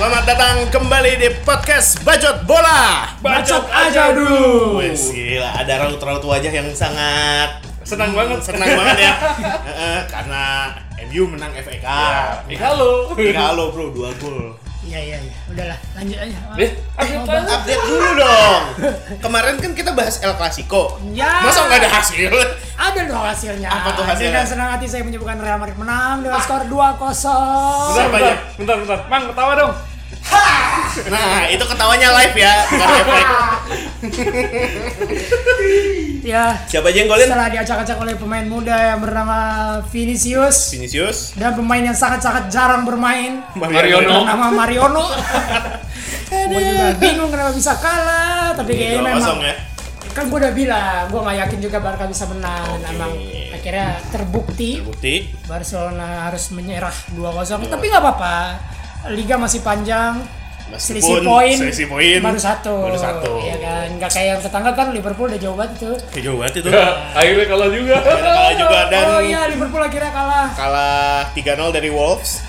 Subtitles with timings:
[0.00, 3.04] Selamat datang kembali di podcast Bacot Bola.
[3.20, 4.80] Bacot aja dulu.
[4.80, 8.40] Wes gila, ada raut-raut wajah yang sangat Senang banget.
[8.40, 9.12] senang banget ya.
[9.68, 10.72] Heeh, karena
[11.04, 12.48] MU menang FA Cup.
[12.48, 13.12] Ya, halo.
[13.12, 14.56] Halo bro, dua gol.
[14.80, 15.34] Iya iya iya.
[15.52, 16.38] Udahlah, lanjut aja.
[16.56, 17.44] Eh, update.
[17.52, 18.62] Update dulu dong.
[19.20, 20.96] Kemarin kan kita bahas El Clasico.
[21.12, 21.44] Ya.
[21.44, 22.32] Masa nggak ada hasil?
[22.80, 23.68] Ada dong hasilnya.
[23.68, 24.32] Apa tuh hasilnya?
[24.32, 26.72] Dengan senang hati saya menyebutkan Real Madrid menang dengan skor 2-0.
[26.72, 29.00] Bentar, bentar, bentar, bentar.
[29.12, 29.89] Mang, ketawa dong.
[31.06, 33.24] Nah, itu ketawanya live ya, bukan efek.
[36.20, 36.44] Ya.
[36.68, 37.26] Siapa aja yang golin?
[37.26, 39.38] Setelah diacak-acak oleh pemain muda yang bernama
[39.88, 44.26] Vinicius Vinicius, dan pemain yang sangat-sangat jarang bermain Mariono.
[44.26, 45.06] bernama Mariono.
[46.50, 49.54] Gue juga bingung kenapa bisa kalah, tapi kayaknya Dua memang kosong ya.
[50.10, 52.90] kan gue udah bilang gue nggak yakin juga Barca bisa menang Oke.
[52.90, 53.12] emang
[53.54, 55.30] akhirnya terbukti Bukti.
[55.46, 58.36] Barcelona harus menyerah 2-0 tapi nggak apa-apa
[59.08, 60.20] Liga masih panjang
[60.70, 63.32] Meskipun selisih poin selisih poin baru satu baru satu.
[63.42, 66.54] ya kan nggak kayak yang tetangga kan Liverpool udah jauh banget itu Kayak jauh banget
[66.56, 66.68] itu.
[66.70, 67.94] Ya, akhirnya kalah juga.
[67.98, 72.46] Akhirnya kalah juga dan oh iya Liverpool akhirnya kalah kalah 3-0 dari Wolves.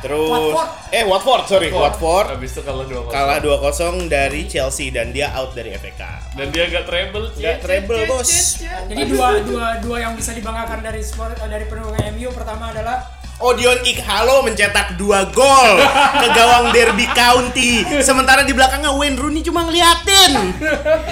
[0.00, 0.68] Terus Watford.
[0.88, 5.52] eh Watford sorry Watford Habis itu kalah 2 kalah 2-0 dari Chelsea dan dia out
[5.52, 6.32] dari FA Cup.
[6.32, 7.28] Dan dia gak treble.
[7.36, 8.56] Nggak treble bos.
[8.88, 13.80] jadi dua dua dua yang bisa dibanggakan dari sport dari pendukung MU pertama adalah Odion
[13.88, 15.80] Ighalo mencetak dua gol
[16.20, 17.80] ke gawang Derby County.
[18.04, 20.60] Sementara di belakangnya Wayne Rooney cuma ngeliatin.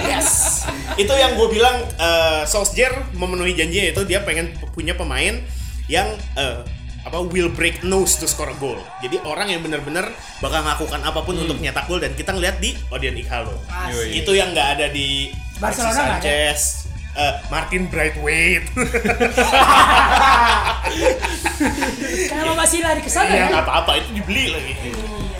[0.05, 0.61] Yes.
[0.93, 5.41] Itu yang gue bilang eh, Solskjaer memenuhi janjinya itu dia pengen punya pemain
[5.89, 6.05] yang
[6.37, 6.61] eh,
[7.01, 8.77] apa will break nose to score a goal.
[9.01, 12.77] Jadi orang yang benar-benar bakal melakukan apa pun untuk nyetak gol dan kita ngeliat di
[12.93, 13.57] Odion Ighalo.
[13.65, 14.21] Asik.
[14.21, 16.53] Itu yang nggak ada di Barcelona nggak ada?
[17.19, 18.63] Eh, Martin Braithwaite.
[22.29, 23.59] Kenapa masih lari ke sana Iya ya?
[23.59, 24.73] apa-apa itu dibeli lagi.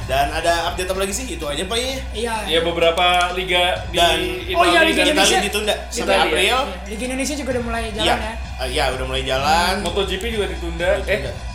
[0.03, 1.25] Dan ada update apa lagi sih?
[1.29, 1.95] Itu aja pak ya.
[2.11, 2.33] Iya.
[2.49, 4.19] Ya beberapa liga di Dan
[4.51, 5.29] Oh iya, Italia Liga dan- Indonesia.
[5.29, 6.25] Italia ditunda sampai Italia.
[6.25, 6.57] April.
[6.89, 8.33] Liga Indonesia juga udah mulai jalan Iya, ya.
[8.59, 9.73] Eh, iya udah mulai jalan.
[9.79, 10.89] MotoGP juga ditunda.
[10.99, 11.31] Ditunda.
[11.31, 11.47] Eh,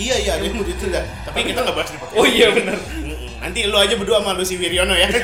[0.00, 1.00] Iya iya dia mau ditunda.
[1.22, 2.16] Tapi kita nggak bahas di podcast.
[2.16, 2.78] oh iya benar.
[3.38, 5.06] Nanti lu aja berdua sama Lucy Wiryono ya.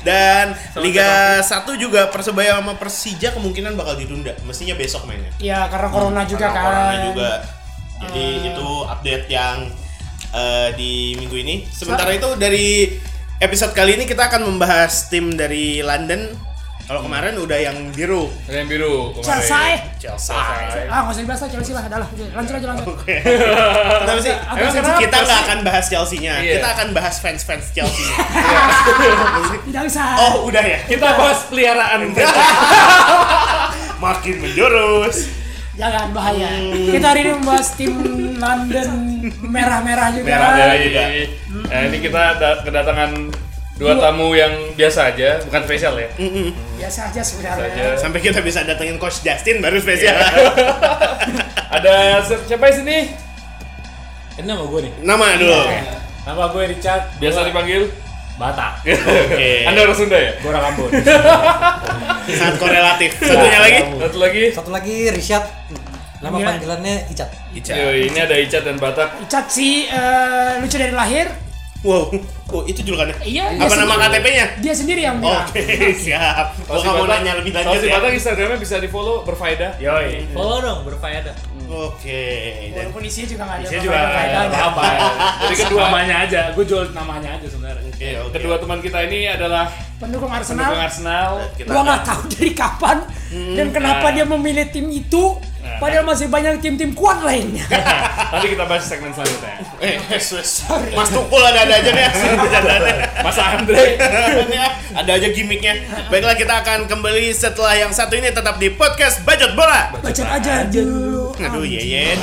[0.00, 4.32] Dan Sama Liga 1 juga Persebaya sama Persija kemungkinan bakal ditunda.
[4.42, 5.28] Mestinya besok mainnya.
[5.36, 6.64] Iya, karena corona juga Karena kan.
[6.64, 7.30] corona juga.
[8.02, 8.48] Jadi Hmm.
[8.48, 9.56] itu update yang
[10.32, 11.54] eh, di minggu ini.
[11.68, 12.88] Sementara itu dari
[13.36, 16.32] episode kali ini kita akan membahas tim dari London.
[16.82, 18.26] Kalau kemarin udah yang biru.
[18.50, 19.26] Ada yang biru kemarin.
[19.30, 19.70] Chelsea.
[20.02, 20.34] Chelsea.
[20.34, 21.82] Ah, nggak usah dibahas lah Chelsea lah.
[21.86, 22.26] Udah lah, udah.
[22.34, 22.86] lanjut aja lanjut.
[22.90, 23.16] Oke.
[24.02, 24.34] Kenapa sih?
[25.06, 26.34] Kita nggak akan bahas Chelsea-nya.
[26.42, 26.52] Iya.
[26.58, 28.06] Kita akan bahas fans-fans Chelsea.
[29.70, 30.06] Tidak usah.
[30.26, 30.78] oh, udah ya.
[30.90, 32.10] Kita bahas peliharaan.
[34.04, 35.30] Makin menjurus.
[35.78, 36.50] Jangan bahaya.
[36.50, 36.92] Hmm.
[36.92, 37.94] Kita hari ini membahas tim
[38.36, 38.90] London
[39.40, 40.28] merah-merah juga.
[40.28, 40.76] Merah-merah.
[40.82, 41.02] Juga.
[41.70, 43.10] nah, ini kita da- kedatangan
[43.82, 46.08] dua tamu yang biasa aja, bukan spesial ya.
[46.78, 47.22] Biasa aja Biasa aja.
[47.24, 47.84] sebenarnya.
[47.98, 50.14] Sampai kita bisa datengin Coach Justin baru spesial.
[51.74, 52.98] Ada si- siapa di sini?
[54.34, 54.92] Ini nama gue nih.
[55.02, 55.60] Nama dulu.
[56.22, 57.02] Nama gue Richard.
[57.18, 57.82] Biasa dipanggil?
[58.32, 58.72] Batak.
[59.28, 59.66] Oke.
[59.66, 60.32] Anda orang Sunda ya?
[60.38, 60.90] Gue orang Ambon.
[62.38, 63.10] Sangat korelatif.
[63.18, 63.80] Satunya lagi.
[63.98, 64.42] Satu lagi.
[64.50, 65.44] Satu lagi Richard.
[66.22, 66.48] Nama Gila.
[66.48, 67.28] panggilannya Icat.
[67.50, 67.72] Ica.
[67.74, 69.18] Yo, ini ada Icat dan Batak.
[69.20, 71.26] Icat sih eh, lucu dari lahir.
[71.82, 72.14] Wow.
[72.48, 73.16] Oh, itu julukannya.
[73.20, 73.98] Iya, Apa nama.
[73.98, 74.46] KTP-nya?
[74.60, 75.42] Dia sendiri yang bilang.
[75.44, 75.62] Oke,
[76.04, 76.54] siap.
[76.62, 77.94] Kalau nggak mau Batak- nanya lebih kalau lanjut si ya.
[77.96, 79.70] Batak Instagramnya bisa di follow berfaedah.
[79.76, 80.30] Yoi.
[80.30, 81.34] Follow dong, berfaedah.
[81.66, 82.22] Oke.
[82.70, 83.66] Dan Walaupun isinya juga nggak ada.
[83.66, 84.58] Saya juga faedah-faedahnya.
[84.62, 84.82] apa.
[85.40, 86.40] Jadi kedua namanya aja.
[86.52, 87.88] Gue jual namanya aja sebenarnya.
[87.88, 88.32] Oke, oke.
[88.34, 89.64] kedua teman kita ini adalah
[89.96, 90.70] Pendukung pendukung Arsenal.
[90.76, 91.30] Arsenal.
[91.54, 92.98] Kita Gua akan- nggak tahu dari kapan
[93.54, 94.12] dan kenapa nah.
[94.12, 95.24] dia memilih tim itu.
[95.62, 97.62] Nah, Padahal masih banyak tim-tim kuat lainnya.
[98.34, 99.62] Nanti kita bahas segmen selanjutnya.
[99.78, 100.50] Eh, yes, yes.
[100.90, 102.06] Mas Tukul ada-ada aja nih.
[103.26, 103.94] Mas Andre.
[104.42, 104.72] Ini ah,
[105.06, 105.78] ada aja gimmicknya.
[106.10, 109.94] Baiklah kita akan kembali setelah yang satu ini tetap di podcast Bajot Bola.
[110.02, 111.30] Baca aja dulu.
[111.38, 112.18] Aduh, Yeyen.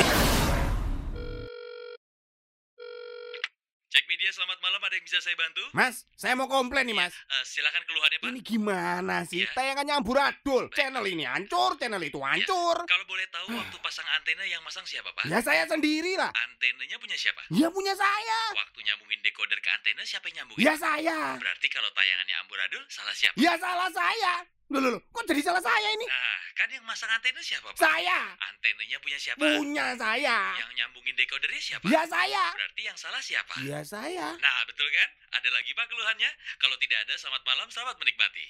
[3.87, 5.63] Cek media selamat malam ada yang bisa saya bantu?
[5.77, 8.27] Mas, saya mau komplain nih mas Eh, silakan keluhannya Pak.
[8.33, 9.45] Ini gimana sih?
[9.45, 9.53] Ya.
[9.53, 14.65] Tayangannya amburadul Channel ini hancur, channel itu hancur Kalau boleh tahu waktu pasang antena yang
[14.65, 15.29] masang siapa Pak?
[15.29, 17.45] Ya saya sendiri lah Antenanya punya siapa?
[17.53, 20.65] Ya punya saya Waktu nyambungin decoder ke antena siapa yang nyambungin?
[20.65, 23.37] Ya saya Berarti kalau tayangannya amburadul salah siapa?
[23.37, 26.05] Ya salah saya Loh, loh, loh, kok jadi salah saya ini?
[26.05, 27.81] Nah, kan yang masang antena siapa Pak?
[27.81, 29.41] Saya Antenanya punya siapa?
[29.41, 31.89] Punya saya Yang nyambungin decodernya siapa?
[31.89, 33.53] Ya saya Berarti yang salah siapa?
[33.65, 35.09] Ya saya Nah, betul kan?
[35.41, 36.31] Ada lagi Pak keluhannya?
[36.61, 38.45] Kalau tidak ada, selamat malam, selamat menikmati.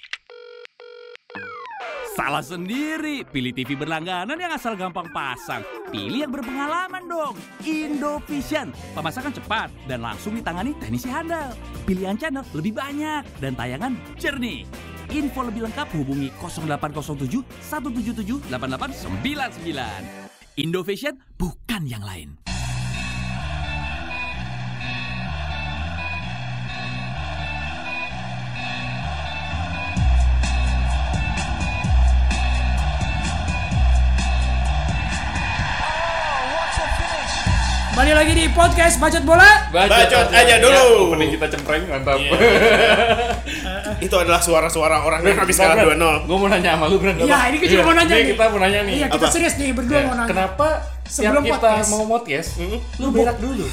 [2.19, 5.63] Salah sendiri, pilih TV berlangganan yang asal gampang pasang.
[5.87, 7.39] Pilih yang berpengalaman dong.
[7.63, 11.55] Indovision, pemasangan cepat dan langsung ditangani teknisi handal.
[11.87, 14.67] Pilihan channel lebih banyak dan tayangan jernih.
[15.09, 20.29] Info lebih lengkap hubungi 0807 177 8899.
[20.59, 22.35] Indovision bukan yang lain.
[37.99, 39.67] Kembali lagi di podcast Bacot Bola.
[39.75, 41.11] Bacot aja dulu.
[41.11, 42.15] Opening kita cempreng, mantap.
[44.07, 46.23] Itu adalah suara-suara orang yang habis kalah 2-0.
[46.23, 47.19] Gue mau nanya sama lu, Bran.
[47.19, 48.31] Iya, ini kita mau nanya Ini nih.
[48.31, 48.93] kita mau nanya nih.
[49.03, 49.35] Iya, kita Apa?
[49.35, 50.31] serius nih berdua Ya, mau nanya.
[50.31, 50.67] Kenapa
[51.11, 51.89] Sebelum kita podcast.
[51.91, 52.49] mau podcast,
[53.03, 53.67] lu berak dulu?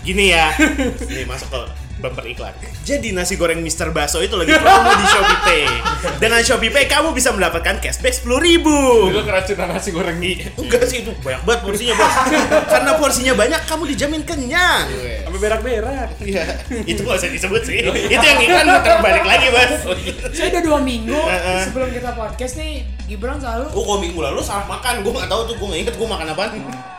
[0.00, 0.48] Gini ya.
[1.12, 1.60] Nih masuk ke
[1.98, 2.54] bumper iklan.
[2.86, 3.90] Jadi nasi goreng Mr.
[3.90, 5.64] Baso itu lagi promo di Shopee Pay.
[6.22, 8.78] Dengan Shopee Pay kamu bisa mendapatkan cashback 10.000 ribu.
[9.10, 10.54] Lu keracunan nasi goreng nih.
[10.54, 12.14] Enggak sih itu banyak banget porsinya bos.
[12.70, 14.86] Karena porsinya banyak kamu dijamin kenyang.
[15.26, 16.08] Sampai berak-berak.
[16.22, 16.44] Iya,
[16.86, 17.78] itu gak usah disebut sih.
[17.88, 19.70] itu yang iklan muter balik lagi bos.
[20.32, 21.18] Saya udah dua minggu
[21.66, 25.00] sebelum kita podcast nih Gibran selalu Oh, kok minggu lalu salah makan.
[25.00, 26.42] Gue gak tahu tuh, gue gak inget gue makan apa.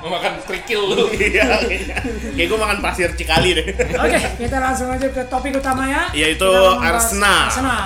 [0.02, 1.06] Mau makan kerikil lu.
[1.20, 1.46] Iya,
[2.34, 3.66] kayak gue makan pasir Cikali deh.
[3.94, 6.10] Oke, kita langsung aja ke topik utamanya.
[6.12, 7.46] Yaitu Arsenal.
[7.46, 7.82] Arsenal.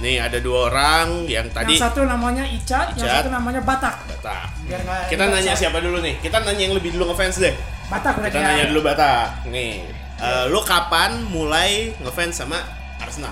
[0.00, 3.20] Nih ada dua orang yang tadi Yang satu namanya Ica, yang Ica.
[3.20, 3.94] satu namanya Batak.
[4.08, 4.48] Batak.
[4.64, 6.16] Biar nggak Kita nanya siapa dulu nih?
[6.18, 7.52] Kita nanya yang lebih dulu ngefans deh.
[7.86, 8.48] Batak berarti Kita ya.
[8.50, 9.26] nanya dulu Batak.
[9.46, 9.84] Nih,
[10.18, 12.58] eh, lu kapan mulai ngefans sama
[12.96, 13.30] Arsenal?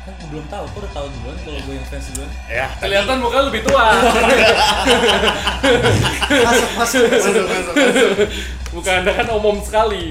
[0.00, 2.30] Kan gue belum tahu, kok udah tahu duluan kalau gue yang fans duluan.
[2.48, 3.84] Ya, Kelihatan muka lu lebih tua.
[6.40, 7.04] Masuk, masuk.
[7.04, 8.10] masuk, masuk, masuk.
[8.70, 10.08] Muka anda kan umum sekali.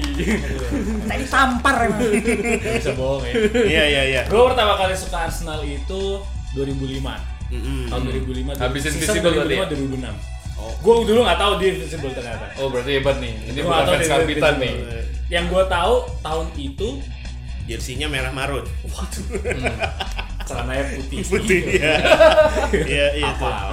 [1.10, 2.06] Tadi tampar emang.
[2.06, 3.34] Bisa bohong ya.
[3.66, 4.22] Iya, iya, iya.
[4.28, 6.22] Gue pertama kali suka Arsenal itu
[6.54, 7.02] 2005.
[7.50, 7.90] Mm-mm.
[7.90, 8.62] Tahun 2005.
[8.62, 9.66] Habis season Invincible tadi ya?
[9.66, 10.60] 2005 2006.
[10.60, 10.72] Oh.
[10.84, 12.46] Gue dulu gak tahu dia Invincible ternyata.
[12.62, 13.32] Oh berarti hebat nih.
[13.48, 14.74] Ini Gua bukan tahu fans karbitan nih.
[15.32, 16.88] Yang gue tahu tahun itu
[17.70, 18.66] Jersinya merah marun.
[20.42, 21.22] celananya putih.
[21.22, 21.94] Putih ya.
[22.90, 23.30] Iya, iya.
[23.30, 23.70] Apa?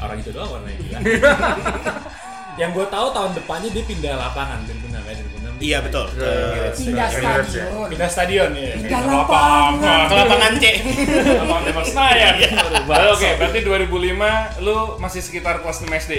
[0.00, 0.98] Orang itu doang warnanya gila.
[2.60, 5.12] yang gue tahu tahun depannya dia pindah lapangan 2006 ya
[5.56, 5.60] 2006.
[5.60, 6.04] Iya, betul.
[6.12, 7.16] Ke- Pindah ya?
[7.16, 7.86] stadion.
[7.88, 8.74] Pindah stadion ya.
[8.76, 10.04] Pindah lapangan.
[10.04, 10.64] Ke lapangan C.
[11.40, 12.34] Lapangan tembak Senayan.
[12.84, 16.12] Baru oke, berarti 2005 lu masih sekitar kelas 5 SD.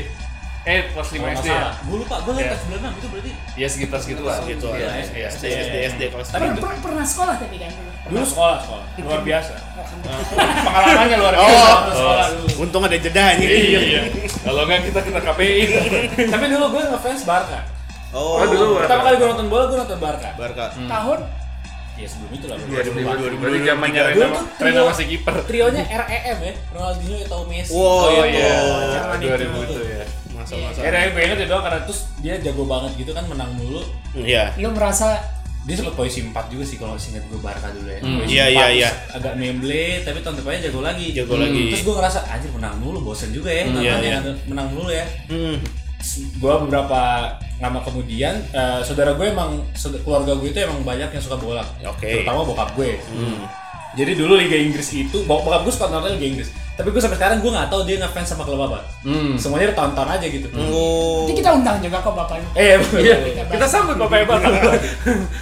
[0.64, 1.70] Eh, kelas 5 Kalau nggak SD ya?
[1.82, 2.38] Gue lupa, gue Iya.
[2.38, 4.38] lihat kelas 96 itu berarti Ya sekitar segituan.
[4.44, 5.02] Gitu Iya, aja.
[5.12, 5.28] iya.
[5.28, 7.90] SD, SD, SD kelas Tapi Per- per- pernah sekolah tapi kan dulu.
[8.12, 9.54] dulu sekolah sekolah luar biasa.
[10.62, 12.48] Pengalamannya luar biasa Oh, waktu sekolah dulu.
[12.60, 13.42] untung ada jedanya.
[13.42, 14.02] Iya, iya.
[14.40, 15.64] Kalau enggak kita kena KPI.
[16.34, 17.60] Tapi dulu gue ngefans Barca.
[18.12, 18.66] Oh, Oh, dulu.
[18.78, 20.30] Pertama kali gue nonton bola gue nonton Barca.
[20.36, 20.66] Barca.
[20.78, 21.20] Tahun
[21.94, 22.58] Ya sebelum itu lah.
[22.58, 23.38] 2005.
[23.38, 25.36] Berarti zamannya Rena Rena trio- masih kiper.
[25.44, 27.72] Trionya REM ya, Ronaldinho, Eto'o, Messi.
[27.72, 28.58] Wow, Oh iya.
[28.96, 29.30] Zaman itu.
[29.30, 30.06] 2000 itu ya.
[30.42, 30.66] Masa Iya.
[30.68, 30.80] masa.
[30.80, 33.82] Ya, dari gue inget ya doang karena terus dia jago banget gitu kan menang mulu.
[34.14, 34.44] Iya.
[34.58, 35.22] lu merasa
[35.62, 38.02] Dia sempat posisi 4 juga sih kalau singkat gue Barca dulu ya.
[38.02, 38.26] Hmm.
[38.26, 38.90] Iya, iya, iya.
[39.14, 41.14] Agak memble tapi tahun depannya jago lagi.
[41.14, 41.70] Jago lagi.
[41.70, 43.70] Terus gue ngerasa anjir menang mulu bosen juga ya.
[43.70, 44.34] Hmm, iya, nontonnya, iya.
[44.50, 45.06] menang mulu ya.
[45.30, 45.62] Hmm.
[46.42, 47.30] gue beberapa
[47.62, 49.62] lama kemudian eh, saudara gue emang
[50.02, 52.10] keluarga gue itu emang banyak yang suka bola Oke.
[52.10, 53.46] terutama bokap gue Hmm.
[53.94, 57.14] Jadi dulu Liga Inggris itu bok- bokap gue suka nonton Liga Inggris tapi gue sampai
[57.14, 59.36] sekarang gue nggak tahu dia ngefans sama klub apa Hmm.
[59.36, 61.22] semuanya tonton aja gitu Oh.
[61.22, 62.48] nanti kita undang juga kok bapaknya.
[62.54, 64.40] eh Iya, kita sambut Bapak Hebat.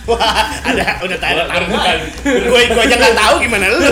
[0.04, 0.20] Wah,
[0.60, 1.70] ada udah tanda tangan.
[1.72, 2.00] kan.
[2.26, 3.80] Gue gue aja nggak tahu gimana lu.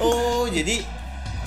[0.00, 0.80] Oh, jadi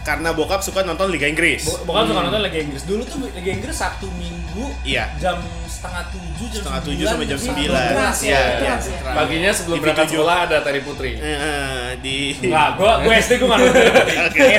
[0.04, 1.66] karena bokap suka nonton Liga Inggris.
[1.66, 5.10] Bo- bokap suka nonton Liga Inggris dulu tuh Liga Inggris Sabtu Minggu Iya.
[5.18, 5.40] jam
[5.84, 7.92] setengah tujuh jam Setengah tujuh sembilan, sampai jam sembilan.
[8.24, 8.75] Ya, ya.
[9.12, 11.12] Paginya sebelum Di berangkat sekolah ada Tari Putri.
[11.20, 13.84] Eh, di Enggak, gua gua SD gua nggak nonton.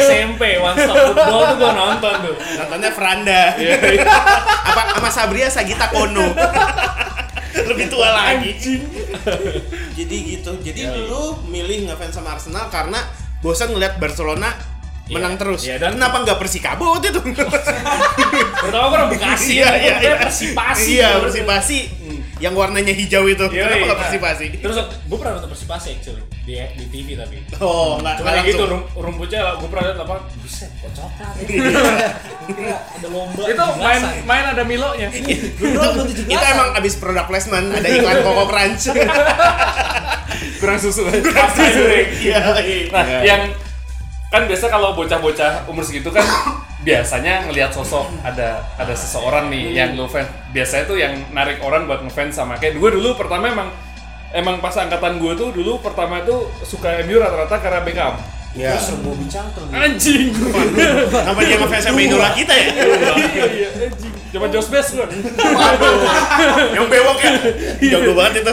[0.04, 2.35] SMP One Stop Football tuh gua nonton tuh.
[2.37, 3.43] nontonnya Franda.
[4.69, 6.28] Apa sama Sabria Sagita Kono.
[7.54, 8.52] Lebih tua lagi.
[9.97, 10.52] Jadi gitu.
[10.61, 13.00] Jadi lu milih ngefans sama Arsenal karena
[13.40, 14.52] bosan ngeliat Barcelona
[15.06, 15.61] menang terus.
[15.62, 17.20] Iya, dan- Kenapa nggak Persikabo waktu itu?
[18.64, 20.14] Pertama orang Bekasi, Iya, kan, iya, gua iya.
[20.18, 20.88] Persipasi.
[20.90, 21.78] Iya, Persipasi.
[22.34, 23.46] Yang warnanya hijau itu.
[23.46, 23.84] Iya, Kenapa iya.
[23.87, 24.44] nggak Persipasi?
[24.58, 27.37] Terus gue pernah nonton Persipasi actually di di TV tapi.
[27.58, 28.68] Oh, nggak Cuma gitu langsung.
[28.70, 31.34] rum- rumputnya gue pernah lihat lapangan, buset, kok coklat.
[32.44, 33.42] Gila, ada lomba.
[33.44, 34.25] Itu main 17-an.
[34.25, 35.08] main ada Milonya.
[35.08, 35.32] itu,
[36.26, 38.84] itu emang abis product placement ada iklan Coco Crunch.
[40.61, 41.04] Kurang susu.
[41.04, 42.08] Goreng.
[42.18, 42.88] Iya, iya.
[42.90, 43.42] Nah, yang
[44.33, 46.25] kan biasa kalau bocah-bocah umur segitu kan
[46.87, 51.88] biasanya ngelihat sosok ada ada seseorang nih yang lo fans biasanya tuh yang narik orang
[51.88, 53.69] buat ngefans sama kayak gue dulu pertama emang
[54.35, 58.19] emang pas angkatan gue tuh dulu pertama tuh suka MU rata-rata karena Beckham.
[58.54, 58.78] Ya.
[58.78, 59.66] Terus Bobby Charlton.
[59.75, 60.31] Anjing.
[61.11, 62.69] Kenapa dia ngefans sama idola kita ya?
[62.71, 64.14] Iya iya anjing.
[64.31, 65.07] Coba Josh Best gua.
[66.71, 67.33] Yang bewok ya?
[67.99, 68.52] Jago banget itu.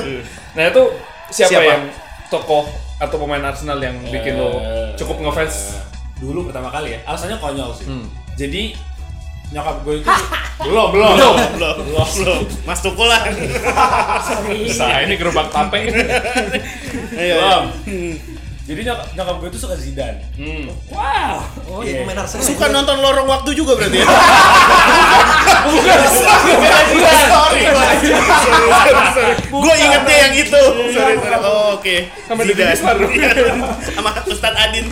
[0.57, 0.83] Nah itu
[1.29, 1.69] siapa, Siapa?
[1.69, 1.83] yang
[2.33, 2.65] tokoh
[3.01, 5.81] atau pemain Arsenal yang bikin lo Eh, cukup ngefans?
[6.21, 6.99] Dulu pertama kali ya.
[7.09, 7.89] Alasannya konyol sih.
[7.89, 8.05] Hmm.
[8.37, 8.77] Jadi
[9.51, 10.07] nyokap gue itu
[10.69, 12.41] belum belum Belum, belum, belum.
[12.63, 13.25] Mas Tukul lah.
[15.09, 15.89] Ini gerobak tape.
[17.17, 17.63] Ayo, belum.
[18.71, 20.23] Jadi nyokap, nyokap gue itu suka Zidane.
[20.39, 20.71] Hmm.
[20.87, 21.43] Wow.
[21.67, 22.39] Oh, iya pemain Arsenal.
[22.39, 24.07] Suka nonton lorong waktu juga berarti ya?
[27.31, 27.67] Sorry,
[29.51, 30.61] Gue ingetnya yang itu.
[30.95, 31.43] Sorry, sorry.
[31.43, 31.95] Oh, oke.
[32.23, 32.71] Sama Zidane.
[33.11, 33.31] Iya.
[33.91, 34.87] Sama Ustadz Adin.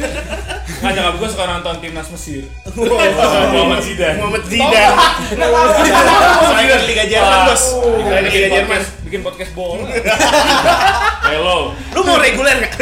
[0.69, 2.45] Nah, nyokap gue suka nonton timnas Mesir.
[2.77, 4.17] Muhammad Zidane.
[4.21, 4.95] Muhammad Zidane.
[6.45, 7.63] Saya Liga Jerman, Bos.
[8.05, 8.77] Liga Jerman.
[8.79, 9.89] podcast, bikin podcast bola.
[11.29, 11.73] Hello.
[11.73, 12.73] Lu mau reguler nggak?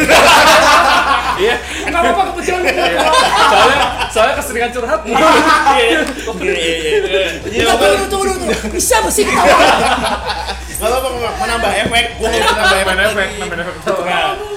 [1.38, 1.56] Iya.
[1.86, 2.62] Enggak apa-apa kebetulan
[3.48, 3.78] Soalnya
[4.12, 5.02] soalnya keseringan curhat.
[5.08, 5.18] Iya.
[5.18, 5.86] Iya,
[6.44, 7.26] iya, iya.
[7.46, 7.86] Tunggu, apa?
[8.10, 8.48] tunggu, tunggu.
[8.74, 9.58] Bisa apa sih ketawa?
[10.78, 12.06] Nggak apa-apa, nggak menambah efek.
[12.20, 12.98] Gue mau menambah efek.
[13.00, 14.57] efek, main efek.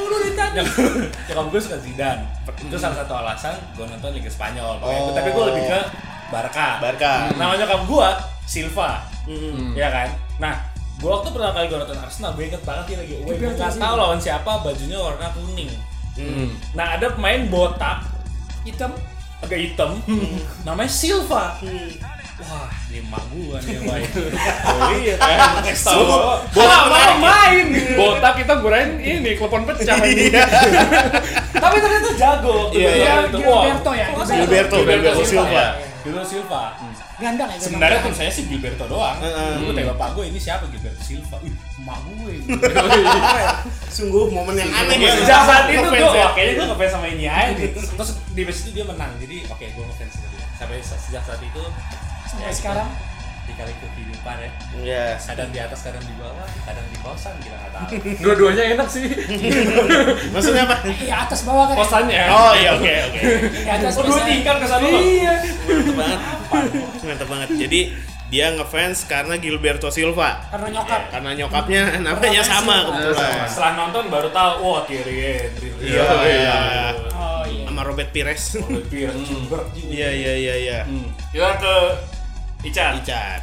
[1.29, 2.23] nyokap gue suka Zidane.
[2.59, 4.79] Itu salah satu alasan gue nonton Liga Spanyol.
[4.79, 4.91] Oh.
[4.91, 5.81] itu- Tapi gue lebih ke
[6.29, 6.69] Barca.
[6.79, 7.13] Barca.
[7.35, 8.09] Nama nyokap gue
[8.45, 8.91] Silva.
[9.25, 9.73] Hmm.
[9.73, 10.09] Ya kan?
[10.39, 10.55] Nah,
[10.97, 13.37] gue waktu pertama kali gue nonton Arsenal, gue inget banget dia lagi away.
[13.37, 15.71] Gue nggak tahu lawan siapa, bajunya warna kuning.
[16.19, 16.51] Hmm.
[16.73, 18.03] Nah, ada pemain botak,
[18.63, 18.91] Hitam.
[19.41, 19.97] agak hitam,
[20.63, 21.57] namanya Silva.
[22.41, 24.09] Wah, ini emak gua nih yang main.
[24.09, 25.39] oh iya kan,
[25.93, 27.67] bahwa Botak mau main.
[28.01, 30.01] Botak kita kurain ini klepon pecah.
[30.01, 30.45] Iya.
[31.63, 32.73] Tapi ternyata jago.
[32.73, 33.13] Iya, iya.
[33.29, 33.37] Iya.
[33.37, 34.07] Gilberto ya.
[34.17, 35.53] Gilberto, Gilberto Silva.
[35.53, 35.69] ya.
[36.01, 36.63] Gilberto Silva.
[37.21, 37.59] Gandang ya.
[37.61, 39.21] Sebenarnya tim saya sih Gilberto doang.
[39.21, 39.61] Heeh.
[39.61, 41.37] Gue tanya bapak gue ini siapa Gilberto Silva.
[41.45, 42.35] Wih, emak gue.
[43.93, 45.13] Sungguh momen yang aneh ya.
[45.21, 46.33] Sejak saat itu gue, ya.
[46.33, 47.65] kayaknya gue ngefans sama ini aja.
[47.77, 50.47] Terus di match itu dia menang, jadi oke gue ngefans sama dia.
[50.57, 51.63] Sampai sejak saat itu
[52.31, 52.89] Sampai sekarang.
[53.41, 54.51] dikali kehidupan ya.
[54.79, 55.05] Iya.
[55.19, 57.87] Kadang di atas, kadang di bawah, kadang di kosan, kita nggak tahu.
[58.23, 59.11] Dua-duanya enak sih.
[60.35, 60.77] Maksudnya apa?
[60.87, 61.75] Iya atas bawah kan.
[61.75, 62.25] Kosannya.
[62.31, 63.21] Oh iya oke oke.
[63.51, 64.87] Di atas Oh, dua tingkat ke sana.
[64.87, 65.35] Iya.
[65.91, 67.03] Mantap banget.
[67.03, 67.49] Mantap banget.
[67.59, 67.81] Jadi
[68.31, 70.47] dia ngefans karena Gilberto Silva.
[70.47, 71.03] Karena nyokap.
[71.11, 73.51] Karena nyokapnya namanya sama kebetulan.
[73.51, 75.51] Setelah nonton baru tahu, wah Thierry.
[75.83, 76.59] Iya, iya.
[77.11, 77.67] Oh iya.
[77.67, 78.55] Sama Robert Pires.
[78.87, 79.91] Gilbert juga.
[79.91, 80.79] Iya iya iya iya.
[80.87, 81.11] Hmm.
[81.35, 81.75] Kita ke
[82.63, 82.93] Ican.
[83.01, 83.41] Icat.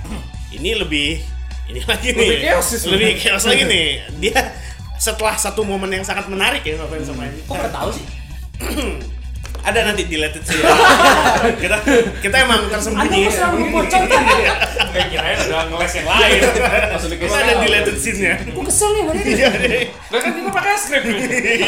[0.54, 1.20] Ini lebih
[1.68, 2.40] ini lagi Lebih nih.
[2.48, 3.08] chaos sih sebenarnya.
[3.12, 3.88] Lebih chaos lagi nih.
[4.24, 4.40] Dia
[4.98, 7.40] setelah satu momen yang sangat menarik ya ngefans sama ini.
[7.44, 8.06] Kok nggak tahu sih?
[9.68, 10.64] Ada nanti deleted sih.
[10.64, 10.72] ya.
[11.64, 11.78] kita
[12.24, 13.28] kita emang tersembunyi.
[13.28, 14.22] kok selalu membocorkan?
[14.96, 16.40] Kayak kirain ada ngeles yang lain.
[16.96, 18.34] Maksudnya Kita ada deleted scene-nya.
[18.48, 19.32] Gue kesel nih mana ini.
[19.36, 19.84] Iya deh.
[20.08, 21.20] Lah kan kita pakai skrip nih.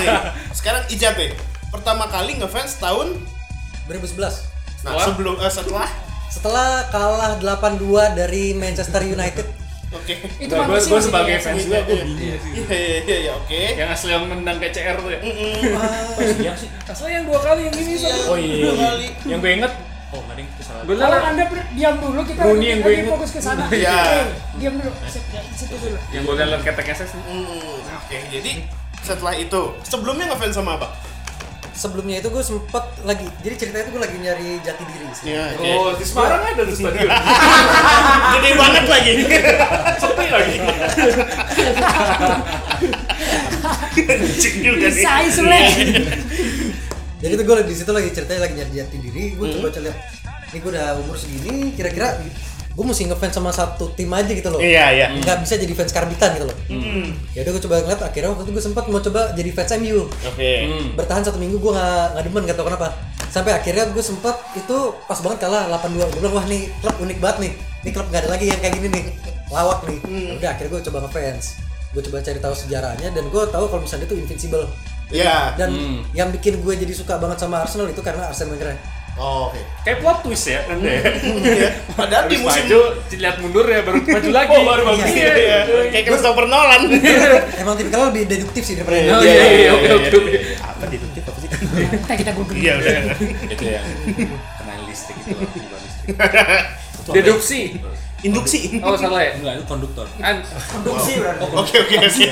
[0.00, 0.08] Nih,
[0.56, 1.30] sekarang Icat deh.
[1.68, 3.20] Pertama kali ngefans tahun
[3.92, 4.55] 2011.
[4.86, 5.04] Nah Setelah?
[5.04, 5.88] sebelum eh, setelah
[6.26, 7.82] Setelah kalah 8-2
[8.14, 9.46] dari Manchester United.
[9.88, 10.14] oke.
[10.36, 11.46] Itu Nah, gue sih gue sebagai biasa.
[11.48, 12.50] fans juga gue bingung sih.
[12.52, 13.60] Iya iya iya iya, oke.
[13.74, 15.20] Yang asli yang nendang kayak CR tuh ya.
[16.36, 16.68] Iya sih.
[16.84, 18.20] Asal yang dua kali yang ini sama.
[18.26, 18.54] Oh iya.
[18.60, 19.06] Dua kali.
[19.24, 19.72] Yang gue inget,
[20.08, 20.84] oh ada yang kesalahan.
[20.84, 23.08] Kalau anda diam dulu kita Rooney yang gue inget.
[23.08, 23.64] fokus ke sana.
[23.68, 23.96] Iya.
[24.54, 24.92] Diam dulu.
[25.06, 25.26] Sit-
[25.56, 25.98] Situ dulu.
[26.10, 27.24] yang gue liat ketek SS nih.
[27.96, 28.50] Oke, jadi
[29.00, 30.90] setelah itu sebelumnya ngefans sama apa?
[31.76, 35.24] Sebelumnya itu gue sempet lagi, jadi ceritanya itu gue lagi nyari jati diri sih.
[35.28, 35.68] Iya, oke.
[35.76, 37.04] Oh, di Semarang ada tuh stadion.
[38.32, 39.12] Gede banget lagi.
[40.00, 40.56] Sepi lagi.
[44.64, 44.88] Juga.
[44.88, 45.60] Bisa Sule.
[47.22, 49.98] Jadi itu gue di situ lagi ceritanya lagi nyari jati diri, gue coba coba lihat,
[50.52, 52.16] ini gue udah umur segini, kira-kira
[52.76, 54.60] gue mesti ngefans sama satu tim aja gitu loh.
[54.60, 55.06] Iya, iya.
[55.16, 56.56] Nggak bisa jadi fans karbitan gitu loh.
[56.68, 57.08] Hmm.
[57.32, 60.04] Ya udah gue coba ngeliat, akhirnya waktu itu gue sempat mau coba jadi fans MU.
[60.04, 60.52] Oke.
[60.92, 62.92] Bertahan satu minggu gue nggak nggak demen gak tau kenapa.
[63.32, 64.76] Sampai akhirnya gue sempat itu
[65.08, 66.04] pas banget kalah 8-2.
[66.04, 67.52] Gue bilang wah nih klub unik banget nih.
[67.56, 69.04] Ini klub gak ada lagi yang kayak gini nih.
[69.48, 69.98] Lawak nih.
[70.04, 71.44] Ya Udah akhirnya gue coba ngefans.
[71.96, 74.68] Gue coba cari tahu sejarahnya dan gue tahu kalau misalnya itu invincible.
[75.08, 75.56] Iya.
[75.56, 75.70] Dan
[76.12, 78.76] yang bikin gue jadi suka banget sama Arsenal itu karena Arsene Wenger.
[79.16, 79.64] Oh, Oke.
[79.80, 81.02] Kayak plot twist ya Anda ya.
[81.08, 81.68] Iya.
[81.96, 84.52] Padahal di musim maju, lihat mundur ya baru maju lagi.
[84.52, 85.08] Oh, baru bagus.
[85.08, 85.32] Iya.
[85.32, 85.58] Iya,
[85.88, 86.82] kayak Christopher Nolan.
[87.64, 90.20] Emang tipikalnya lebih deduktif sih daripada Oh iya iya oke oke.
[90.60, 91.48] Apa deduktif apa sih?
[91.48, 92.56] Kita kita google.
[92.60, 92.94] Iya udah.
[93.56, 93.86] Itu yang
[94.60, 96.16] kena listrik itu listrik.
[97.08, 97.60] Deduksi.
[98.24, 98.80] Induksi.
[98.80, 99.36] Oh salah ya.
[99.36, 100.06] Enggak, itu konduktor.
[100.24, 101.44] An Produksi berarti.
[101.52, 102.26] Oke oke oke.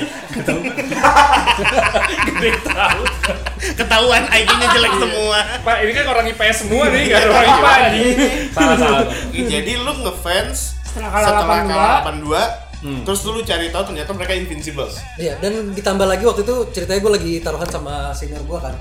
[3.77, 5.39] Ketahuan IQ-nya jelek semua.
[5.61, 8.11] Pak ini kan orang IPS semua nih, nggak ada orang IPA nih.
[8.49, 9.05] Salah salah.
[9.29, 10.57] Jadi lu ngefans
[10.89, 11.69] Setelah kalah setelah 82.
[11.69, 15.01] kalah 82 Terus lu cari tahu ternyata mereka invincibles.
[15.17, 18.75] Iya, dan ditambah lagi waktu itu ceritanya gue lagi taruhan sama senior gue kan.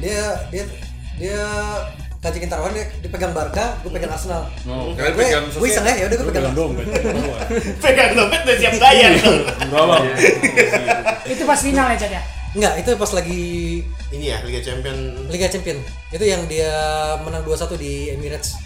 [0.00, 0.64] Dia dia
[1.20, 1.44] dia
[2.24, 4.48] ngajakin taruhan dia dipegang Barca, gue pegang Arsenal.
[4.64, 6.44] Oh, Gue pegang gue iseng ya, udah gue pegang.
[6.50, 6.86] Dompet.
[7.78, 9.12] Pegang dompet udah siap bayar.
[9.60, 10.04] Enggak bang.
[11.26, 12.22] Itu pas final ya, Chat ya?
[12.54, 13.40] Enggak, itu pas lagi
[14.08, 14.96] Ini ya Liga Champion.
[15.28, 15.76] Liga Champion.
[16.08, 16.70] Itu yang dia
[17.20, 18.56] menang 2-1 di Emirates.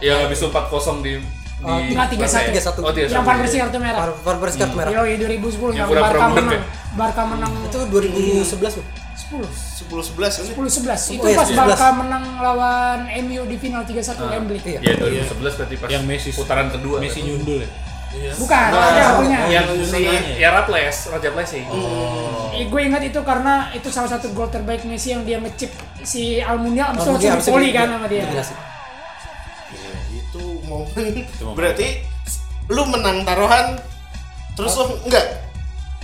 [0.00, 1.22] Yang habis itu 4-0 di di
[1.64, 2.50] Oh, 3-1.
[2.50, 2.82] 3-1.
[2.82, 3.08] Oh, 3-1.
[3.08, 4.10] Yang Van Persie kartu merah.
[4.16, 4.90] Par Persie kartu merah.
[4.90, 6.48] Yoi 2010 Yang Barca menang.
[6.50, 6.60] ya?
[6.92, 8.86] Barca menang Itu 2011 loh.
[9.14, 9.46] 10.
[9.46, 10.44] 10 11 kan?
[10.52, 11.14] 10 11.
[11.14, 11.58] Itu Oh iya, pas 11.
[11.58, 14.60] Barca menang lawan MU di final 3-1 Wembley.
[14.66, 14.80] Iya.
[14.82, 14.94] Iya
[15.30, 16.96] 2011 berarti pas Yang Messi putaran kedua.
[16.98, 17.70] Messi nyundul ya.
[18.14, 19.38] Bukan, ada punya.
[19.50, 20.06] Yang Oh, si
[20.38, 21.66] ya Raples, Raja Plessing.
[22.54, 25.74] Eh, gue ingat itu karena itu salah satu gol terbaik Messi yang dia ngechip
[26.06, 28.22] si Almunia langsung itu poli kan sama dia.
[28.22, 31.26] Iya, itu momen.
[31.42, 31.54] momen.
[31.58, 32.06] Berarti
[32.70, 33.76] lu menang taruhan
[34.54, 35.26] terus lu enggak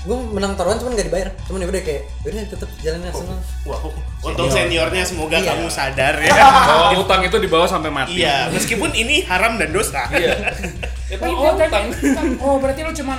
[0.00, 1.28] Gue menang taruhan cuman gak dibayar.
[1.44, 3.38] Cuman ya udah kayak udah tetap jalan Arsenal.
[3.68, 3.92] Wow,
[4.24, 5.52] untuk seniornya semoga Iya.
[5.52, 6.32] kamu sadar ya.
[6.32, 8.20] Bahwa utang itu dibawa sampai mati.
[8.20, 10.08] Iya, meskipun ini haram dan dosa.
[10.12, 10.36] Iya.
[11.10, 11.66] Itu Oh, utang.
[11.90, 13.14] tadi- oh, berarti lu cuma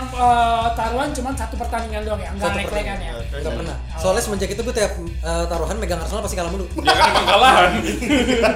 [0.72, 2.32] taruhan cuma satu pertandingan doang ya?
[2.32, 3.12] Enggak Satu naik-naikan ya?
[3.38, 3.76] Gak pernah.
[3.96, 6.66] Soalnya semenjak itu gue tiap eh, taruhan megang Arsenal pasti kalah mulu.
[6.82, 7.70] Ya kan emang kalahan.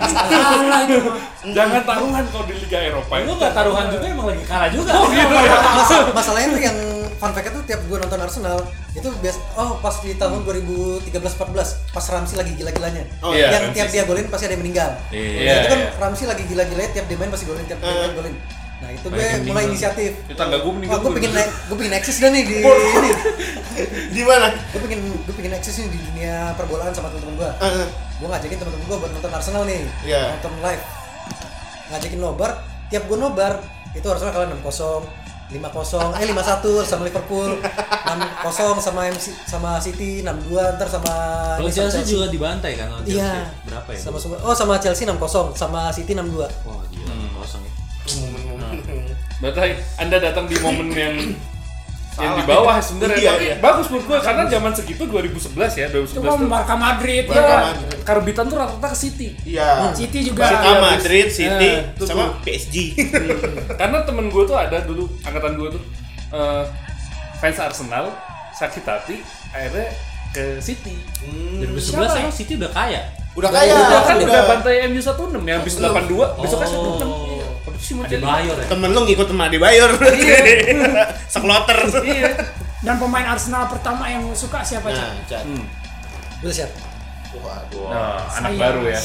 [0.06, 1.18] Salah itu mah.
[1.46, 3.14] Jangan taruhan kalau di Liga Eropa.
[3.20, 4.92] Lu nggak taruhan juga emang lagi kalah juga.
[4.94, 5.56] Oh gitu ya.
[5.76, 6.78] Masa- masalahnya tuh yang
[7.16, 8.60] fun fact tuh tiap gue nonton Arsenal
[8.92, 11.12] itu bias oh pas di tahun 2013-14
[11.92, 14.90] pas Ramsey lagi gila-gilanya Oh, iya, yang Ramsey tiap dia golin pasti ada yang meninggal
[15.10, 15.32] Iya.
[15.42, 15.90] nah, itu kan iya.
[15.98, 18.36] Ramsey lagi gila-gilanya tiap dia main pasti golin tiap dia main golin
[18.76, 19.66] nah itu gue mulai meninggal.
[19.66, 20.94] inisiatif Itu tangga gue meninggal.
[20.94, 22.56] Wah, gue pengen naik, gue pengen eksis dah nih di
[22.92, 23.10] ini.
[24.12, 24.48] Di mana?
[24.70, 27.52] Gue pengen, gue pengen eksis nih di dunia perbolaan sama temen-temen gue.
[27.62, 30.36] Eh, Gue ngajakin temen-temen gue buat nonton Arsenal nih, Iya.
[30.36, 30.84] nonton live.
[31.88, 32.52] Ngajakin nobar,
[32.88, 33.54] tiap gue nobar
[33.92, 35.04] itu Arsenal kalah 6-0,
[35.46, 35.62] 5-0,
[36.16, 41.14] eh 5-1 sama Liverpool, 6-0 sama MC, sama City, 6-2 ntar sama
[41.56, 43.20] Kalau sama Chelsea juga dibantai kan Chelsea.
[43.20, 43.52] Iya.
[43.64, 44.00] Berapa ya?
[44.00, 44.18] Sama.
[44.42, 45.20] Oh sama Chelsea 6-0,
[45.54, 46.50] sama City 6-2.
[46.66, 47.05] Wah, gila.
[49.36, 49.42] Ya.
[49.42, 51.16] Berarti Anda datang di momen yang
[52.16, 53.56] yang di bawah sebenarnya Iya, tapi iya.
[53.60, 57.44] bagus menurut gue karena zaman segitu 2011 ya 2011 Itu kan tuh Barca Madrid Barca
[57.44, 57.58] ya.
[57.68, 58.00] Madrid.
[58.02, 59.92] karbitan tuh rata-rata ke City Iya.
[59.92, 60.48] City juga.
[60.48, 62.48] Barca Iya, Madrid, City, tuh, sama tuh.
[62.48, 62.76] PSG.
[63.80, 65.84] karena temen gue tuh ada dulu angkatan gue tuh
[66.32, 66.64] eh,
[67.36, 68.16] fans Arsenal
[68.54, 69.20] sakit hati
[69.52, 69.92] akhirnya
[70.32, 70.96] ke City
[71.60, 73.02] 2011 Siapa emang City udah kaya.
[73.36, 73.72] Udah kaya.
[73.74, 74.24] udah kan udah.
[74.26, 76.96] udah bantai MU 1-6 ya habis 82 besoknya kan Oh.
[76.96, 77.35] 1-6
[77.78, 78.68] iya mau jadi Bayor ya.
[78.68, 79.92] Temen lu ngikut sama Adebayor.
[81.34, 81.80] Sekloter.
[82.04, 82.32] iya
[82.80, 85.10] Dan pemain Arsenal pertama yang lu suka siapa, Cak?
[85.10, 85.46] Nah, Chan.
[86.40, 86.72] Udah siap.
[87.36, 87.92] Waduh.
[87.92, 88.96] nah, anak baru ya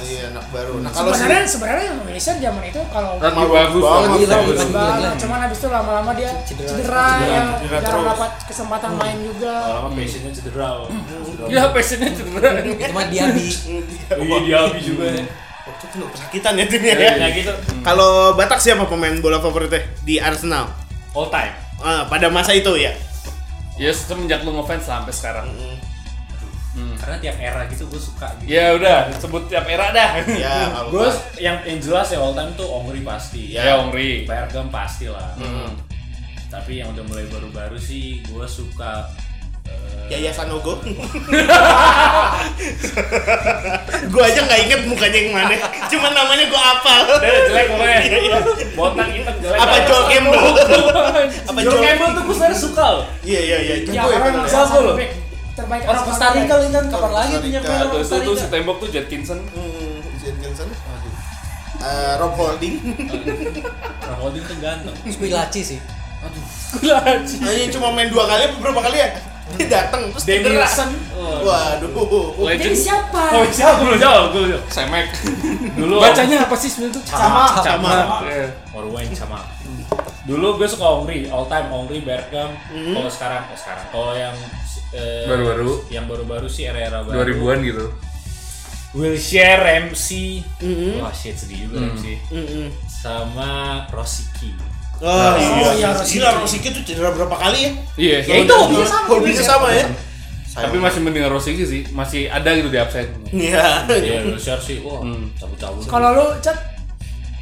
[0.00, 0.82] Iya, anak baru.
[0.82, 4.08] Nah, kalau si Sebenarnya sebenarnya Wilson zaman itu kalau lagi Bagus banget.
[4.10, 4.58] bagus, Gila, bagus.
[4.58, 4.74] gila.
[4.74, 6.66] banget, cuman habis itu lama-lama dia Cedera.
[6.66, 8.10] cedera, ya, Cedera jarang terus.
[8.10, 9.54] dapat kesempatan main juga.
[9.54, 10.68] Lama passionnya cedera.
[11.46, 12.48] ya passionnya cedera
[12.88, 13.48] Cuma Diaby.
[14.10, 15.24] Iya dia habis juga ya.
[15.82, 17.28] Itu lu kesakitan ya timnya ya ya.
[17.32, 20.68] gitu Kalau Batak siapa pemain bola favoritnya di Arsenal?
[21.10, 22.92] all time Ah, pada masa itu ya.
[23.74, 25.48] ya semenjak lu ngefans sampai sekarang
[26.70, 26.94] Hmm.
[26.94, 28.46] Karena tiap era gitu gue suka gitu.
[28.48, 32.54] ya udah sebut tiap era dah Ya, kalau Gue yang yang jelas ya all time
[32.54, 33.50] tuh Ongri pasti.
[33.50, 35.34] ya Ongri Bergam pasti lah.
[35.34, 35.74] Hmm.
[36.46, 39.02] Tapi yang udah mulai baru-baru sih gue suka
[39.62, 39.72] eh,
[40.10, 40.80] Yaya Sanogo.
[44.10, 45.54] gua aja nggak inget mukanya yang mana.
[45.86, 47.02] Cuma namanya gua hafal.
[47.12, 47.98] Udah jelek pokoknya
[48.74, 50.44] botak hitam jelek Apa Joel Campbell?
[51.46, 53.04] Apa Joe Joel Campbell tuh gue sebenarnya suka loh.
[53.22, 53.74] Iya iya iya.
[53.78, 54.96] Itu Ya, orang salah loh.
[55.52, 56.72] terbaik Orang Costa Rica terbaik.
[56.72, 57.84] kan kapan lagi punya Rica.
[57.86, 58.52] Costa tuh, tuh si Rica.
[58.52, 60.66] tembok tuh Jetkinson Hmm, Jenkinson.
[60.66, 61.12] Aduh.
[61.80, 62.74] Eh, Rob Holding.
[64.08, 64.96] Rob Holding tuh ganteng.
[65.06, 65.78] Squillaci sih.
[67.40, 69.08] Hanya cuma main dua kali apa berapa kali ya?
[69.58, 70.62] Dia datang terus cedera.
[70.62, 70.90] Danielson.
[71.40, 71.90] Waduh.
[71.90, 73.22] Jadi legend siapa?
[73.32, 75.06] oh siapa belum jawab gue belum Semek
[75.78, 77.44] dulu bacanya apa sih sebenarnya tuh Sama.
[77.60, 77.92] sama
[78.24, 78.48] Iya.
[78.72, 79.38] Orwen sama.
[80.20, 82.52] Dulu gue suka Ongri, all time Ongri, Bergam.
[82.70, 83.84] Kalau sekarang, oh sekarang.
[83.88, 84.36] Kalau yang
[84.92, 85.70] eh, Baru-baru.
[85.88, 87.24] yang baru-baru sih era-era baru.
[87.24, 87.86] 2000-an gitu
[88.90, 90.42] Wilshere, Ramsey.
[90.98, 92.18] Wah shit sedih juga Ramsey.
[92.28, 92.74] Mm-mm.
[92.84, 94.50] Sama Rosicki.
[95.00, 96.20] Oh, iya, iya, Rosiki.
[96.20, 97.70] Gila, Rosiki tuh cedera berapa kali ya?
[97.96, 99.06] iya Ya itu hobinya sama.
[99.08, 99.86] Hobinya sama ya?
[100.50, 103.86] tapi masih mending Rosiki sih masih ada gitu di absen Iya.
[103.88, 105.00] Iya, Wilshere sih, wah
[105.38, 105.88] cabut-cabut.
[105.88, 106.58] Kalau lu Cat,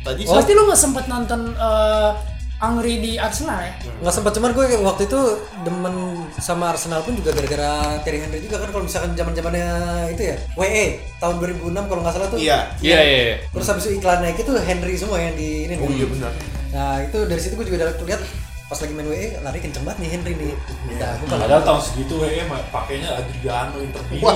[0.07, 2.11] Tadi Oh, pasti lu nggak sempet nonton eh,
[2.59, 3.71] Angri di Arsenal ya?
[4.03, 5.21] Nggak sempat cuman gue waktu itu
[5.63, 5.95] demen
[6.37, 9.69] sama Arsenal pun juga gara-gara Thierry Henry juga kan kalau misalkan zaman zamannya
[10.11, 12.59] itu ya WE tahun 2006 kalau nggak salah tuh Iya.
[12.79, 13.37] iya iya iya.
[13.49, 16.33] terus habis itu iklan naik itu Henry semua yang di ini Oh iya benar.
[16.69, 18.23] nah itu dari situ gue juga udah lihat
[18.69, 22.15] pas lagi main WE lari kenceng banget nih Henry nih gue kalau Padahal tahun segitu
[22.19, 24.35] WE pakainya Adriano Inter Milan.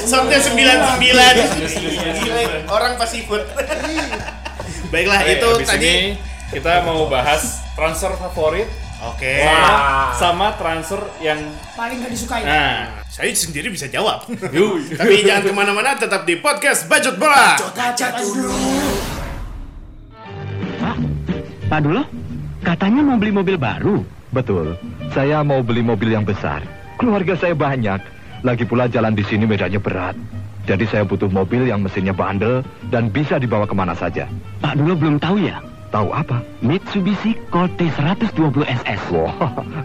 [0.00, 0.96] Shotnya 99.
[0.98, 1.26] Gila,
[2.66, 3.42] orang pasti ikut.
[4.90, 8.66] Baiklah, Oke, itu tadi ini kita mau bahas transfer favorit
[9.00, 9.40] Oke.
[9.40, 9.70] sama,
[10.18, 11.38] sama transfer yang
[11.78, 12.42] Paling gak disukai.
[12.42, 14.26] nah Saya sendiri bisa jawab.
[15.00, 17.56] Tapi jangan ke mana-mana, tetap di podcast Bacot Bola.
[17.72, 18.50] Kacat dulu.
[20.82, 20.96] Pak,
[21.70, 22.02] Pak dulu,
[22.66, 24.02] katanya mau beli mobil baru.
[24.30, 24.78] Betul,
[25.14, 26.62] saya mau beli mobil yang besar.
[26.98, 27.98] Keluarga saya banyak.
[28.40, 30.16] Lagi pula jalan di sini medannya berat.
[30.68, 32.60] Jadi saya butuh mobil yang mesinnya bandel
[32.92, 34.28] dan bisa dibawa ke mana saja.
[34.60, 35.69] Pak dulu belum tahu ya?
[35.90, 36.38] Tahu apa?
[36.62, 39.02] Mitsubishi Colt 120 SS.
[39.10, 39.34] Wah,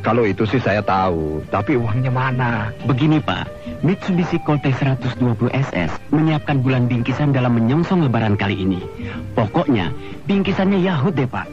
[0.06, 1.41] kalau itu sih saya tahu.
[1.50, 2.70] Tapi uangnya mana?
[2.86, 3.50] Begini Pak,
[3.82, 5.18] Mitsubishi Colt 120
[5.50, 8.86] SS menyiapkan bulan bingkisan dalam menyongsong lebaran kali ini.
[9.34, 9.89] Pokoknya,
[10.30, 11.50] bingkisannya Yahut deh Pak.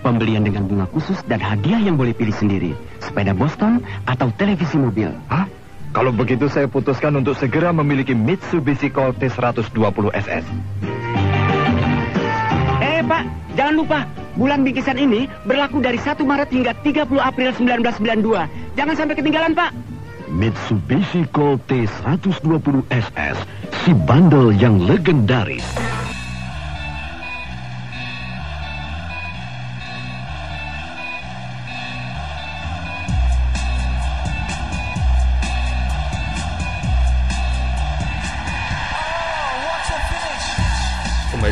[0.00, 2.72] Pembelian dengan bunga khusus dan hadiah yang boleh pilih sendiri.
[3.04, 5.12] Sepeda Boston atau televisi mobil.
[5.28, 5.44] Hah?
[5.92, 9.68] Kalau begitu saya putuskan untuk segera memiliki Mitsubishi Colt 120
[10.16, 10.46] SS.
[12.80, 13.98] Eh Pak, jangan lupa
[14.34, 18.76] bulan bingkisan ini berlaku dari 1 Maret hingga 30 April 1992.
[18.78, 19.70] Jangan sampai ketinggalan Pak.
[20.30, 23.36] Mitsubishi Colt 120 SS,
[23.82, 25.66] si bandel yang legendaris.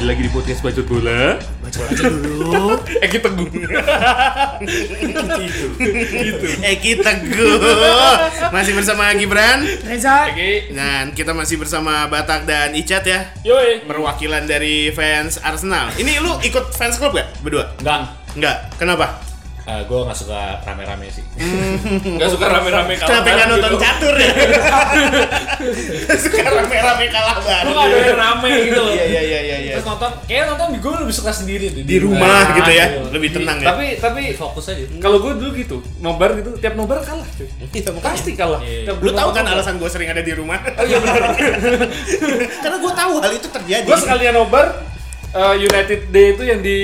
[0.08, 2.80] Kembali lagi di podcast bacot bola Bacot aja dulu.
[3.04, 3.60] eh kita gue
[6.64, 7.60] Eki Teguh.
[8.48, 9.68] Masih bersama Gibran.
[9.84, 10.32] Reza.
[10.32, 13.20] oke Dan kita masih bersama Batak dan Icat ya.
[13.44, 15.92] yoi Perwakilan dari fans Arsenal.
[16.00, 17.28] Ini lu ikut fans club gak?
[17.44, 17.76] Berdua?
[17.76, 18.56] Enggak, Enggak.
[18.80, 19.27] Kenapa?
[19.68, 21.24] Eh, gue nggak suka rame-rame sih.
[22.10, 23.84] nggak suka rame-rame kalah Kenapa nggak bareng nonton gitu.
[23.84, 24.30] catur ya?
[26.16, 27.68] Suka rame-rame kalah Gue bareng.
[27.68, 28.92] nggak ada yang rame gitu loh.
[28.92, 29.56] Iya iya iya iya.
[29.60, 29.72] iya.
[29.76, 33.08] Terus nonton, kayak nonton gue lebih suka sendiri deh, Di rumah gitu ya, gitu.
[33.12, 33.66] lebih tenang ya.
[33.68, 34.84] tapi tapi Fokus aja.
[34.98, 38.88] kalau gue dulu gitu nobar gitu tiap nobar kalah cuy Iya, pasti kalah Iya.
[38.88, 40.58] Tiap Lu nonton kan alasan gue sering ada di rumah?
[40.72, 41.22] Oh iya benar.
[42.62, 43.84] Karena gue tahu hal itu terjadi.
[43.84, 44.66] gue sekalian nobar
[45.30, 46.78] eh, United Day itu yang di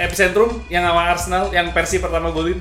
[0.00, 2.58] epicentrum yang sama Arsenal yang Persi pertama golin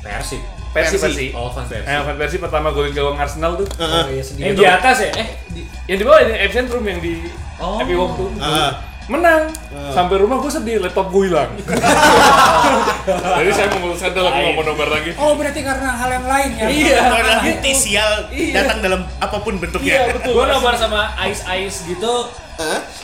[0.00, 0.40] Persib.
[0.70, 1.02] Persi Persi.
[1.02, 1.84] Persi Oh, fan Persib.
[1.84, 5.10] eh fan Persi pertama golin gawang Arsenal tuh oh iya sedih Yang di atas ya?
[5.14, 7.14] Eh, di, yang di bawah ini epicentrum yang di
[7.56, 7.76] Oh.
[7.76, 8.72] Happy Walk tuh Ah.
[9.06, 9.50] menang
[9.90, 11.50] sampai rumah gue sedih laptop gue hilang
[13.36, 16.66] jadi saya memutuskan dalam mau nobar lagi Oh berarti karena hal yang lain ya?
[16.70, 18.12] iya Itu adalah bukti sial
[18.54, 19.90] datang dalam apa pun bentuknya.
[19.90, 22.30] iya betul gue nobar sama Ice Ice gitu.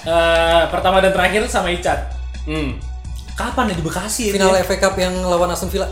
[0.07, 2.13] eh, pertama dan terakhir sama Icat.
[2.45, 2.79] hmm.
[3.37, 4.33] Kapan ya di Bekasi?
[4.33, 4.65] final ya?
[4.65, 5.89] FA Cup yang lawan Aston Villa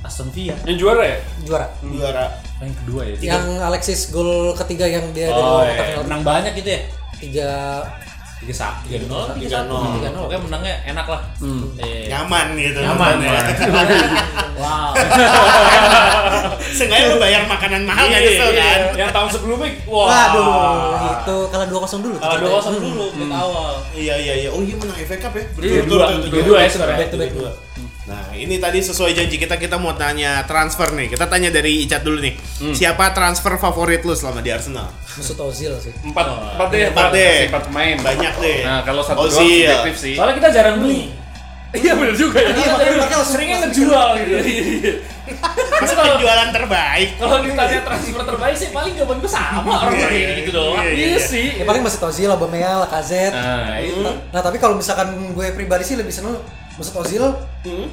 [0.00, 0.56] Aston Villa.
[0.64, 2.24] yang juara ya juara Juara.
[2.58, 3.14] Yang kedua ya.
[3.22, 5.76] yang Alexis gol ketiga yang dia Oh, dari iya.
[5.78, 6.80] penalti menang banyak gitu ya?
[7.16, 7.50] tiga
[8.40, 11.20] Tiga sak, tiga nol, tiga nol tiga nol Pokoknya menangnya enak lah.
[11.76, 12.78] Eh, Nyaman gitu.
[12.80, 13.40] Nyaman ya.
[14.60, 14.92] wow.
[16.70, 18.64] Sengaja lu bayar makanan mahal nggak Iya, nyesel iya.
[18.64, 18.80] kan?
[18.96, 20.52] yang tahun sebelumnya wah waduh
[21.10, 23.72] itu kalah dua kosong dulu tuh Kalau dua kosong dulu, menit awal.
[23.92, 24.48] Iya iya iya.
[24.48, 25.44] Oh iya menang FA Cup ya.
[25.60, 25.98] Iya, Betul,
[26.46, 26.96] dua, ya sebenarnya.
[26.96, 27.50] back to back Dua.
[28.10, 31.06] Nah ini tadi sesuai janji kita kita mau tanya transfer nih.
[31.08, 32.34] Kita tanya dari Icat dulu nih.
[32.74, 34.90] Siapa transfer favorit lu selama di Arsenal?
[35.10, 37.38] Mesut Ozil sih empat empat deh Empat deh.
[37.46, 38.58] empat pemain Banyak deh.
[38.62, 39.66] nah kalau satu doang Ozil.
[39.66, 41.10] subjektif sih Soalnya kita jarang beli.
[41.76, 44.34] iya benar juga ya iya makanya makanya langsung Seringnya ngejual gitu.
[45.80, 47.08] Masa penjualan terbaik.
[47.14, 50.82] Kalau ditanya transfer terbaik sih paling jawaban gue sama orang lain gitu doang.
[50.82, 54.74] Iya, iya, iya sih ya paling Mesut Ozil Aubameyang Lacazette nah itu nah tapi kalau
[54.74, 56.38] misalkan gue pribadi sih lebih seneng
[56.74, 57.22] Mesut Ozil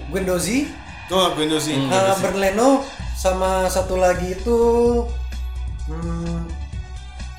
[0.07, 0.67] Guendouzi
[1.07, 1.75] Oh Guendouzi.
[1.81, 4.59] uh, Berleno sama satu lagi itu
[5.85, 6.43] hmm,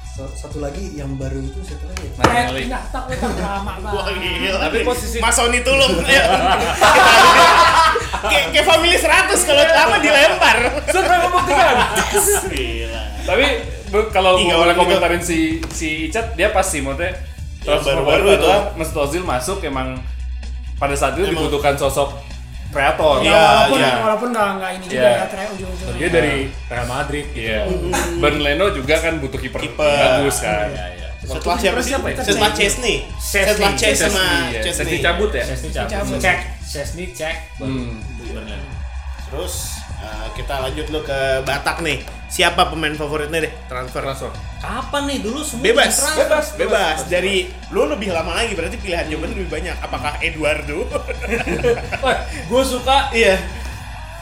[0.08, 2.66] sa- satu lagi yang baru itu siapa lagi ya?
[2.66, 3.04] Nah, tak
[3.38, 4.18] lama Wah banget.
[4.18, 4.58] gila.
[4.58, 6.00] Tapi posisi- Mas Sony tulung.
[6.00, 6.22] Ayo.
[8.18, 10.56] Kayak kayak family 100 kalau lama dilempar.
[10.88, 11.76] Sampai membuktikan
[12.50, 13.02] Gila.
[13.22, 13.46] tapi
[14.10, 15.38] kalau boleh komentarin si
[15.70, 17.14] si Icat dia pasti maksudnya
[17.60, 18.48] transfer baru-baru baru itu.
[18.74, 20.00] Mesut Ozil masuk emang
[20.78, 21.44] pada saat itu Emang.
[21.44, 22.14] dibutuhkan sosok
[22.68, 23.92] kreator Ya, Iya, walaupun iya.
[23.98, 25.10] walaupun nggak nggak ini juga Iya.
[25.10, 25.96] ya terakhir ujung-ujungnya.
[25.96, 26.34] dia dari
[26.68, 27.42] Real Madrid gitu.
[27.42, 27.60] Iya.
[28.20, 30.68] Ben Leno juga kan butuh kiper bagus kan.
[30.68, 31.08] Iya, iya.
[31.18, 31.92] Setelah siapa sih?
[31.92, 31.98] ya?
[32.14, 32.96] Setelah Chesney.
[33.18, 34.60] Setelah Chesney sama iya.
[34.62, 34.98] Chesney.
[34.98, 35.44] Cabut ya.
[35.44, 36.18] Chesney cabut.
[36.20, 36.38] Cek.
[36.62, 37.36] Chesney cek.
[37.58, 38.00] Hmm.
[39.28, 41.98] Terus uh, kita lanjut lu ke Batak nih.
[42.28, 43.52] Siapa pemain favoritnya deh?
[43.66, 44.04] Transfer.
[44.04, 44.28] Transfer.
[44.58, 46.18] Kapan nih dulu semua Bebas, transfer?
[46.20, 46.98] bebas, bebas.
[47.06, 47.34] Dari
[47.70, 49.76] lu lebih lama lagi berarti pilihan jawaban lebih banyak.
[49.80, 50.84] Apakah Eduardo?
[52.04, 53.40] Wah, gue suka iya.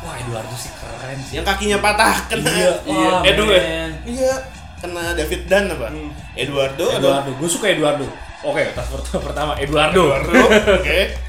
[0.00, 1.34] Wah Eduardo sih keren sih.
[1.36, 2.46] Yang kakinya patah kena.
[2.46, 3.08] Iya, Iya.
[3.10, 3.62] wah, Edu ya?
[4.06, 4.34] Iya.
[4.76, 5.88] Kena David Dan apa?
[6.36, 8.06] Eduardo atau Eduardo, gue suka Eduardo.
[8.44, 10.14] Oke, transfer pertama Eduardo.
[10.14, 10.42] Eduardo.
[10.78, 11.00] Oke.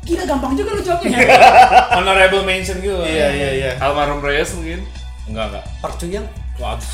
[0.00, 1.28] Gila gampang juga lu jawabnya ya.
[2.00, 3.04] Honorable mention gitu.
[3.04, 3.70] Iya iya iya.
[3.78, 4.82] Almarhum Reyes mungkin.
[5.28, 5.64] Enggak enggak.
[5.84, 6.26] Park Chuyang.
[6.56, 6.88] Waduh.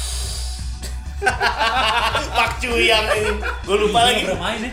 [2.36, 3.32] Pak Cuyang ini.
[3.64, 4.22] Gue lupa lagi.
[4.28, 4.72] Udah main ya.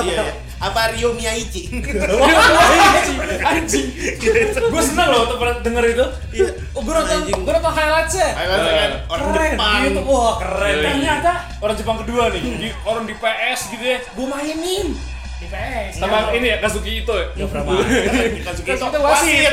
[0.00, 0.22] Iya.
[0.22, 0.24] iya.
[0.60, 1.72] Apa Rio Miyaichi?
[3.48, 3.86] Anjing.
[4.52, 5.24] gue seneng loh
[5.64, 6.06] denger itu.
[6.36, 6.50] Iya.
[6.76, 8.28] Oh, gue nonton, gue nonton highlightsnya.
[8.36, 9.80] Highlights kan orang keren Jepang.
[9.88, 10.00] gitu.
[10.04, 10.74] Wah, keren.
[10.76, 10.84] Iya.
[10.84, 12.42] Ternyata Orang Jepang kedua nih.
[12.44, 13.98] Di, orang di PS gitu ya.
[14.14, 14.86] Gue mainin.
[15.40, 15.92] Di PS.
[15.96, 17.26] Sama ini ya Kazuki itu ya.
[17.40, 17.60] Suka
[18.44, 19.52] Kazuki itu wasit.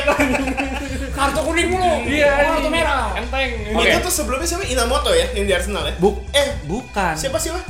[1.10, 2.04] Kartu kuning mulu.
[2.04, 3.16] Iya, kartu merah.
[3.16, 3.50] Enteng.
[3.72, 4.64] Itu tuh sebelumnya siapa?
[4.64, 5.94] Inamoto ya yang di Arsenal ya?
[5.96, 6.20] Buk.
[6.30, 7.16] Eh, Bukan.
[7.16, 7.64] siapa sih lah?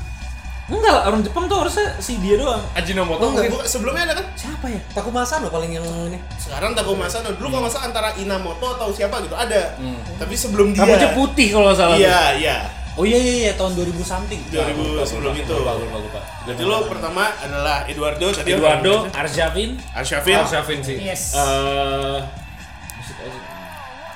[0.69, 2.61] Enggak lah, orang Jepang tuh harusnya si dia doang.
[2.77, 3.49] Ajinomoto Oh, mungkin.
[3.49, 4.27] enggak, sebelumnya ada kan?
[4.37, 4.77] Siapa ya?
[4.93, 6.21] Takuma Asano paling yang ini.
[6.37, 7.33] Sekarang Takuma Asano.
[7.33, 9.73] Dulu kalau nggak salah antara Inamoto atau siapa gitu ada.
[10.21, 10.85] Tapi sebelum dia.
[10.85, 11.97] Rambutnya putih kalau salah.
[11.97, 12.57] Iya, iya.
[12.99, 14.41] Oh iya iya iya tahun 2000 something.
[14.51, 15.55] 2000 sebelum itu.
[15.55, 16.21] Lupa lupa lupa.
[16.45, 20.37] Jadi lo pertama adalah Eduardo tadi Eduardo, Arjavin, Arsyafin.
[20.37, 20.97] Arshavin sih.
[20.99, 21.39] Yes.
[21.39, 22.19] eh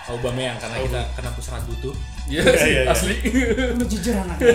[0.03, 1.95] Aubameyang karena kita kena pusat butuh.
[2.27, 2.91] Iya Iya, sih, iya, iya.
[2.91, 3.15] asli.
[3.79, 4.51] Lu jujur anaknya.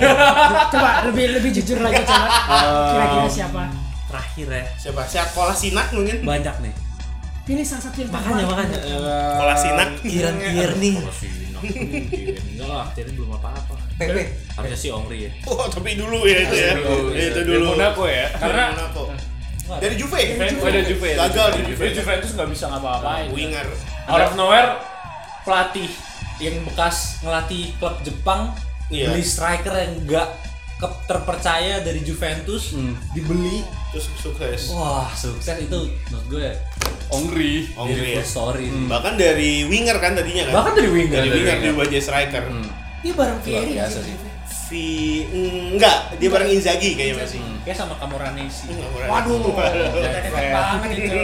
[0.69, 2.27] coba lebih lebih jujur lagi coba.
[2.91, 3.63] Kira-kira siapa?
[4.07, 4.63] Terakhir ya.
[4.77, 5.01] Siapa?
[5.07, 5.31] Siapa?
[5.31, 6.17] Kolasinak mungkin?
[6.21, 6.73] Banyak nih.
[7.43, 8.77] Pilih salah satu yang Makanya makanya.
[8.77, 9.89] eh, Kolasinak.
[10.03, 10.93] Kiran Tierney.
[10.99, 11.61] Kolasinak.
[11.63, 13.75] Enggak lah, Tierney belum apa-apa.
[13.97, 14.23] Pepe.
[14.53, 15.31] Harusnya si Omri ya.
[15.43, 16.71] Oh, tapi dulu ya itu ya.
[16.77, 17.73] Itu Dari dulu.
[17.73, 18.29] Monaco ya.
[18.31, 19.01] Karena Monaco.
[19.75, 20.21] Dari Juve.
[20.55, 21.09] Oh, dari Juve.
[21.13, 21.83] Gagal di Juve.
[21.83, 23.27] Juve Juventus nggak bisa ngapa-ngapain.
[23.29, 23.67] Winger.
[24.07, 24.79] Out of nowhere
[25.43, 25.89] pelatih
[26.37, 28.53] yang bekas ngelatih klub Jepang
[28.87, 29.09] Iya.
[29.09, 30.27] beli striker yang nggak
[30.77, 32.71] ke- terpercaya dari Juventus
[33.11, 34.69] dibeli Terus sukses.
[34.69, 36.47] wah sukses itu menurut gue
[37.09, 37.67] Ongri.
[37.73, 38.23] Ongri beautiful ya.
[38.23, 40.53] story Bahkan dari winger kan tadinya kan?
[40.53, 41.65] bahkan dari winger dari dari winger winger.
[41.65, 42.43] diubah jadi striker.
[43.07, 43.73] Dia bareng luar Fieri.
[43.73, 44.15] biasa sih
[44.67, 44.69] V
[45.71, 47.39] enggak, dia bareng Inzaghi kayaknya masih.
[47.63, 48.67] kayak sama Camoranesi
[49.07, 51.17] Waduh, banget itu.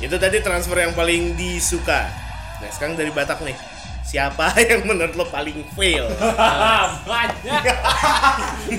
[0.00, 2.08] Itu tadi transfer yang paling disuka.
[2.56, 3.52] Nah, sekarang dari Batak nih.
[4.00, 6.08] Siapa yang menurut lo paling fail?
[7.12, 7.62] banyak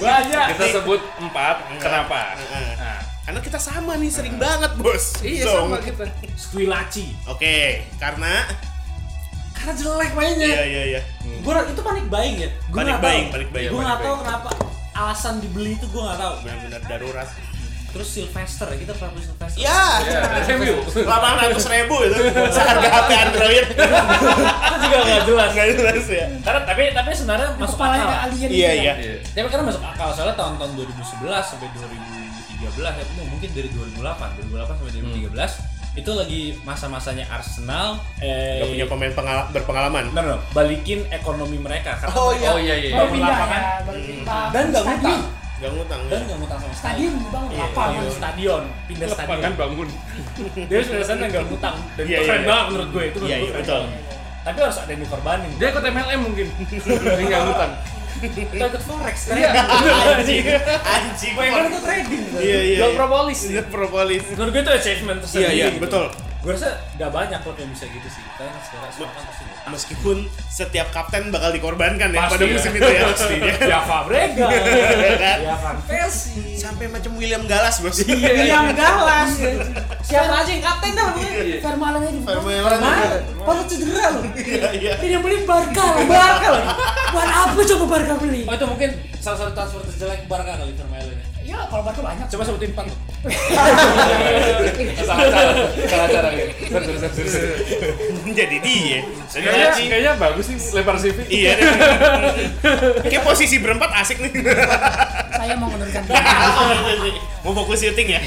[0.02, 1.56] banyak Kita sebut empat.
[1.78, 2.34] Kenapa?
[2.82, 5.22] Nah, Karena kita sama nih, sering banget, Bos.
[5.22, 6.10] Iya sama kita.
[6.34, 8.50] Squillaci Oke, karena
[9.62, 11.02] karena jelek mainnya iya iya iya.
[11.22, 14.16] gue itu panik buying ya gue Panik nggak buying, tahu panik buying, gue nggak tahu
[14.20, 14.50] kenapa
[14.92, 17.30] alasan dibeli itu gue nggak tahu Benar-benar darurat.
[17.92, 20.20] terus Sylvester ya kita pernah beli Sylvester Ya, Iya,
[20.56, 20.76] MU.
[20.96, 22.18] delapan ratus ribu itu
[22.50, 23.66] seharga HP Android.
[23.68, 26.26] itu juga nggak jelas Nggak jelas ya.
[26.42, 28.82] karena tapi tapi sebenarnya masuk Kepalanya akal alien Iya gitu.
[28.82, 28.94] iya.
[28.96, 29.16] Iya.
[29.30, 34.92] tapi karena masuk akal soalnya tahun-tahun 2011 sampai 2013 ya mungkin dari 2008 2008 sampai
[35.28, 40.08] 2013 itu lagi masa-masanya Arsenal eh Gak punya pemain pengala- berpengalaman.
[40.08, 42.50] bener dong, balikin ekonomi mereka karena Oh, iya.
[42.50, 42.90] Oh iya iya.
[42.94, 43.62] Baru Bangun pindah lapangan.
[43.62, 44.46] ya, baru pindah.
[44.48, 45.04] dan nggak Stadion.
[45.04, 45.22] ngutang
[45.62, 46.02] Gak ngutang.
[46.02, 46.24] dan ya.
[46.24, 47.92] nggak ngutang sama sekali Stadion dibangun Iya, lapangan.
[47.92, 49.88] bangun stadion pindah stadion Lapangan bangun.
[50.70, 52.48] dia sudah sana nggak ngutang dan Iya, itu keren iya.
[52.48, 53.84] banget menurut gue itu menurut Iya, gue iya, keren betul.
[54.42, 56.48] tapi harus ada yang dikorbanin Dia ikut MLM mungkin.
[57.06, 57.72] Jadi nggak ngutang.
[58.20, 59.50] Kita ikut forex Iya.
[60.20, 60.44] Anjing.
[60.84, 61.34] Anjing.
[61.34, 62.78] gue yang itu trading Iya iya.
[62.84, 62.98] Iya.
[62.98, 63.40] propolis.
[63.48, 64.24] Iya, propolis.
[64.34, 65.82] menurut gue itu achievement Iya tersendiri iya, gitu.
[65.86, 66.06] betul.
[66.42, 69.44] Gue rasa gak banyak klub yang bisa gitu sih karena sekarang sekarang kan pasti.
[69.64, 72.52] Meskipun setiap kapten bakal dikorbankan ya Pasti pada ya.
[72.52, 73.54] musim itu ya pasti ya.
[73.62, 74.50] ya Fabregas
[75.16, 75.38] Kan?
[75.40, 77.94] ya Van Persie Sampai macam William Gallas bos.
[78.02, 79.32] Yang galas.
[80.02, 82.20] siapa aja yang kapten dah pokoknya Vermaelen aja.
[82.24, 82.80] Vermaelen.
[82.82, 82.92] Mana?
[83.40, 84.94] Pada cedera loh Iya iya.
[84.98, 86.04] Ini yang beli Barca lah.
[86.04, 86.68] Barca lagi
[87.12, 88.42] Buat apa coba Barca beli?
[88.44, 91.18] oh itu mungkin salah satu transfer terjelek Barca kali Vermaelen
[91.52, 92.26] ya kalau Barca banyak.
[92.32, 92.88] coba sebutin empat
[95.06, 95.52] Salah cara.
[95.86, 96.30] Salah cara.
[96.32, 97.34] Terus terus terus.
[98.32, 99.00] Jadi dia.
[99.30, 101.18] Kayaknya kayaknya bagus sih lempar CV.
[101.30, 101.54] Iya.
[103.12, 104.32] Kayak posisi berempat asik nih.
[105.42, 106.02] Saya mau menurunkan.
[107.46, 108.22] Mau fokus syuting ya.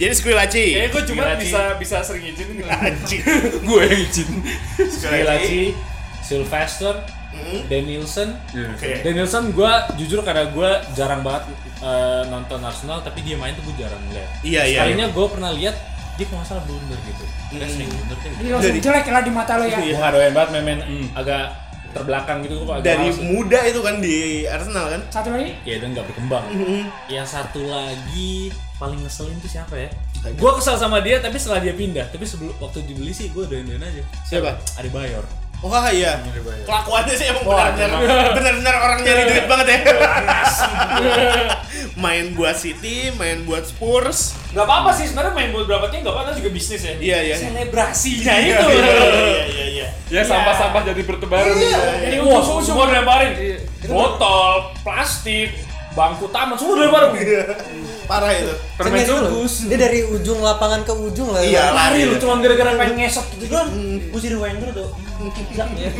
[0.00, 0.64] Jadi Squillaci.
[0.74, 2.66] Kayaknya gue cuma bisa bisa sering izin.
[2.66, 3.22] Anjing.
[3.62, 4.28] gue yang izin.
[4.90, 5.76] Squillaci
[6.24, 6.98] Sylvester
[7.64, 9.00] Danielson Oke.
[9.00, 13.76] Danielson gue jujur karena gue jarang banget eh, nonton Arsenal tapi dia main tuh gue
[13.78, 14.78] jarang lihat Iya iya.
[14.80, 15.76] sekalinya gue pernah lihat
[16.14, 17.24] dia kalau nggak salah blunder gitu.
[17.50, 18.54] Dia sering blunder kayak Jadi gitu.
[18.54, 19.78] langsung jelek lah di mata lo ya.
[19.78, 20.80] gue doyan banget main-main
[21.12, 21.44] agak
[21.90, 23.18] terbelakang gitu gue agak Dari males.
[23.20, 25.00] muda itu kan di Arsenal kan.
[25.10, 25.54] Satu lagi.
[25.62, 26.44] ya dan nggak berkembang.
[27.06, 29.90] Yang satu lagi paling ngeselin tuh siapa ya?
[30.32, 32.06] Gue kesal sama dia tapi setelah dia pindah.
[32.08, 34.02] Tapi sebelum waktu dibeli sih gue doyan-doyan aja.
[34.24, 34.54] Siapa?
[34.76, 35.26] Adebayor
[35.64, 36.20] Wah iya,
[36.68, 39.78] kelakuannya sih emang benar-benar benar-benar orang nyari duit banget ya.
[42.04, 44.36] main buat City, main buat Spurs.
[44.52, 46.94] Gak apa-apa sih sebenarnya main buat berapa tim gak apa-apa juga bisnis ya.
[47.00, 47.36] Iya iya.
[47.40, 48.66] Selebrasinya Iya itu.
[48.68, 49.88] iya iya iya.
[50.12, 51.56] Ya sampah-sampah jadi bertebaran.
[51.56, 53.32] Jadi wah semua dilemparin.
[53.88, 55.48] Botol, plastik,
[55.92, 57.16] bangku taman semua dilemparin.
[58.04, 58.52] Parah itu.
[58.76, 59.64] Permen sugus.
[59.64, 61.40] Dia dari ujung lapangan ke ujung lah.
[61.40, 63.72] Iya, Lari lu cuma gara-gara pengen ngesot gitu doang.
[64.12, 64.92] Gue jadi Wenger tuh.
[65.14, 65.90] Ya.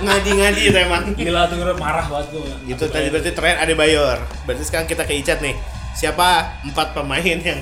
[0.00, 1.02] Ngadi-ngadi itu emang.
[1.14, 2.72] Gila tuh gue marah banget gue.
[2.72, 4.18] Itu tadi berarti tren ada Bayor.
[4.48, 5.54] Berarti sekarang kita ke Icat nih.
[5.94, 7.60] Siapa empat pemain yang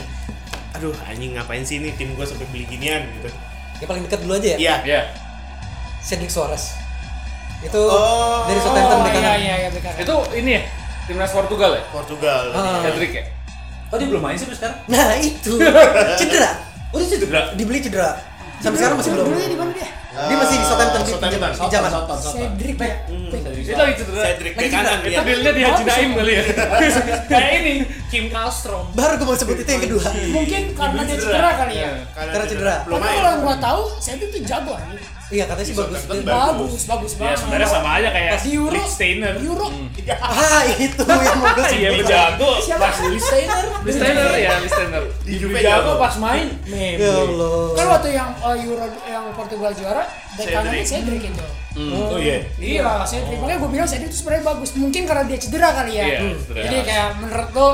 [0.72, 3.28] aduh anjing ngapain sih nih tim gue sampai beli ginian gitu.
[3.82, 4.56] Yang paling dekat dulu aja ya.
[4.58, 4.74] Iya.
[4.86, 5.00] Ya.
[6.02, 6.74] Cedric Suarez.
[7.62, 8.42] Itu Oh.
[8.50, 9.92] dari Southampton Oh iya iya iya.
[10.02, 10.62] Itu ini ya,
[11.06, 11.82] timnas Portugal ya?
[11.94, 12.50] Portugal.
[12.50, 12.82] Ah.
[12.82, 13.24] Hedrick ya?
[13.92, 14.78] Oh dia belum main sih sekarang?
[14.90, 15.60] Nah itu
[16.18, 16.58] cedera.
[16.90, 17.42] Oh dia cedera.
[17.54, 18.18] Dibeli cedera.
[18.58, 19.26] Sampai sekarang masih belum.
[19.30, 19.88] Dulunya di mana dia?
[20.12, 21.90] Dia masih di Southampton di di zaman.
[22.20, 22.94] Cedric ya.
[23.08, 24.22] Itu lagi cedera.
[24.28, 25.20] Cedric bek kanan Itu ya.
[25.24, 26.42] dealnya di Haji kali ya?
[27.32, 27.74] Kayak ini
[28.12, 28.92] Kim Kallstrom.
[28.92, 30.04] Baru gue mau sebut itu yang kedua.
[30.12, 31.90] Mungkin karena dia cedera kali ya.
[32.12, 32.74] Karena cedera.
[32.84, 34.74] Belum Tapi kalau yang gua tahu, Cedric tuh jago.
[35.32, 35.96] Iya katanya sih bagus.
[35.96, 37.38] Southampton Bagus, bagus Ya banget.
[37.40, 39.34] sebenarnya sama aja kayak Di Euro, Rick Steiner.
[39.40, 39.66] Euro.
[40.12, 42.50] Ah itu yang mau gue Iya berjago.
[42.60, 42.84] Siapa?
[42.84, 43.64] Pas Lee Steiner.
[43.80, 45.02] Lee Steiner ya, Lee Steiner.
[45.26, 46.46] Di Juve Jago pas main.
[46.68, 47.72] Ya Allah.
[47.72, 51.44] Kan waktu yang uh, Euro yang Portugal juara, bek kanannya Cedric itu.
[51.88, 52.44] Oh iya.
[52.58, 53.40] Iya, Cedric.
[53.40, 54.70] Makanya gue bilang Cedric itu sebenarnya bagus.
[54.76, 56.04] Mungkin karena dia cedera kali ya.
[56.04, 56.60] Iya, cedera.
[56.60, 57.68] Jadi kayak menurut lo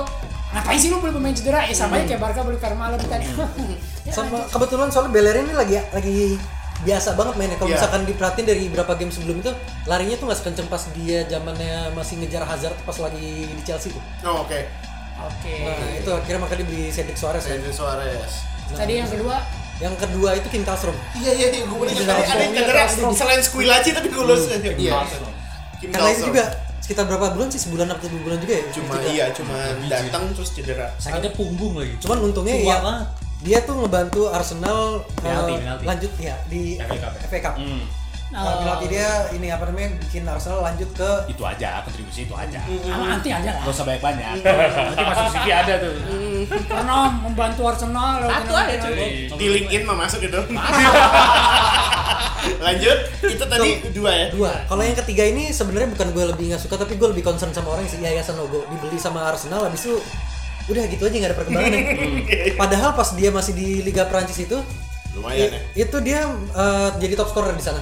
[0.48, 1.60] ngapain sih lo beli pemain cedera?
[1.64, 3.18] Ya sama aja kayak Barca beli Carmelo kan.
[3.18, 6.38] Ya, Sama kebetulan soalnya Bellerin ini lagi lagi
[6.80, 7.56] biasa banget mainnya.
[7.56, 7.76] Kalau Iya.
[7.76, 9.50] misalkan diperhatiin dari beberapa game sebelum itu
[9.84, 14.02] larinya tuh nggak sekenceng pas dia zamannya masih ngejar Hazard pas lagi di Chelsea tuh.
[14.22, 14.60] Oh, oke.
[15.18, 15.54] Oke.
[15.60, 17.58] Nah itu akhirnya makanya dibeli Cedric Suarez kan.
[17.58, 18.32] Cedric Suarez.
[18.70, 19.36] Tadi yang kedua
[19.78, 20.90] Yang kedua itu Kim Kallstrom.
[21.14, 22.18] Iya iya iya, gue bener Cedera.
[22.18, 22.82] ada yang cedera
[23.14, 24.50] selain Squillaci tapi gue lulus.
[24.50, 25.06] Iya.
[25.78, 26.28] Kim Karena itu Kallstrom.
[26.30, 26.44] juga
[26.78, 28.64] sekitar berapa bulan sih sebulan atau dua bulan juga ya?
[28.74, 29.10] Cuma Cedera.
[29.12, 29.54] iya, cuma
[29.86, 30.90] datang terus cedera.
[30.98, 31.94] Sakitnya punggung lagi.
[32.02, 33.06] Cuman untungnya Tua ya banget.
[33.38, 35.84] Dia tuh ngebantu Arsenal Penalti, eh, penalti.
[35.84, 37.20] lanjut ya di FA Cup ya?
[37.24, 37.54] FA Cup.
[37.56, 37.82] Hmm.
[38.28, 38.60] Nah, Oh.
[38.60, 42.60] penalti dia ini apa namanya bikin Arsenal lanjut ke Itu aja kontribusi itu aja.
[42.60, 43.62] sama nanti aja lah.
[43.62, 44.34] Gak usah banyak-banyak.
[44.44, 45.92] Nanti masuk CV ada tuh.
[46.66, 49.32] Karena membantu Arsenal Satu aja cuy.
[49.32, 50.40] Di LinkedIn mah masuk itu.
[52.58, 54.26] Lanjut, itu tadi dua ya.
[54.30, 54.52] dua.
[54.64, 57.70] Kalau yang ketiga ini sebenarnya bukan gue lebih nggak suka tapi gue lebih concern sama
[57.70, 59.96] orang sih Yayasan Logo dibeli sama Arsenal habis itu
[60.68, 61.82] udah gitu aja nggak ada perkembangan ya.
[62.62, 64.60] Padahal pas dia masih di Liga Prancis itu
[65.16, 65.60] Lumayan ya.
[65.88, 66.20] itu dia
[66.54, 67.80] eh, jadi top scorer di sana.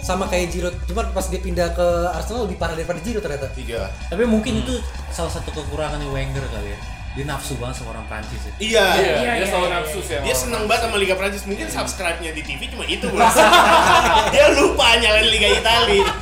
[0.00, 3.52] Sama kayak Giroud, cuma pas dia pindah ke Arsenal lebih parah daripada Giroud ternyata.
[3.52, 3.92] Tiga.
[4.08, 4.80] Tapi mungkin itu
[5.12, 6.78] salah satu kekurangan Wenger kali ya.
[7.10, 8.52] Dia nafsu banget sama orang Prancis ya.
[8.62, 8.86] Iya.
[8.86, 9.74] Iya, Iya, dia iya, selalu iya.
[9.82, 10.14] nafsu sih.
[10.14, 11.42] sama Dia seneng banget sama Liga Prancis.
[11.42, 13.06] Mungkin subscribe-nya di TV cuma itu,
[14.32, 16.06] dia lupa nyalain Liga Italia.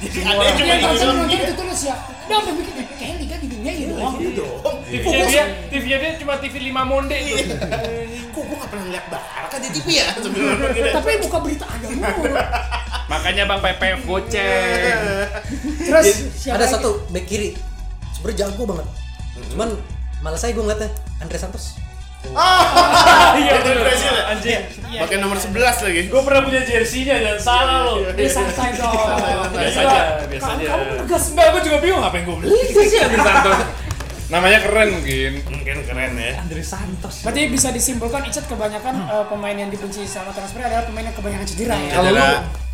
[0.00, 1.44] Jadi ada yang cuma Dia nonton dibilang nonton gitu.
[1.46, 1.94] itu tulis ya.
[2.26, 4.14] Udah sampai bikin kayak liga di dunia ini doang.
[4.18, 4.76] dong.
[4.90, 7.54] TV-nya dia, TV-nya dia cuma TV 5 monde itu.
[8.30, 10.06] Kok gue gak pernah ngeliat Barca di TV ya?
[10.22, 10.88] Sebenarnya gitu.
[10.94, 12.34] Tapi buka berita ada mulu.
[13.06, 15.30] Makanya Bang Pepe goceng.
[15.78, 16.06] Terus
[16.46, 17.69] ada satu back kiri
[18.20, 18.86] sebenarnya jago banget.
[19.56, 19.68] Cuman
[20.20, 21.80] malas saya gue ngeliatnya Andre Santos.
[22.20, 24.24] Iya Itu Brazil ya?
[24.28, 24.60] Anjing.
[25.00, 26.00] Pakai nomor 11 lagi.
[26.12, 27.94] Gue pernah punya jersey-nya, jangan salah lo.
[28.12, 28.92] Dia santai dong.
[29.56, 30.68] Biasa aja, biasa Kamu- aja.
[30.68, 32.48] Kamu tegas Enggak, gue juga bingung ngapain gue beli.
[33.00, 33.58] Andre Santos.
[34.30, 35.32] Namanya keren mungkin.
[35.42, 36.32] Mungkin keren ya.
[36.38, 37.14] Andre Santos.
[37.26, 41.46] Berarti bisa disimpulkan Icat kebanyakan eh, pemain yang dibenci sama transfer adalah pemain yang kebanyakan
[41.48, 41.92] cedera ya.
[41.98, 42.26] Kalau lu,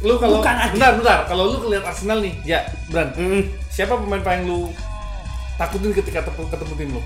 [0.04, 2.60] lu kalau bentar bentar, kalau lu ngeliat Arsenal nih, ya,
[2.92, 3.08] Bran.
[3.16, 3.42] Hmm.
[3.72, 4.68] Siapa pemain paling lu
[5.56, 7.02] takutin ketika ketemu, ketemu tim lu?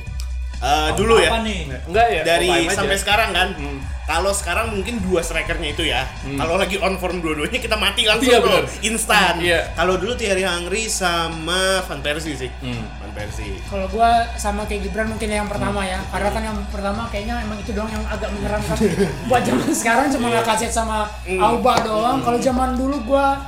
[0.60, 1.32] Eh, dulu ya.
[1.32, 1.72] Apa nih?
[1.88, 2.22] Enggak ya?
[2.22, 2.76] Dari all time aja.
[2.76, 3.48] sampai sekarang kan.
[3.56, 3.80] Hmm.
[4.04, 6.04] Kalau sekarang mungkin dua strikernya itu ya.
[6.36, 8.60] Kalau lagi on form dua-duanya kita mati langsung Iya, bro.
[8.84, 9.40] Instan.
[9.40, 9.72] Iya.
[9.72, 12.50] Kalau dulu Thierry Henry sama Van Persie sih.
[12.60, 12.84] Hmm.
[13.00, 13.56] Van Persie.
[13.70, 15.96] Kalau gua sama kayak Gibran mungkin yang pertama ya.
[16.12, 18.76] Karena kan yang pertama kayaknya emang itu doang yang agak menyeramkan.
[19.32, 20.44] Buat zaman sekarang cuma Iya.
[20.44, 21.40] Lacazette sama Hmm.
[21.40, 22.18] Auba doang.
[22.20, 23.40] Kalau zaman dulu gua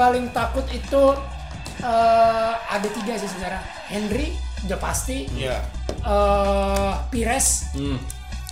[0.00, 1.02] paling takut itu
[1.82, 3.60] eh, ada tiga sih sebenarnya.
[3.84, 4.32] Henry
[4.64, 5.28] udah pasti.
[5.30, 5.60] Iya.
[6.00, 7.96] eh Pires Hmm.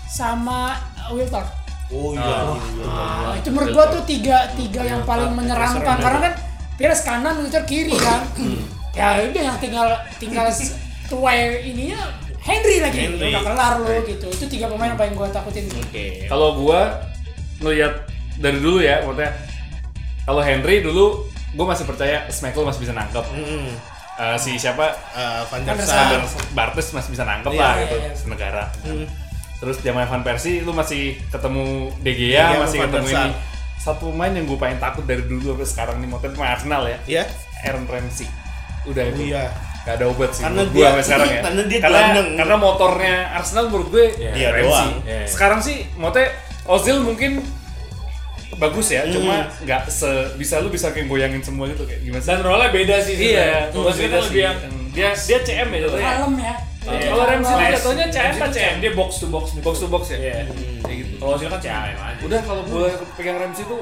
[0.06, 0.76] sama
[1.08, 1.44] Wiltor.
[1.90, 2.24] Oh iya.
[2.42, 2.56] Oh.
[2.56, 2.84] iya, iya.
[2.86, 6.34] Nah, itu menurut gua tuh tiga tiga yang paling menyeramkan karena kan
[6.74, 8.24] Pires kanan Wiltor kiri kan.
[8.98, 10.48] ya udah yang tinggal tinggal
[11.10, 12.00] tuai ininya
[12.40, 13.30] Henry lagi Henry.
[13.30, 14.26] udah kelar lo gitu.
[14.28, 15.68] Itu tiga pemain yang paling gua takutin.
[15.68, 16.26] Oke.
[16.26, 17.00] Kalau gua
[17.60, 19.30] ngelihat dari dulu ya, maksudnya
[20.24, 23.24] kalau Henry dulu gua masih percaya Schmeichel masih bisa nangkep.
[23.28, 23.70] Hmm.
[24.14, 26.20] Eh, si siapa Eh, Van der Sar.
[26.52, 28.12] Bartes masih bisa nangkep Iya, lah iya, gitu iya.
[28.12, 28.64] senegara.
[28.82, 29.06] Hmm.
[29.56, 31.64] Terus zaman Van Persie lu masih ketemu
[31.98, 33.32] De Gea, masih Van ketemu ini
[33.78, 36.98] satu pemain yang gue paling takut dari dulu sampai sekarang nih motor pemain Arsenal ya.
[37.08, 37.24] Ya.
[37.62, 38.28] Aaron Ramsey.
[38.84, 39.22] Udah Oh, itu.
[39.28, 39.50] iya.
[39.82, 41.40] Gak ada obat sih Karena gua sampai sekarang ya.
[41.48, 42.28] karena dia karena, gelandang.
[42.36, 44.66] karena motornya Arsenal menurut gue Dia Ramsey.
[44.68, 44.92] doang.
[45.02, 45.24] Iya.
[45.26, 46.30] Sekarang sih motornya
[46.62, 47.42] Ozil mungkin
[48.54, 49.12] bagus ya, Hmm.
[49.12, 52.28] cuma nggak se bisa lu bisa kayak goyangin semua gitu kayak gimana sih?
[52.28, 54.08] Dan role beda sih Iya, beda kan sih.
[54.28, 54.56] lebih yang
[54.90, 56.04] dia dia CM ya jatuhnya.
[56.06, 56.54] Kalem ya.
[56.82, 57.08] Iya.
[57.08, 57.72] Kalau Ramsey Kalem.
[57.72, 58.76] jatuhnya CM apa CM?
[58.78, 59.62] dia box to box nih.
[59.62, 60.18] Box to box ya.
[60.18, 60.34] Iya.
[60.80, 61.12] Kayak gitu.
[61.16, 62.20] Kalau Ozil kan CM aja.
[62.20, 63.80] Udah kalau gue pegang Ramsey tuh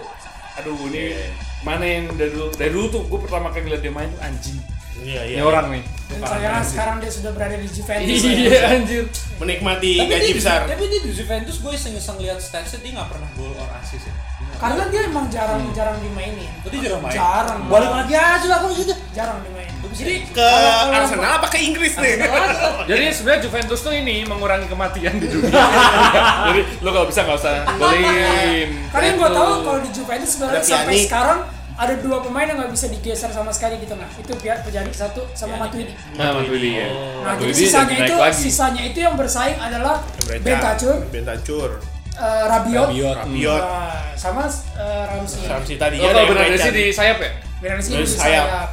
[0.53, 1.29] aduh ini Iya.
[1.61, 4.59] mana yang dari dulu dari dulu tuh gue pertama kali ngeliat dia main tuh anjing.
[5.01, 5.83] Iya, Ini orang nih.
[6.07, 8.21] Dan sayangnya sekarang dia sudah berada di Juventus.
[8.21, 9.05] Iya anjir.
[9.39, 10.61] Menikmati Tapi gaji dia, besar.
[10.69, 14.13] tapi dia di Juventus gue iseng-iseng lihat statsnya dia nggak pernah gol or assist ya.
[14.61, 16.51] Karena dia emang jarang-jarang dimainin.
[16.61, 17.15] Berarti jarang main.
[17.17, 17.59] Jarang.
[17.73, 18.95] Balik lagi aja lah kalau gitu.
[19.17, 19.75] Jarang dimainin.
[19.91, 20.47] Jadi Ke
[20.95, 22.23] Arsenal apa ke Inggris nih?
[22.91, 25.51] Jadi sebenarnya Juventus tuh ini mengurangi kematian di dunia.
[26.53, 28.69] Jadi lo kalau bisa nggak usah beliin.
[28.93, 31.41] Karena yang gue tahu kalau di Juventus sebenarnya sampai sekarang
[31.81, 34.07] ada dua pemain yang nggak bisa digeser sama sekali di tengah.
[34.21, 35.97] Itu pihak Pjanic satu sama Matuidi.
[36.15, 36.87] Nah, Matuidi ya.
[37.25, 38.37] Nah, jadi Matuidi sisanya jadi itu naik lagi.
[38.37, 39.97] sisanya itu yang bersaing adalah
[40.29, 41.71] Bentacur, Bentacur.
[42.21, 43.17] Eh, Rabiot, Rabiot.
[43.25, 43.63] Rabiot.
[43.65, 45.43] eh, sama eh, Ramsey.
[45.49, 46.13] Ramsey tadi Oh, ya.
[46.13, 47.31] kalau sih di sayap ya?
[47.61, 48.47] Bernardo Dari di sayap.
[48.47, 48.69] sayap.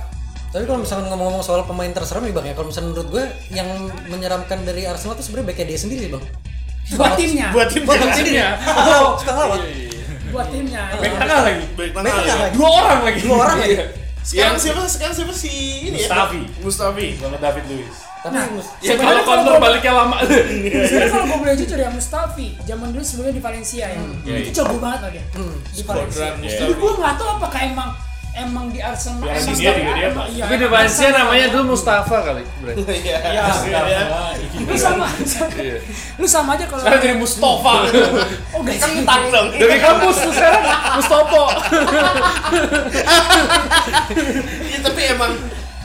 [0.47, 3.67] Tapi kalau misalkan ngomong-ngomong soal pemain terserem nih bang ya, kalau misalnya menurut gue yang
[4.07, 6.23] menyeramkan dari Arsenal tuh sebenarnya backnya dia sendiri sih bang.
[6.95, 7.47] Buat timnya.
[7.51, 7.99] Buat tim Buat.
[8.15, 8.47] Timnya.
[8.63, 9.59] Oh, suka ngelawan.
[10.31, 10.81] Buat timnya.
[10.95, 11.63] Back tengah lagi.
[11.75, 12.55] Back tengah lagi.
[12.55, 13.19] Dua orang lagi.
[13.27, 13.75] Dua orang lagi.
[14.23, 14.81] Sekarang siapa?
[14.87, 15.51] Sekarang siapa si
[15.83, 16.07] ini ya?
[16.07, 16.41] Mustafi.
[16.63, 17.07] Mustafi.
[17.19, 17.97] Sama David Luiz.
[18.29, 20.15] Tapi mus- Ya kalau kalau counter baliknya lama.
[20.87, 24.01] Sebenarnya kalau gue boleh jujur ya Mustafi, zaman dulu sebelumnya di Valencia ya,
[24.35, 25.23] itu jago banget loh dia
[25.69, 26.25] di Valencia.
[26.27, 26.73] Kodrat Jadi Mustafi.
[26.75, 27.89] gue nggak tahu apakah emang
[28.37, 32.17] emang di Arsenal Piala emang juga dia, emang- iya, Tapi di Valencia namanya dulu Mustafa
[32.21, 32.43] kali.
[33.01, 33.17] Iya.
[33.17, 33.43] Iya.
[33.65, 34.01] Iya.
[34.59, 35.05] Lu sama,
[35.55, 35.77] Iya.
[36.15, 37.73] lu sama aja kalau Sekarang jadi Mustafa.
[38.53, 39.47] oh sih Kentang dong.
[39.51, 40.63] Dari kampus tuh sekarang
[40.93, 41.43] Mustopo.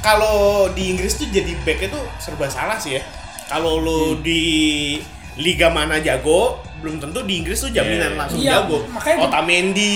[0.03, 0.37] Kalau
[0.69, 3.03] di Inggris tuh jadi backnya tuh serba salah sih ya.
[3.47, 4.99] Kalau lo di
[5.35, 8.19] liga mana jago, belum tentu di Inggris tuh jaminan Iya.
[8.19, 8.79] langsung Iya, jago.
[8.89, 9.95] makanya gua- Otamendi,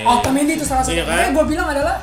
[0.00, 0.94] Otamendi itu salah satu.
[0.94, 1.12] Iya kan?
[1.12, 1.96] Makanya gue bilang adalah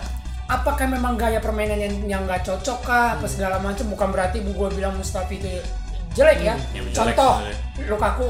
[0.46, 4.52] apakah memang gaya permainan yang yang nggak cocok kah apa segala macam bukan berarti bu
[4.52, 5.48] gue bilang Mustafi itu
[6.12, 6.56] jelek ya.
[6.76, 7.88] jelek Contoh sebenarnya.
[7.88, 8.28] Lukaku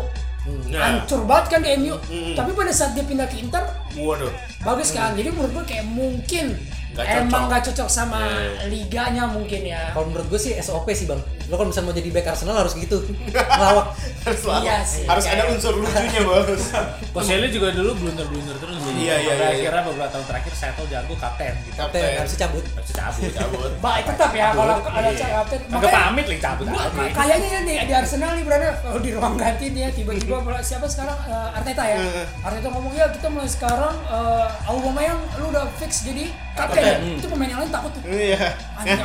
[0.70, 0.78] Nah.
[0.80, 1.96] hancur banget kan di MU.
[1.98, 2.34] Hmm.
[2.36, 3.66] Tapi pada saat dia pindah ke Inter
[3.98, 4.30] waduh.
[4.62, 5.12] bagus kan.
[5.12, 6.54] Jadi menurut gue kayak mungkin
[6.96, 7.28] Nggak cocok.
[7.28, 8.20] emang nggak cocok sama
[8.72, 9.92] liganya mungkin ya.
[9.92, 11.20] Kalau menurut gue sih SOP sih bang.
[11.46, 12.98] Lo kalau misalnya mau jadi back Arsenal harus gitu.
[13.30, 13.88] Ngelawak.
[14.22, 15.06] Harus selalu- Iya sih.
[15.06, 16.62] harus ada unsur lucunya bos.
[17.12, 18.76] Koscielny juga dulu blunder-blunder terus.
[18.92, 19.58] Iya, iya, Sampai iya.
[19.62, 21.78] Akhirnya beberapa tahun terakhir settle jago kapten gitu.
[21.78, 22.64] Kapten harusnya cabut.
[22.68, 23.72] Harus cabut, cabut.
[23.80, 25.60] Baik tetap ya kalau ada kapten.
[25.62, 26.66] Agak Makanya- pamit lagi cabut
[27.16, 30.86] kayaknya ya di, di Arsenal nih berada kalau di ruang ganti dia tiba-tiba mulai- siapa
[30.86, 31.98] sekarang Eh, Arteta ya
[32.40, 37.26] Arteta ngomong ya kita mulai sekarang uh, Aubameyang lu udah fix jadi kapten ya itu
[37.26, 38.54] pemain yang lain takut tuh Iya.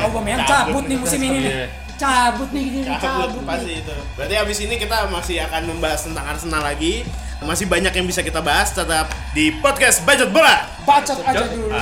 [0.00, 1.52] Aubameyang cabut nih musim ini nih
[2.00, 3.94] cabut nih gini Cabut cabut pasti nih itu.
[4.16, 7.04] Berarti abis ini kita masih akan membahas tentang Arsenal lagi.
[7.44, 10.68] Masih banyak yang bisa kita bahas tetap di podcast Budget Bola.
[10.84, 11.72] bacot aja dulu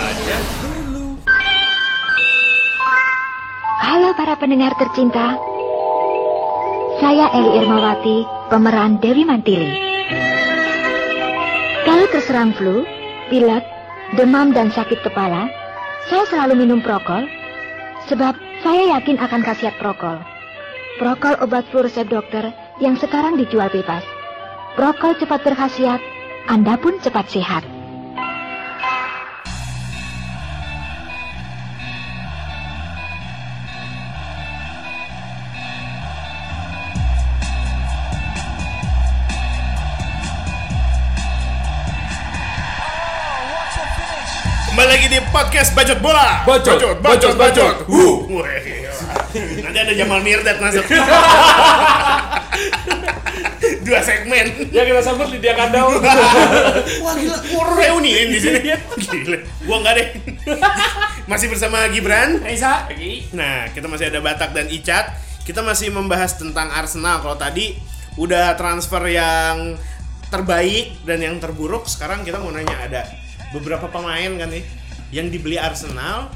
[3.78, 5.38] Halo para pendengar tercinta.
[6.98, 9.70] Saya Eli Irmawati, pemeran Dewi Mantili.
[11.86, 12.82] Kalau terserang flu,
[13.30, 13.64] pilek,
[14.18, 15.46] demam dan sakit kepala,
[16.10, 17.24] saya selalu minum Prokol
[18.10, 20.18] sebab saya yakin akan khasiat Prokol.
[20.98, 22.50] Prokol obat flu resep dokter
[22.82, 24.02] yang sekarang dijual bebas.
[24.74, 26.02] Prokol cepat berkhasiat,
[26.50, 27.77] Anda pun cepat sehat.
[44.78, 46.46] Kembali lagi di podcast Bacot Bola.
[46.46, 47.76] Bacot, bacot, bacot, bacot.
[47.82, 48.46] bacot.
[49.66, 50.86] Nanti ada Jamal Mirdad masuk.
[53.82, 54.70] Dua segmen.
[54.70, 55.98] Ya kita sambut Lydia Kandau.
[57.02, 58.70] Wah gila, mau reuniin di sini.
[59.02, 59.38] Gila.
[59.66, 60.08] Gua enggak deh.
[61.26, 62.38] Masih bersama Gibran.
[62.46, 62.86] Reza
[63.34, 65.10] Nah, kita masih ada Batak dan Icat.
[65.42, 67.18] Kita masih membahas tentang Arsenal.
[67.18, 67.74] Kalau tadi
[68.14, 69.74] udah transfer yang
[70.30, 74.64] terbaik dan yang terburuk, sekarang kita mau nanya ada beberapa pemain kan nih
[75.14, 76.28] yang dibeli Arsenal.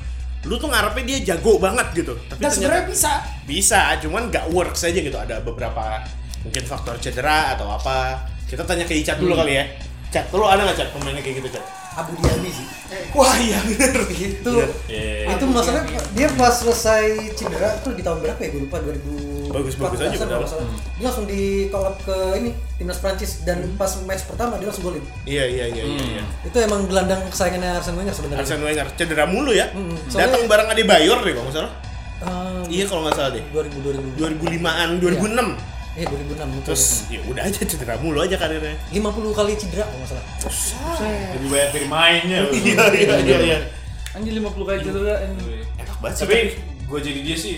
[0.42, 2.18] Lu tuh ngarepnya dia jago banget gitu.
[2.26, 3.12] Tapi dan sebenarnya ternyata bisa
[3.46, 5.14] bisa, cuman nggak works aja gitu.
[5.14, 6.02] Ada beberapa
[6.42, 8.26] mungkin faktor cedera atau apa.
[8.50, 9.64] Kita tanya ke Icat dulu kali ya.
[10.12, 11.64] Cat, lu ada nggak Cat pemainnya kayak gitu Cat?
[11.92, 12.66] Abu Dhabi sih.
[13.12, 14.02] Wah iya bener.
[14.08, 14.52] Itu
[14.88, 15.36] Iya.
[15.36, 19.98] itu masalahnya dia pas selesai cedera tuh di tahun berapa ya gue lupa 2000 Bagus-bagus
[19.98, 20.46] aja 14-an padahal.
[20.46, 20.68] salah.
[20.92, 23.76] Dia langsung di call up ke ini timnas Prancis dan Hmm.
[23.76, 25.04] pas match pertama dia langsung golin.
[25.22, 26.04] Iya iya iya iya.
[26.12, 26.22] iya.
[26.42, 28.40] Itu emang gelandang kesayangannya Arsene Wenger sebenarnya.
[28.40, 29.66] Arsene Wenger cedera mulu ya.
[29.68, 31.72] Hmm, soalnya- Datang bareng Adebayor deh kalau nggak salah.
[32.22, 33.42] Eh, Iya kalau nggak salah deh.
[33.46, 34.08] 2000 2000.
[34.16, 35.48] 2005-an, 2006.
[35.92, 36.64] Eh 2006 itu.
[36.64, 38.72] Terus ya udah aja cedera mulu aja karirnya.
[38.88, 40.24] 50 kali cedera kalau nggak salah.
[41.34, 42.38] Lebih banyak dari mainnya.
[42.54, 43.58] Iya iya iya iya.
[44.12, 45.14] Anjir 50 kali cedera.
[45.74, 46.22] Enak banget sih.
[46.22, 46.38] Tapi
[46.82, 47.54] gue jadi dia sih,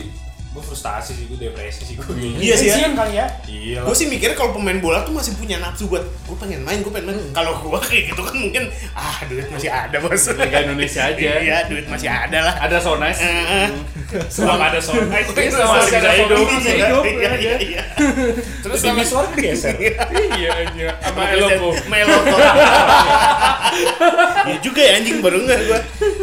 [0.55, 2.07] gue frustasi sih, gue depresi sih gue.
[2.39, 2.95] Iya sih ya.
[2.95, 3.27] Kali ya.
[3.43, 6.79] Iya Gue sih mikirnya kalau pemain bola tuh masih punya nafsu buat gue pengen main,
[6.79, 7.19] gue pengen main.
[7.35, 10.31] Kalau gue kayak gitu kan mungkin ah duit masih ada bos.
[10.39, 11.19] Liga Indonesia aja.
[11.43, 12.55] Iya duit masih ada lah.
[12.63, 13.19] Ada Sonas.
[14.31, 16.39] Selama ada Iya, itu masih ada bisa hidup.
[16.39, 17.03] sound bisa hidup.
[17.03, 17.83] Iya iya iya.
[18.63, 19.75] Terus sama suara geser.
[20.39, 20.87] Iya aja.
[21.03, 21.71] Sama Sama Eloko.
[21.91, 22.37] Meloko.
[24.47, 25.81] Iya juga ya anjing baru nggak gue.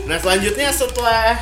[0.08, 1.36] Nah selanjutnya setelah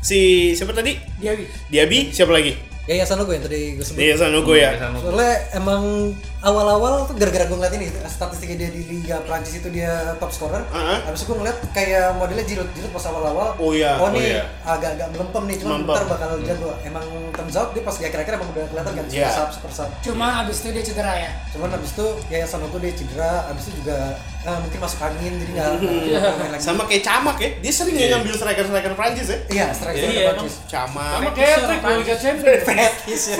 [0.00, 0.96] si siapa tadi?
[1.20, 1.44] Diawi.
[1.68, 2.52] Diabi siapa lagi?
[2.90, 4.02] Yayasan Ogo yang tadi gue sebut.
[4.02, 4.74] Iya Sanogo ya.
[4.98, 6.10] Soalnya emang
[6.40, 10.64] awal-awal tuh gara-gara gue ngeliat ini statistiknya dia di Liga Prancis itu dia top scorer.
[10.66, 10.98] Heeh.
[11.04, 13.48] Habis itu gue ngeliat kayak modelnya Giroud, Giroud pas awal-awal.
[13.60, 14.44] Oh iya, Oh oh nih iya.
[14.64, 16.72] agak-agak melempem nih, cuma bentar bakal jago.
[16.80, 17.04] Emang
[17.36, 19.30] turns out dia pas di akhir-akhir emang udah kelihatan kan super Iya.
[19.36, 19.90] sub, super sub.
[20.00, 21.30] Cuma abis itu dia cedera ya.
[21.52, 23.98] Cuman habis itu Yayasan Ogo dia cedera, habis itu juga
[24.40, 26.18] ah, mungkin masuk angin jadi nggak Iya.
[26.18, 26.62] nggak main lagi.
[26.64, 29.38] Sama kayak Camak ya, dia sering ya ngambil striker-striker Prancis ya.
[29.50, 30.54] Iya, striker Iya, Prancis.
[30.64, 31.12] Camak.
[31.12, 32.62] Sama Patrick di Liga Champions.
[32.64, 33.36] Fetis ya.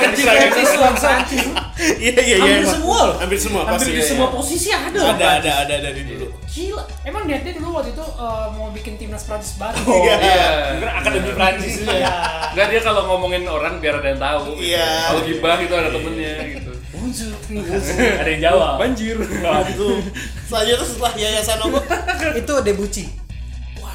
[0.00, 1.18] Anjir Betis langsung.
[1.80, 2.56] Iya iya iya.
[2.56, 2.74] Hampir emang.
[2.74, 3.16] semua loh.
[3.20, 3.90] Hampir semua Hampir pasti.
[3.90, 4.36] di iya, semua iya.
[4.36, 5.00] posisi ada.
[5.14, 6.26] Ada ada ada dari dulu.
[6.50, 6.82] Gila.
[7.04, 9.78] Emang dia dulu waktu itu eh, mau bikin timnas Prancis baru.
[9.80, 10.16] Iya.
[10.76, 12.14] Mungkin akademi Prancis itu ya.
[12.52, 14.42] Enggak dia kalau ngomongin orang biar ada yang tahu.
[14.58, 14.88] Iya.
[15.12, 16.72] Kalau gibah itu ada temennya gitu.
[18.20, 18.74] Ada yang jawab.
[18.80, 19.16] Banjir.
[19.72, 19.88] Itu.
[20.48, 21.80] Selanjutnya setelah Yayasan Ogo
[22.36, 23.04] Itu Debucci.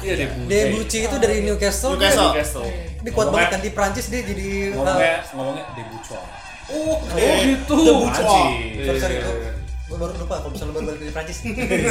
[0.04, 0.28] Iya.
[0.46, 1.96] Debucci itu dari Newcastle.
[1.96, 2.30] Newcastle.
[2.32, 2.68] Newcastle.
[3.06, 6.22] Dia kuat banget kan di Prancis dia jadi Ngomongnya ngomongnya debucor.
[6.66, 7.78] Oh, Oh gitu.
[8.04, 8.82] Anjing.
[8.82, 9.34] sorry sorry gue
[9.86, 11.38] gue baru lupa kalau misalnya baru balik dari Prancis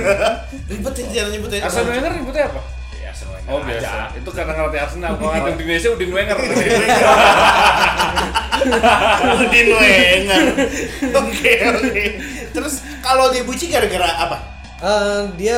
[0.67, 1.59] Ribet ya jangan nyebut ya.
[1.63, 2.61] Arsene Wenger ributnya apa?
[2.93, 3.97] Ya seneng Oh biasa.
[4.13, 5.09] Itu karena ngelatih Arsenal.
[5.13, 6.35] Kalau ngelatih di Indonesia Udin Wenger.
[9.37, 10.41] Udin Wenger.
[11.13, 12.03] Oke oke.
[12.51, 14.37] Terus kalau dia buci gara-gara apa?
[14.77, 15.55] Eh, dia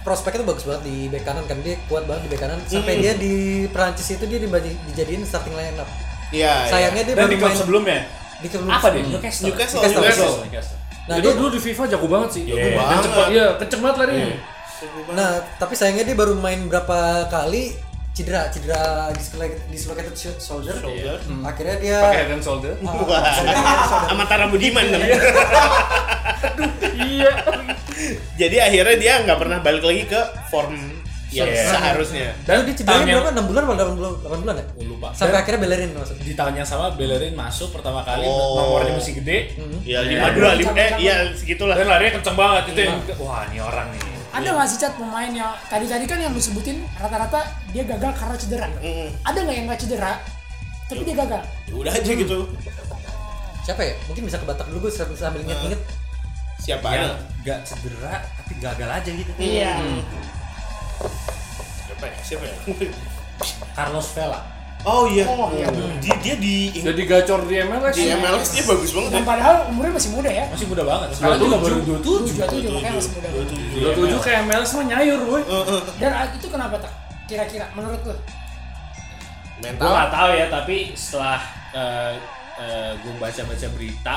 [0.00, 2.94] prospeknya tuh bagus banget di bek kanan kan dia kuat banget di bek kanan sampai
[2.94, 3.02] Hmm.
[3.02, 3.34] dia di
[3.68, 5.86] Prancis itu dia dibagi- dijadiin starting line up
[6.28, 6.64] Iya.
[6.64, 7.98] sayangnya dia Dan baru di klub main sebelumnya
[8.38, 9.02] di apa dia?
[9.04, 9.78] Newcastle Newcastle.
[9.78, 10.00] Newcastle.
[10.00, 10.34] Newcastle.
[10.42, 10.78] Newcastle.
[11.04, 12.42] nah dia dulu di FIFA jago banget sih.
[12.44, 13.02] Jago Dan banget.
[13.02, 13.26] cepat.
[13.28, 14.28] Iya, kenceng banget larinya.
[15.10, 17.74] nah tapi sayangnya dia baru main berapa kali
[18.12, 21.18] cedera cedera dislocated, dislocated sh- shoulder, Shoulder.
[21.40, 22.74] akhirnya dia Pakai head and shoulder.
[22.80, 23.34] Ah.
[24.06, 25.02] Sama Tara Budiman dong.
[26.96, 27.32] Iya.
[28.36, 30.78] Jadi akhirnya dia nggak pernah balik lagi ke form
[31.30, 31.64] yang Iya.
[31.68, 32.28] seharusnya.
[32.42, 35.08] dan dia yang- berapa 6 bulan atau 8 bulan 8 bulan ya Oh, lupa.
[35.12, 38.56] sampai Dan akhirnya belerin masuk di tahun yang sama Bellerin masuk pertama kali Oh.
[38.56, 39.38] nomornya masih gede
[39.82, 41.74] Iya lima dua lima eh iya segitulah.
[41.74, 45.28] dan larinya kenceng banget itu yang wah ini orang nih Ada nggak sih cat pemain
[45.30, 48.68] yang tadi-tadi kan yang lu sebutin rata-rata dia gagal karena cedera.
[48.78, 49.08] Mm.
[49.22, 50.12] Ada nggak yang nggak cedera
[50.84, 51.42] tapi dia gagal?
[51.66, 52.38] Ya Udah aja gitu.
[53.62, 55.76] siapa ya mungkin bisa kebatak dulu gue sambil sambil inget-inget
[56.58, 57.20] Siapa yang ada?
[57.42, 59.72] gak cedera tapi gagal aja gitu Iya.
[61.86, 62.16] Siapa ya?
[62.22, 62.56] Siapa ya?
[63.78, 64.40] Carlos Vela
[64.86, 65.26] Oh iya.
[65.26, 65.66] Oh, iya.
[65.98, 67.98] Dia dia di Jadi gacor di MLS.
[67.98, 69.10] di MLS dia bagus banget.
[69.10, 70.44] Dan padahal umurnya masih muda ya.
[70.54, 73.28] masih muda banget sekarang juga baru 27 Tujuh tujuh makanya masih muda.
[73.74, 75.42] Dua tujuh kayak MLS mah nyayur, woi.
[75.98, 76.92] Dan ah, itu kenapa tak?
[77.26, 78.14] Kira-kira menurut lu?
[79.58, 79.90] Mental.
[79.90, 81.42] gak tahu ya tapi setelah
[81.74, 82.14] uh,
[83.02, 84.14] gue baca-baca berita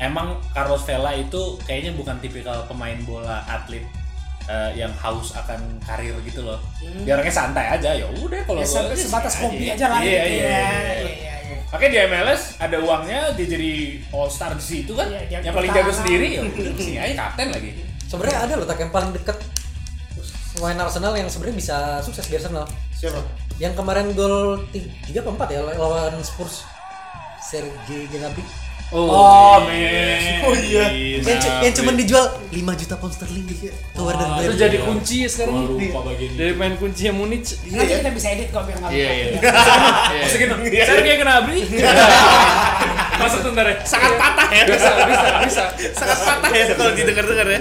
[0.00, 3.84] emang Carlos Vela itu kayaknya bukan tipikal pemain bola atlet
[4.48, 6.58] uh, yang haus akan karir gitu loh.
[7.04, 9.86] Dia orangnya santai aja ya udah kalau Ya, gua- se- sebatas hobi aja.
[9.86, 10.26] lah iya, gitu iya, ya.
[10.26, 10.48] iya, iya.
[10.48, 11.56] Iya, iya, iya.
[11.68, 13.72] Makanya di MLS ada uangnya dia jadi
[14.08, 15.06] all star di situ kan.
[15.06, 17.70] Iya, yang paling jago sendiri ya udah sini aja kapten lagi.
[18.04, 19.36] Sebenarnya ada loh tak yang paling deket
[20.50, 22.66] pemain Arsenal yang sebenarnya bisa sukses di Arsenal.
[22.90, 23.20] Siapa?
[23.58, 24.86] yang kemarin gol 3
[25.18, 26.62] apa 4 ya lawan Spurs.
[27.40, 28.42] Sergei Gnabry
[28.90, 30.88] oh men Oh, iya.
[31.18, 34.76] yang, cu- yang cuma dijual 5 juta pound sterling gitu ke Werder Itu Bremen jadi
[34.80, 35.54] kunci ya sekarang.
[35.60, 36.38] Gua lupa bagian itu.
[36.38, 37.52] Dari main kuncinya Munich.
[37.68, 39.44] Nanti kita bisa edit kok biar nggak Iya, lupa.
[40.08, 40.20] iya.
[40.22, 40.48] masukin
[40.80, 41.60] Sergei Gnabry
[43.20, 43.76] Masuk tuh ntar ya.
[43.82, 44.62] Sangat patah ya.
[44.64, 45.62] Bisa, bisa, bisa.
[45.92, 47.60] Sangat patah ya kalau didengar-dengar ya.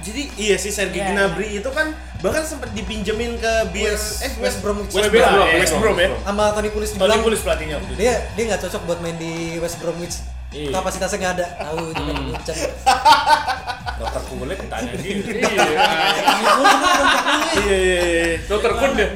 [0.00, 1.12] Jadi iya sih Sergei Iya.
[1.12, 1.92] Gnabry itu kan
[2.22, 4.88] bahkan sempat dipinjemin ke Bir West- eh West Bromwich.
[4.88, 6.08] West West Brom, Brom, West Brom ya.
[6.22, 7.92] sama Tony Pulis Tony dibilang Pulis pelatihnya itu.
[7.98, 10.16] dia dia nggak cocok buat main di West Bromwich
[10.52, 10.68] Iya.
[10.70, 12.56] kapasitasnya nggak ada tahu juga bucan
[13.94, 15.48] dokter kulit tanya gitu Iya.
[17.54, 18.24] Iya iya iya.
[18.44, 19.10] Dokter Kun deh.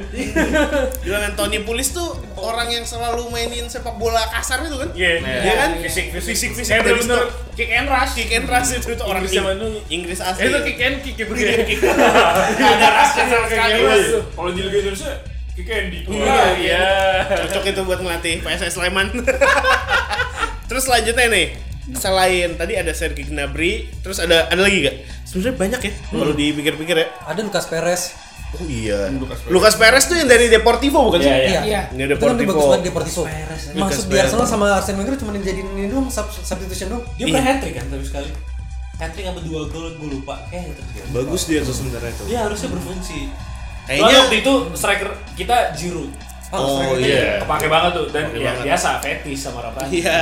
[1.01, 4.89] Bilang Tony Pulis tuh orang yang selalu mainin sepak bola kasar itu kan?
[4.93, 5.69] Iya, Iya kan?
[5.81, 6.69] Fisik, fisik, Fisik.
[6.69, 7.53] Kayak dari bener-bener stop.
[7.53, 8.11] kick and rush.
[8.13, 9.23] kick and rush itu, itu orang
[9.89, 10.45] Inggris asli.
[10.45, 12.69] Itu kick and kick gitu Iya, ya.
[12.71, 13.71] ada rasnya sama Kick sekali.
[13.73, 13.91] and Mas.
[13.91, 14.09] rush.
[14.31, 15.11] Kalau di Liga Indonesia
[15.51, 15.99] kick and di.
[16.07, 16.85] Iya, iya.
[17.43, 19.07] Cocok itu buat ngelatih PSS Sleman.
[20.67, 21.47] terus selanjutnya nih,
[21.93, 24.95] selain tadi ada Sergi Gnabry, terus ada ada lagi gak?
[25.23, 27.07] Sebenarnya banyak ya kalau dipikir-pikir ya.
[27.23, 28.03] Ada Lucas Perez.
[28.55, 29.11] Oh iya.
[29.47, 31.27] Lucas Perez tuh yang dari Deportivo bukan sih?
[31.27, 31.61] Iya, iya.
[31.67, 31.81] Iya.
[31.91, 32.63] Ini Itu kan bagus Deportivo.
[32.71, 33.21] banget Deportivo.
[33.75, 34.23] Masuk di Perez.
[34.23, 37.03] Arsenal sama Arsene Wenger cuma dijadiin ini doang sub- substitution doang.
[37.15, 38.29] Dia pernah hat trick kan tapi sekali.
[38.97, 40.35] Hat trick sama dua gol gue lupa.
[40.47, 40.95] Kayak hat trick.
[40.95, 41.03] ya.
[41.11, 42.25] Bagus dia tuh sebenarnya tuh.
[42.25, 43.19] Dia harusnya berfungsi.
[43.83, 46.11] Kayaknya waktu itu striker kita Giroud.
[46.55, 47.43] Oh iya.
[47.43, 48.63] Kepake banget tuh dan ya banget.
[48.71, 49.83] biasa fetis sama Rafa.
[49.91, 50.17] Iya.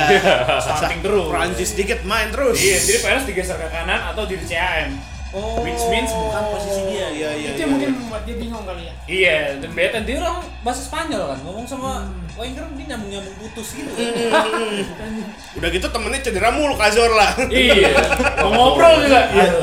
[0.58, 1.30] Starting terus.
[1.30, 2.58] Prancis dikit main terus.
[2.58, 5.15] Iya, jadi Perez digeser ke kanan atau jadi CAM.
[5.36, 5.60] Oh.
[5.60, 7.12] Which means bukan posisi dia.
[7.12, 7.48] Iya iya.
[7.52, 7.98] Itu iya, yang mungkin iya.
[8.00, 8.94] membuat dia bingung kali ya.
[9.06, 11.90] Iya, dan beten Dia orang bahasa Spanyol kan ngomong sama
[12.36, 13.88] Wenger dia nyambung-nyambung putus gitu.
[15.56, 17.32] Udah gitu temennya cedera mulu Cazorla.
[17.48, 17.96] Iya.
[18.44, 19.20] Mau ngobrol juga.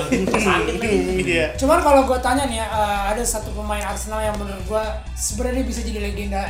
[0.09, 1.21] Sakit lagi.
[1.21, 1.53] Iya.
[1.53, 5.63] Cuman kalau gue tanya nih, ya, eh, ada satu pemain Arsenal yang menurut gue sebenarnya
[5.65, 6.49] bisa jadi legenda.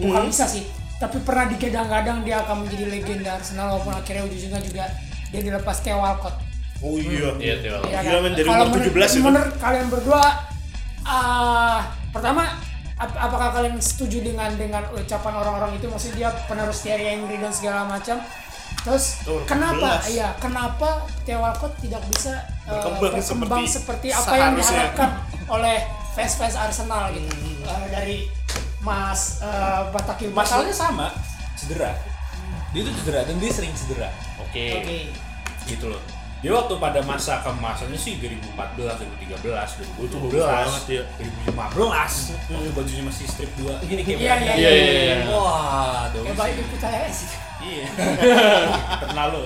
[0.00, 0.64] Bukan bisa sih,
[0.96, 4.84] tapi pernah digadang-gadang dia akan menjadi legenda Arsenal walaupun akhirnya ujung-ujungnya juga
[5.28, 6.51] dia dilepas Theo Walcott.
[6.82, 7.30] Oh iya.
[7.38, 7.78] Iya, Theo.
[7.86, 9.22] Ya Gila, men, dari umur menurut- 17 itu.
[9.22, 10.22] Menurut kalian berdua,
[11.02, 11.78] ah,
[12.10, 12.58] pertama
[12.96, 15.86] ap- apakah kalian setuju dengan dengan ucapan orang-orang itu?
[15.86, 18.18] Maksudnya dia penerus Thierry Henry dan segala macam.
[18.82, 20.02] Terus Tuh, kenapa?
[20.02, 20.10] 16.
[20.12, 20.88] Iya, kenapa
[21.22, 22.34] Theo Walcott tidak bisa
[22.66, 25.10] eh, Berkembang berkembang seperti seperti, apa yang diharapkan
[25.48, 25.76] oleh
[26.12, 27.62] fans-fans Arsenal gitu Hmm.
[27.62, 28.18] Eh, dari
[28.82, 31.14] Mas uh, Batakil Masalahnya sama,
[31.54, 31.94] cedera.
[32.74, 34.10] Dia tuh cedera dan dia sering cedera.
[34.40, 34.82] Oke.
[34.82, 34.98] Oke.
[35.64, 36.02] Gitu loh.
[36.42, 41.02] Dia waktu pada masa kemasannya sih 2014, 2013, 2012, banget ya.
[41.46, 42.34] 2015.
[42.50, 43.78] Waktu bajunya masih strip 2.
[43.86, 44.70] Gini kayak Iya, iya, Iya, iya.
[44.74, 45.30] iya, iya.
[45.30, 46.34] Wah, Ya dong.
[46.34, 47.30] baik ikut saya sih.
[47.62, 47.86] Iya.
[49.06, 49.40] Kenal lo.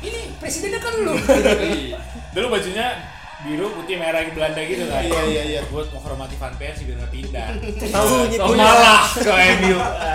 [0.00, 1.12] Ini presidennya kan lu.
[2.32, 2.86] Dulu bajunya
[3.40, 5.00] biru, putih, merah, Belanda gitu kan.
[5.00, 5.60] Iya iya iya.
[5.68, 7.48] Buat menghormati fan Persie biar nggak pindah.
[7.92, 8.08] Tahu
[8.40, 9.76] Oh, malah ke MU.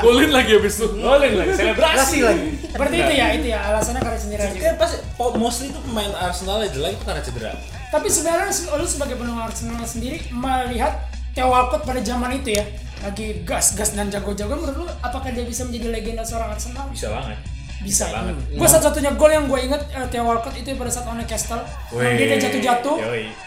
[0.00, 0.86] Golin lagi habis itu.
[0.92, 1.50] Golin lagi.
[1.58, 2.48] Selebrasi lagi.
[2.70, 4.70] Berarti itu ya, itu ya alasannya karena cedera juga.
[4.76, 4.90] Pas
[5.34, 7.52] mostly itu pemain Arsenal yang jelek itu karena cedera.
[7.88, 10.92] Tapi sebenarnya se- lu sebagai penggemar Arsenal sendiri melihat
[11.30, 12.64] Theo Walcott pada zaman itu ya
[13.00, 16.84] lagi gas-gas dan jago-jago menurut lu apakah dia bisa menjadi legenda seorang Arsenal?
[16.88, 17.38] Bisa banget.
[17.80, 18.12] Bisa.
[18.12, 18.36] banget.
[18.52, 21.64] Gue satu-satunya gol yang gue inget eh, Theo Walcott itu pada saat lawan Newcastle.
[21.90, 22.96] Yang dia jatuh-jatuh.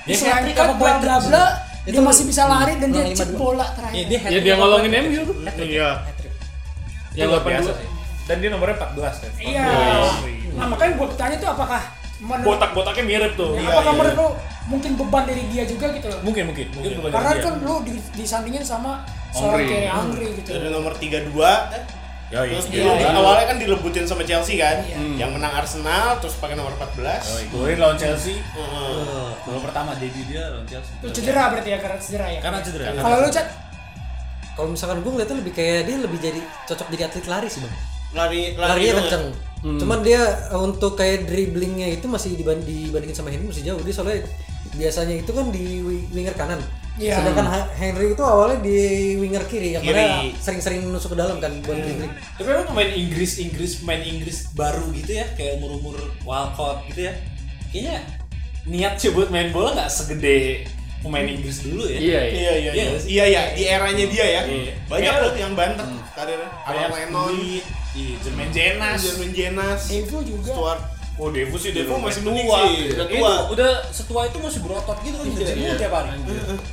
[0.04, 1.44] Dia apa bla bla bla,
[1.86, 3.36] dia Itu masih bisa lari dan dia 5-2.
[3.36, 4.04] bola Iya, terakhir.
[4.08, 4.92] dia Ya dia ngolongin?
[5.06, 5.24] MU.
[5.54, 5.90] Iya.
[7.14, 7.88] Yang luar biasa sih.
[8.24, 9.32] Dan dia nomornya 14 kan.
[9.38, 9.68] Iya.
[10.54, 11.82] Nah makanya gue bertanya tuh apakah
[12.24, 13.52] Botak-botaknya mirip tuh.
[13.60, 14.28] Ya, apakah menurut lu
[14.66, 16.20] mungkin beban dari dia juga gitu loh?
[16.24, 17.44] Mungkin mungkin mungkin dari Karena dia.
[17.44, 19.68] kan lu di- disandingin sama seorang.
[19.68, 20.50] Thierry Henry gitu.
[20.50, 21.36] Dari nomor 32
[22.32, 22.50] Yoi.
[22.50, 23.10] Terus Iya, dulu iya.
[23.14, 24.82] awalnya kan dilebutin sama Chelsea kan.
[24.82, 24.98] Iya.
[25.20, 27.22] Yang menang Arsenal terus pakai nomor 14.
[27.28, 27.46] Yoi.
[27.52, 28.40] Golin lawan Chelsea.
[28.40, 29.30] Heeh.
[29.44, 30.96] Gol pertama debut dia lawan Chelsea.
[30.98, 32.40] Itu cedera berarti ya karena cedera ya.
[32.40, 32.86] Karena cedera.
[32.96, 33.48] Kalau lu cat
[34.54, 37.76] Kalau misalkan gue ngeliatnya lebih kayak dia lebih jadi cocok jadi atlet lari sih bang.
[38.14, 39.26] Lari lari Larinya kenceng.
[39.64, 43.80] Cuman dia eh, untuk kayak dribblingnya itu masih diban- dibandingin sama Henry masih jauh.
[43.80, 44.22] Dia soalnya
[44.72, 46.62] biasanya itu kan di wi- winger kanan.
[46.94, 47.18] Iya.
[47.18, 48.78] Sedangkan Henry itu awalnya di
[49.18, 49.98] winger kiri yang Kiri.
[49.98, 52.14] mana sering-sering nusuk ke dalam kan buat dribbling.
[52.38, 57.10] Tapi emang pemain Inggris Inggris pemain Inggris baru gitu ya kayak umur umur Walcott gitu
[57.10, 57.14] ya.
[57.72, 57.98] Kayaknya
[58.64, 60.70] niat sih buat main bola nggak segede
[61.04, 61.98] pemain Inggris dulu ya.
[61.98, 62.22] Iya, iya.
[62.24, 62.72] Iya iya iya.
[62.74, 62.90] Iya?
[63.04, 64.42] Iya iya di eranya dia ya.
[64.48, 64.74] Iya.
[64.88, 65.22] Banyak Iya.
[65.22, 66.50] loh yang bantet karirnya.
[66.64, 67.34] Alan Lennon,
[67.94, 68.98] Iya, Jermaine Jenas.
[69.00, 70.50] Jermaine Jenas, Devo juga.
[70.50, 70.82] Stuart.
[71.14, 72.34] Oh, Devo sih Devo masih tua.
[72.66, 72.90] sih.
[72.90, 73.34] Udah Itu tua.
[73.52, 76.10] udah setua itu masih berotot gitu kan nge-gym mulu tiap hari.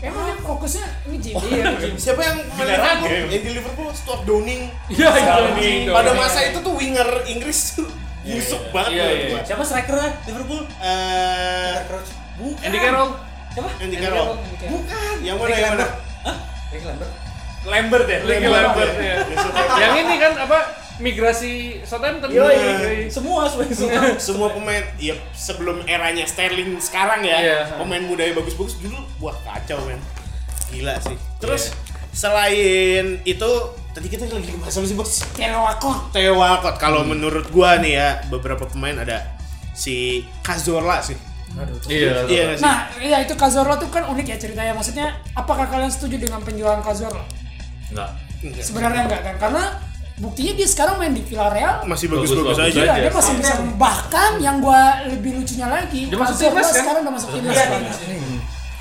[0.00, 1.34] Emang dia fokusnya ini gym.
[1.36, 3.04] Iya, Siapa yang Liverpool?
[3.04, 3.18] ya.
[3.26, 4.62] Yang di Liverpool Stuart Downing.
[4.88, 5.78] Iya, Downing.
[5.90, 7.88] Pada masa itu tuh winger Inggris tuh
[8.22, 9.38] busuk banget Iya, iya.
[9.44, 10.62] Siapa strikernya Liverpool?
[10.80, 11.74] Eh,
[12.38, 12.64] bukan.
[12.64, 13.10] Andy Carroll.
[13.50, 13.70] Siapa?
[13.82, 14.38] Andy Carroll.
[14.70, 15.14] Bukan.
[15.26, 15.86] Yang mana yang mana?
[16.70, 17.12] Rick Lambert.
[17.60, 19.14] Lambert ya, Ricky Lambert ya.
[19.76, 20.58] Yang ini kan apa?
[21.00, 22.28] Migrasi Southampton.
[22.28, 23.08] Yoi.
[23.08, 23.66] Semua semua.
[24.30, 27.38] Semua pemain ya sebelum eranya Sterling sekarang ya.
[27.40, 27.60] Iya.
[27.80, 30.00] Pemain muda yang bagus-bagus dulu wah kacau men.
[30.70, 31.16] Gila sih.
[31.40, 31.72] Terus
[32.12, 33.50] selain itu
[33.96, 35.24] tadi kita lagi bahas apa sih bos?
[36.12, 39.24] Theo Walcott kalau menurut gua nih ya beberapa pemain ada
[39.72, 41.16] si Cazorla sih.
[41.86, 42.12] Iya.
[42.24, 42.62] Iya sih?
[42.62, 44.72] Nah, iya itu Cazorla tuh kan unik ya ceritanya.
[44.72, 47.26] Maksudnya, apakah kalian setuju dengan penjualan Cazorla?
[47.90, 48.10] Enggak.
[48.40, 48.62] Enggak.
[48.62, 49.34] Sebenarnya enggak kan?
[49.38, 49.62] Karena
[50.16, 51.82] buktinya dia sekarang main di Villarreal.
[51.84, 52.80] Masih bagus-bagus aja.
[52.80, 56.76] Iya, dia masih bisa bahkan yang gua lebih lucunya lagi, Dia masuk timnas, kan?
[56.76, 57.52] sekarang udah masuk timnas.
[57.52, 57.80] Iya, kan?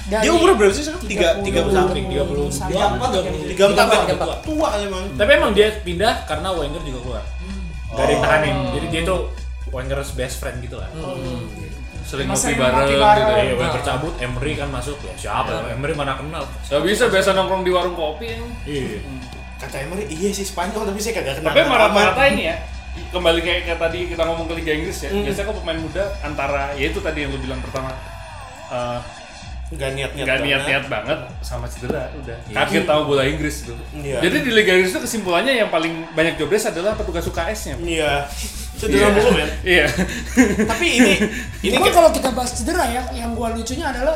[0.10, 1.06] Dari Dia umur berapa sih sekarang?
[1.06, 3.22] Tiga, tiga 30 something, 30 sampai- dua empat ya.
[3.46, 4.38] Tiga empat, Tiga tiga empat.
[4.42, 5.04] Tua emang.
[5.14, 7.24] Tapi emang dia pindah karena Wenger juga keluar.
[7.90, 8.20] Dari Oh.
[8.20, 8.56] tahanin.
[8.74, 9.20] Jadi dia tuh
[9.70, 10.90] Wenger's best friend gitu lah.
[12.06, 13.02] Sering ngopi bareng gitu.
[13.02, 13.28] bareng.
[13.30, 14.98] Iya, Wenger cabut, Emery kan masuk.
[15.04, 15.52] Ya siapa?
[15.72, 16.44] Emery mana kenal.
[16.46, 18.44] Gak bisa biasa nongkrong di warung kopi yang.
[18.66, 19.00] Iya.
[19.60, 21.52] Kata Emery, iya sih Spanyol tapi saya kagak kenal.
[21.52, 21.80] Tapi amat.
[21.92, 22.58] rata-rata ini ya
[23.12, 25.10] kembali kayak, kayak tadi kita ngomong ke Liga Inggris ya.
[25.14, 27.92] Biasanya kalau pemain muda antara ya itu tadi yang lu bilang pertama
[28.70, 29.00] eh,
[29.70, 30.50] Nggak niat-niat nggak banget.
[30.50, 33.74] niat-niat banget sama cedera udah kaget tahu bola Inggris itu.
[34.02, 34.18] Iya.
[34.26, 37.78] Jadi di Liga Inggris itu kesimpulannya yang paling banyak jobdesk adalah petugas UKS-nya.
[37.78, 38.26] Iya.
[38.80, 39.48] Cedera mulu ya.
[39.68, 39.86] Iya.
[40.64, 41.14] Tapi ini
[41.68, 44.16] ini Cuma kalau kita bahas cedera ya, yang gua lucunya adalah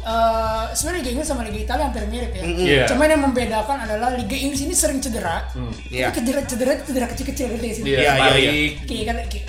[0.00, 2.42] eh sebenarnya Liga Inggris sama Liga Italia hampir mirip ya.
[2.42, 2.84] Iya.
[2.88, 5.46] Cuman yang membedakan adalah Liga Inggris ini sering cedera.
[5.88, 6.08] Iya.
[6.08, 7.82] Tapi cedera cedera itu cedera kecil-kecil gitu ya sih.
[7.82, 8.70] Iya, Iya, iya, balik.
[8.84, 9.46] Kayak kan kayak.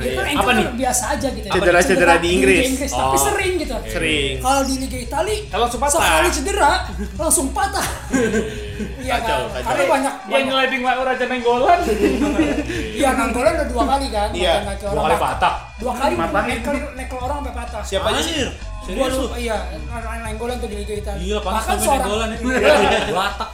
[0.00, 0.38] Ya kan iya.
[0.38, 0.66] Apa nih?
[0.76, 1.46] biasa aja gitu.
[1.48, 2.64] Cedera-cedera di Inggris.
[2.70, 3.22] Liga tapi Oh.
[3.22, 3.74] sering gitu.
[3.88, 4.34] Sering.
[4.38, 5.92] Kalau di Liga Italia Kalau langsung patah.
[5.98, 6.70] sekali cedera
[7.16, 7.86] langsung patah.
[8.80, 9.44] Iya kan?
[9.60, 11.80] Karena banyak Yang nyeleding lah Raja Nenggolan.
[13.00, 14.28] Iya, nanggolan udah dua kali kan.
[14.32, 14.54] Iya.
[14.80, 15.54] Dua orang kali patah.
[15.76, 16.14] Dua kali
[16.96, 17.82] nekel orang sampai patah.
[17.84, 18.48] Siapa aja sih?
[18.92, 19.56] Gua lupa, iya,
[20.20, 21.20] nanggolan tuh di Liga Italia.
[21.20, 22.44] Iya, pantas Bahkan sampai seorang Nenggolan itu.
[23.18, 23.48] Batak.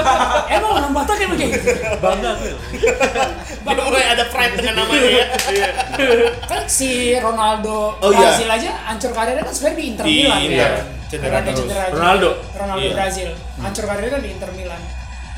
[0.54, 1.58] Emang orang Batak kayak begitu.
[1.98, 2.52] Bangga gue.
[3.70, 5.24] Dia mulai ada pride dengan namanya ya.
[6.42, 8.18] kan si Ronaldo Oh, iya.
[8.28, 10.38] Brazil aja hancur karirnya kan sebenarnya di Inter Milan.
[10.46, 10.68] Ya.
[11.06, 11.84] Cedera cedera.
[11.90, 12.28] Ronaldo?
[12.52, 12.94] Ronaldo Iya.
[12.94, 13.28] Brazil.
[13.56, 14.80] Hancur karirnya kan di Inter Milan.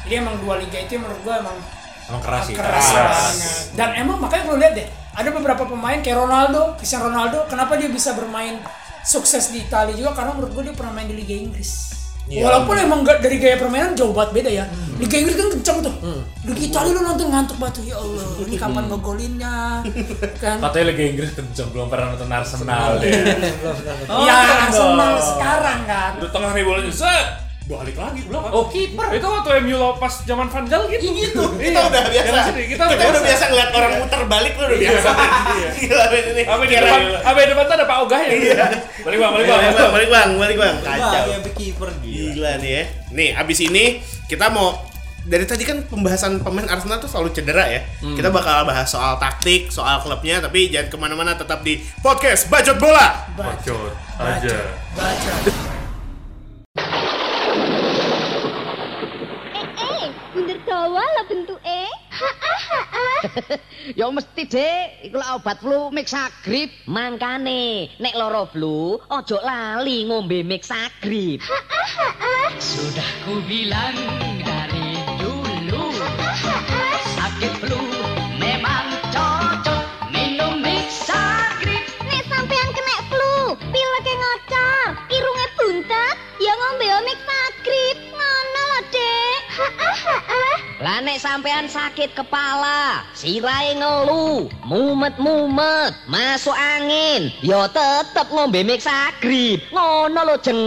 [0.03, 1.57] Jadi emang dua liga itu menurut gua emang
[2.03, 2.55] Emang keras sih.
[2.55, 3.55] keras banget.
[3.72, 7.86] Dan emang makanya gue lihat deh, ada beberapa pemain kayak Ronaldo, Cristiano Ronaldo, kenapa dia
[7.86, 8.59] bisa bermain
[9.03, 12.03] sukses di Italia juga karena menurut gue dia pernah main di Liga Inggris.
[12.30, 12.46] Iya.
[12.46, 14.64] Walaupun emang gak dari gaya permainan jauh banget beda ya.
[14.96, 15.94] Liga Inggris kan kencang tuh.
[16.46, 18.26] Liga Italia lu nonton ngantuk batu ya Allah.
[18.46, 19.57] Ini kapan ngegolinnya?
[20.38, 20.57] Kan?
[20.62, 23.11] Katanya Liga Inggris kenceng belum pernah nonton Arsenal deh.
[24.26, 26.12] ya nonton Arsenal sekarang kan.
[26.22, 27.51] Udah tengah nih bolanya set.
[27.72, 28.52] Balik lagi belakang.
[28.52, 29.06] Oh kiper.
[29.16, 31.08] Itu waktu MU lo pas zaman Van Gaal gitu.
[31.16, 31.42] Gitu.
[31.56, 32.38] Kita udah biasa.
[32.52, 35.10] Sini, Kita, kita, udah biasa ngeliat orang muter balik tuh udah biasa.
[35.80, 36.42] Gila ini.
[36.44, 37.00] Apa di depan?
[37.24, 38.30] Apa di depan tuh ada Pak Ogah ya?
[38.32, 38.66] Iya.
[39.02, 39.72] Balik bang, balik Balik bang.
[39.72, 40.76] bang, balik bang, balik bang.
[40.84, 41.24] Kacau.
[41.56, 42.30] kiper gila.
[42.36, 42.84] Gila nih ya.
[43.12, 43.84] Nih, abis ini
[44.28, 44.92] kita mau
[45.22, 47.80] dari tadi kan pembahasan pemain Arsenal tuh selalu cedera ya.
[48.02, 52.76] Kita bakal bahas soal taktik, soal klubnya, tapi jangan ke mana-mana tetap di podcast Bacot
[52.82, 53.30] Bola.
[53.38, 54.56] Bacot aja.
[54.94, 55.32] Baca.
[55.48, 55.71] Eh,
[63.98, 66.70] Ya mesti dek, iku lah obat flu Mixagrip.
[66.86, 71.42] Mangkane, nek loro flu, ojo lali ngombe Mixagrip.
[72.62, 73.96] Sudah ku bilang
[74.42, 75.98] dari dulu,
[77.18, 77.80] sakit flu
[78.38, 79.82] memang cocok
[80.14, 81.84] minum Mixagrip.
[82.06, 87.96] Nek sampean kena flu, pileke ngocor, irunge buntet, ya ngombe omik sagrip.
[88.14, 89.42] Ngono lho, Dek.
[90.83, 99.62] Lah nek sampean sakit kepala, sirahe ngelu, mumet-mumet, masuk angin, ya tetep ngombe Mixagrip.
[99.70, 100.62] Ngono lho, Jeng.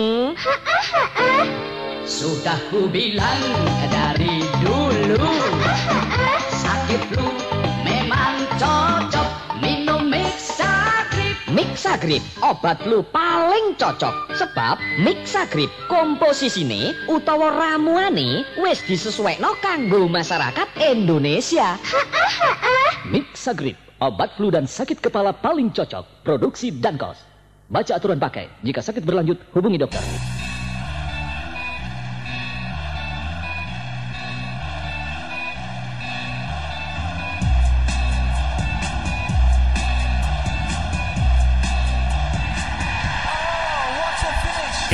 [2.08, 3.44] Sudah ku bilang
[3.92, 5.20] dari dulu,
[6.64, 7.28] sakit flu
[7.84, 9.15] memang cocok
[11.56, 12.20] Mixagrip.
[12.44, 21.80] Obat flu paling cocok sebab Mixagrip komposisine utawa ramuane wis disesuaikno kanggo masyarakat Indonesia.
[23.08, 26.28] Mixagrip, obat flu dan sakit kepala paling cocok.
[26.28, 27.24] Produksi Dankos.
[27.72, 28.52] Baca aturan pakai.
[28.60, 30.04] Jika sakit berlanjut, hubungi dokter.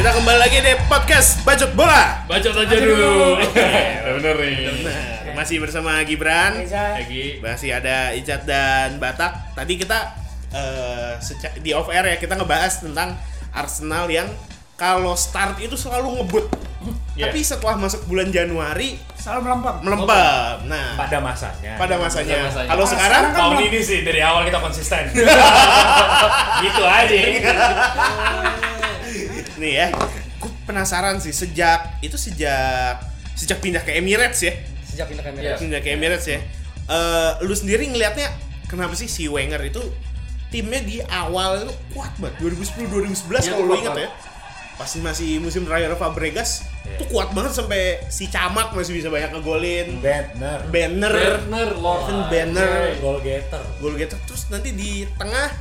[0.02, 2.26] Kita kembali lagi di podcast Bacot Bola.
[2.26, 3.38] Bacot aja dulu.
[3.54, 4.82] Ya, Bener nih.
[4.82, 6.58] Nah, masih bersama Gibran.
[6.66, 7.38] Lagi.
[7.38, 9.54] Masih ada Icat dan Batak.
[9.54, 10.18] Tadi kita
[10.49, 13.14] eh, seca- di off air ya kita ngebahas tentang
[13.54, 14.26] Arsenal yang
[14.74, 16.49] kalau start itu selalu ngebut.
[17.14, 17.30] Iya.
[17.30, 19.76] Tapi setelah masuk bulan Januari Selalu melempem.
[19.86, 20.56] melempem.
[20.66, 21.78] Nah, Pada masanya.
[21.78, 22.49] pada masanya.
[22.49, 22.70] masanya.
[22.74, 25.14] Kalau Ah, sekarang kan Tahun ini sih dari awal kita konsisten.
[26.66, 27.22] gitu aja.
[29.62, 29.88] nih ya,
[30.36, 32.97] gue penasaran sih sejak itu sejak
[33.34, 34.53] sejak pindah ke Emirates ya.
[34.84, 35.38] Sejak pindah ke Iya.
[35.38, 35.59] Emirates.
[35.62, 36.39] Pindah ke Emirates ya.
[36.84, 38.28] Eh, lu sendiri ngelihatnya
[38.66, 39.80] kenapa sih si Wenger itu
[40.49, 44.09] timnya di awal itu kuat banget 2010 2011 Iya, kalau lu ingat ya.
[44.74, 46.66] Pasti masih musim terakhir Fabregas
[46.97, 50.01] tuh kuat banget sampai si Camak masih bisa banyak ngegolin.
[50.01, 50.59] Banner.
[50.68, 53.62] Banner, Werner, Lord Even Banner, Goal getter.
[53.78, 55.53] gol getter terus nanti di tengah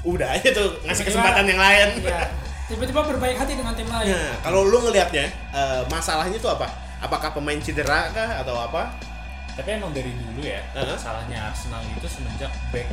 [0.00, 1.08] udah aja tuh ngasih Iya.
[1.10, 1.88] kesempatan yang lain.
[2.00, 2.20] Iya.
[2.70, 4.14] tiba-tiba berbaik hati dengan tim lain.
[4.14, 6.70] Nah, kalau lu ngelihatnya eh, masalahnya itu apa?
[7.02, 8.94] Apakah pemain cedera kah atau apa?
[9.58, 10.62] Tapi emang dari dulu ya,
[10.94, 12.86] salahnya Arsenal itu semenjak back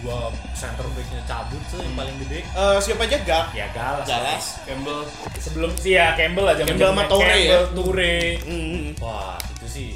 [0.00, 2.40] dua center backnya cabut tuh yang paling gede.
[2.40, 3.44] Eh, siapa aja gak?
[3.52, 4.06] Ya Galas.
[4.08, 4.44] Galas.
[4.64, 5.04] Campbell.
[5.36, 6.64] Sebelum sih ya Campbell aja.
[6.64, 7.58] Campbell sama Toure ya?
[7.76, 8.16] Toure.
[8.48, 8.96] Hmm.
[8.96, 9.88] Wah itu sih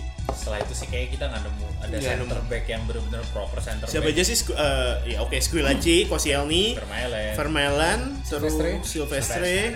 [0.44, 3.88] setelah itu sih kayak kita nggak nemu ada Nggak center back yang benar-benar proper center
[3.88, 4.12] Siapa back.
[4.12, 4.36] aja sih?
[4.52, 7.32] Eh, ya oke, Squillaci, Koscielny, Vermaelen.
[7.32, 8.84] Vermaelen, terus Silvestre.
[8.84, 9.56] Silvestre.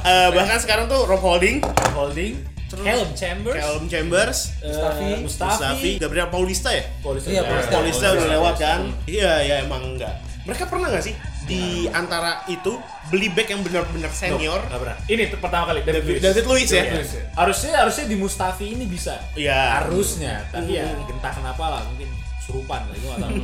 [0.00, 1.64] Eh, bahkan sekarang tuh Rob Holding,
[1.96, 2.36] Holding.
[2.70, 3.56] Callum Chambers.
[3.56, 5.08] Callum Chambers, eh, Mustafi.
[5.24, 5.48] Mustafi.
[5.48, 6.84] Mustafi, Gabriel Paulista ya?
[7.00, 7.28] Paulista.
[7.32, 7.72] Iya, Paulista.
[7.72, 8.80] Paulista udah lewat kan?
[9.08, 10.14] Iya, ya emang enggak.
[10.44, 11.14] Mereka pernah nggak sih
[11.50, 14.62] di antara itu beli back yang benar-benar senior?
[14.62, 14.94] Pernah.
[15.04, 16.22] Ini pertama kali David, David- Luiz.
[16.22, 16.82] David Luiz ya?
[16.84, 19.18] David Luiz Harusnya harusnya di Mustafi ini bisa.
[19.34, 19.82] Iya.
[19.82, 20.46] Harusnya.
[20.48, 21.10] Tapi ya Hmm.
[21.10, 22.06] entah kenapa lah mungkin
[22.40, 23.36] surupan lah itu tahu.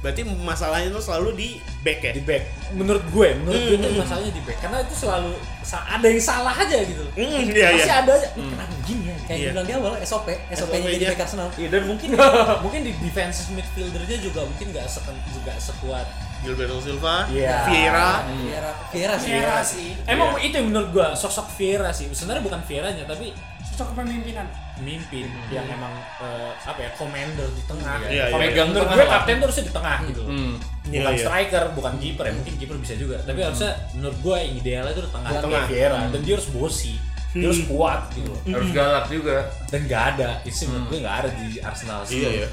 [0.00, 1.48] Berarti masalahnya itu selalu di
[1.80, 2.12] back ya?
[2.12, 2.44] di back.
[2.72, 3.98] Menurut gue, menurut gue itu Hmm.
[3.98, 5.32] masalahnya di back karena itu selalu
[5.74, 7.04] ada yang salah aja gitu.
[7.10, 7.96] Hmm, iya, Pasti iya.
[8.04, 8.28] ada aja.
[8.30, 9.16] "Ini Kenapa begini ya?
[9.24, 9.44] Kayak Iya.
[9.48, 11.08] dibilang di awal SOP, SOP-nya jadi SOP-nya.
[11.10, 11.48] back Arsenal.
[11.56, 12.10] Iya dan mungkin
[12.64, 16.06] mungkin di defensive midfieldernya juga mungkin nggak seken juga sekuat
[16.44, 17.56] Gilberto Silva, Iya.
[17.64, 19.28] Vieira, Vieira, Vieira sih.
[19.30, 19.88] Vieira sih.
[20.04, 22.06] Emang itu yang menurut gua sosok Vieira sih.
[22.10, 23.32] Sebenarnya bukan Vieiranya tapi
[23.64, 24.46] Sosok kepemimpinan.
[24.74, 27.96] pemimpin yang emang eh, apa ya commander di tengah.
[28.04, 28.28] Iya.
[28.28, 28.50] Commander.
[28.52, 29.12] Megang menurut gue lah.
[29.16, 30.22] kapten tuh harusnya di tengah gitu.
[30.24, 30.52] Hmm.
[30.84, 31.24] Bukan Iya, iya.
[31.24, 32.32] striker, bukan kiper ya.
[32.34, 33.16] Mungkin kiper bisa juga.
[33.20, 35.30] Tapi harusnya menurut gua yang idealnya itu di tengah.
[35.30, 35.62] Di tengah.
[35.66, 36.94] Vieira dan dia harus bosi.
[37.32, 38.40] Dia harus kuat gitu loh.
[38.46, 39.36] Harus galak juga.
[39.66, 40.28] Dan nggak ada.
[40.42, 42.18] Itu sih menurut gue nggak ada di Arsenal sih.
[42.20, 42.48] Iya, iya.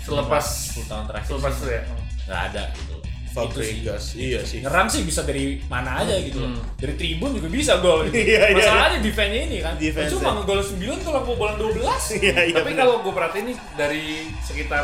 [0.00, 1.28] Selepas- 10 tahun terakhir.
[1.28, 1.82] Selepas itu ya.
[2.26, 2.94] nggak ada gitu.
[3.30, 4.58] Fabregas, iya sih.
[4.58, 6.50] Nyerang sih bisa dari mana aja gitu loh.
[6.74, 8.18] Dari tribun juga bisa gol gitu.
[8.26, 8.58] Iya, iya.
[8.58, 9.74] Masalahnya defense-nya ini kan.
[9.78, 10.14] Defense-nya.
[10.18, 11.78] Cuma ngegol 9 kalau bobolan 12.
[12.18, 12.54] Iya, iya.
[12.58, 12.82] Tapi benar.
[12.82, 14.04] kalau gue perhatiin nih dari
[14.42, 14.82] sekitar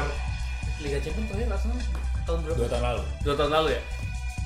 [0.78, 1.76] Liga Champions terakhir Arsenal
[2.22, 2.56] tahun berapa?
[2.56, 3.02] Dua tahun lalu.
[3.22, 3.82] Dua tahun lalu ya.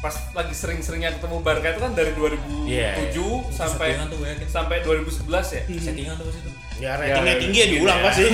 [0.01, 3.29] Pas lagi sering-seringnya ketemu Barca itu kan dari 2007 Iya, iya.
[3.53, 4.49] sampai tuh gue yakin.
[4.49, 5.63] sampai 2011 ya.
[5.77, 6.51] Settingan tuh pas itu.
[6.81, 8.05] Ya ratingnya Ya, tinggi ya diulang ya.
[8.09, 8.25] pasti.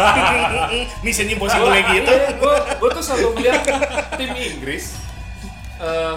[1.04, 2.12] Mission impossible kayak gitu.
[2.40, 3.60] Gue gue tuh selalu melihat
[4.16, 4.96] tim Inggris
[5.80, 6.16] eh,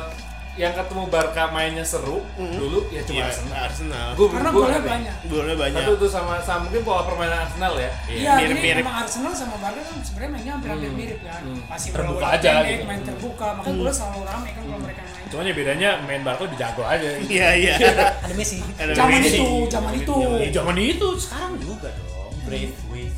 [0.54, 3.58] yang ketemu Barca mainnya seru dulu ya cuma Iya, Arsenal.
[3.60, 4.08] Arsenal.
[4.14, 5.16] Gua- Karena gua golnya banyak.
[5.26, 5.82] Golnya banyak.
[5.82, 7.90] Satu tuh sama, sama mungkin pola permainan Arsenal ya.
[8.06, 8.84] Iya, jadi mirip-mirip.
[8.86, 11.42] emang Arsenal sama Barca kan sebenarnya mainnya hampir-hampir mirip kan.
[11.66, 12.86] Pasti Terbuka aja pendek, gitu.
[12.86, 13.48] main terbuka.
[13.58, 15.26] Makanya bola selalu rame kan kalau mereka main.
[15.26, 17.10] Cuman ya bedanya main Barca lebih jago aja.
[17.26, 17.74] Iya, iya.
[18.22, 18.58] Ada Messi.
[18.78, 20.14] Zaman itu, zaman itu.
[20.38, 22.30] Ya, zaman itu sekarang juga dong.
[22.46, 23.16] Brave with.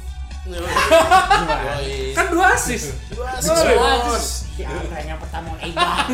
[2.13, 2.93] Kan dua assist.
[3.17, 4.45] Bos.
[4.55, 6.07] Siapa yang pertama Ega?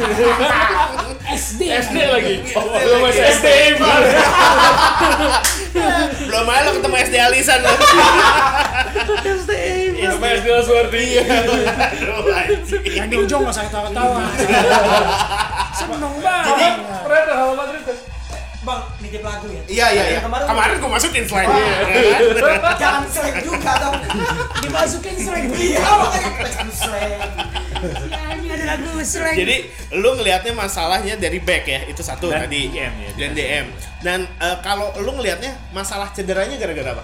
[1.46, 1.62] SD.
[1.68, 2.36] SD lagi.
[2.58, 3.48] Oh, Belum masih SD.
[6.26, 7.70] Belum aja lo ketemu SD Alisan lo.
[10.02, 11.06] Sama SD Laswardi.
[12.32, 12.82] Anjing.
[12.98, 14.26] Yang di ujung usah ketawa-ketawa.
[15.76, 16.48] Seneng banget.
[16.50, 16.66] Jadi
[17.06, 17.84] pernah ada hal Madrid?
[18.62, 18.82] Bang,
[19.12, 19.62] nitip lagu ya.
[19.68, 20.20] Iya, iya, iya.
[20.24, 21.52] Kemarin- Kemarin gue masukin slide.
[22.82, 23.96] Jangan selek juga dong.
[24.64, 25.46] Dimasukin slang.
[25.52, 26.32] Iya, makanya.
[28.48, 29.36] Ya, slang.
[29.36, 29.56] Jadi
[29.92, 32.72] lu ngelihatnya masalahnya dari back ya, itu satu Dan tadi.
[32.72, 33.66] DM ya, Dan DM.
[34.00, 37.04] Dan eh, kalau lu ngelihatnya masalah cederanya gara-gara apa?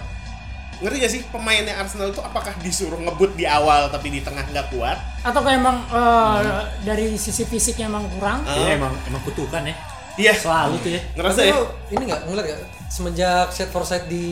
[0.78, 4.70] Ngerti gak sih pemainnya Arsenal itu apakah disuruh ngebut di awal tapi di tengah nggak
[4.70, 4.94] kuat?
[5.26, 8.46] Atau kayak emang eh, dari sisi fisiknya emang kurang?
[8.46, 9.74] Ini emang emang kutukan ya.
[10.18, 10.32] Iya.
[10.34, 11.00] Selalu tuh ya.
[11.14, 11.58] Ngerasa Tapi ya?
[11.88, 12.56] ini nggak ngeliat ya
[12.88, 14.24] semenjak set Forsyth di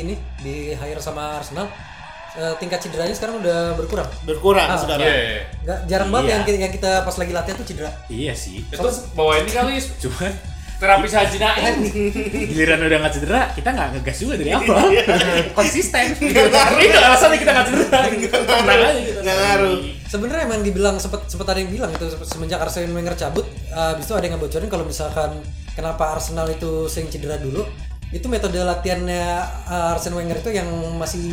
[0.00, 1.66] ini di hire sama Arsenal
[2.32, 4.08] eh, tingkat cederanya sekarang udah berkurang.
[4.22, 5.04] Berkurang Ah, sekarang.
[5.04, 5.42] Iya, iya.
[5.60, 6.32] Nggak jarang banget Iya.
[6.32, 7.90] yang, kita- yang kita pas lagi latihan tuh cedera.
[8.06, 8.64] Iya sih.
[8.64, 10.32] Itu bawa ini kali Cuman
[10.82, 11.74] terapis Haji Naim.
[12.44, 14.90] giliran udah nggak cedera, kita nggak ngegas juga dari awal.
[15.58, 16.04] Konsisten.
[16.18, 17.98] Itu alasannya kita nggak cedera.
[18.34, 19.18] Tenang aja kita.
[19.22, 19.76] Nggak ngaruh.
[20.04, 24.04] Sebenarnya emang dibilang sempat sempat ada yang bilang itu semenjak Arsene Wenger cabut, uh, habis
[24.04, 25.40] itu ada yang ngebocorin kalau misalkan
[25.72, 27.64] kenapa Arsenal itu sering cedera dulu,
[28.10, 29.24] itu metode latihannya
[29.64, 30.68] uh, Arsene Wenger itu yang
[31.00, 31.24] masih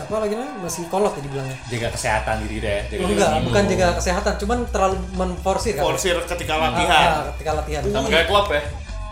[0.00, 1.56] apa lagi namanya masih kolot ya dibilangnya.
[1.68, 2.80] Jaga kesehatan diri deh.
[2.88, 3.44] Jaga Enggak, imun.
[3.50, 5.84] bukan jaga kesehatan, cuman terlalu menforsir kan.
[5.84, 7.04] Forsir ketika Ah, latihan.
[7.04, 7.82] ah, ketika latihan.
[7.84, 8.62] Sama kayak klub ya.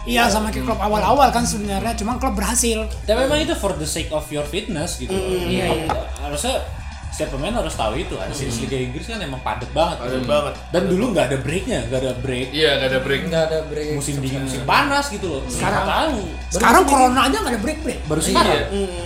[0.08, 2.88] Iya sama kayak klub awal-awal kan sebenarnya, cuma klub berhasil.
[3.04, 5.12] Tapi memang itu for the sake of your fitness gitu.
[5.12, 5.88] Iya.
[6.24, 6.64] Harusnya
[7.10, 8.16] setiap pemain harus tahu itu.
[8.16, 10.00] Ada series Liga Inggris kan emang padat banget.
[10.00, 10.54] Padat banget.
[10.72, 12.48] Dan dulu nggak ada breaknya, nggak ada break.
[12.54, 13.22] Iya, gak ada break.
[13.28, 13.88] Enggak ada break.
[13.98, 15.42] Musim dingin, musim panas gitu loh.
[15.50, 16.20] Sekarang tahu.
[16.48, 18.00] Sekarang corona aja nggak ada break-break.
[18.08, 18.72] Baru sekarang.
[18.72, 19.04] Iya.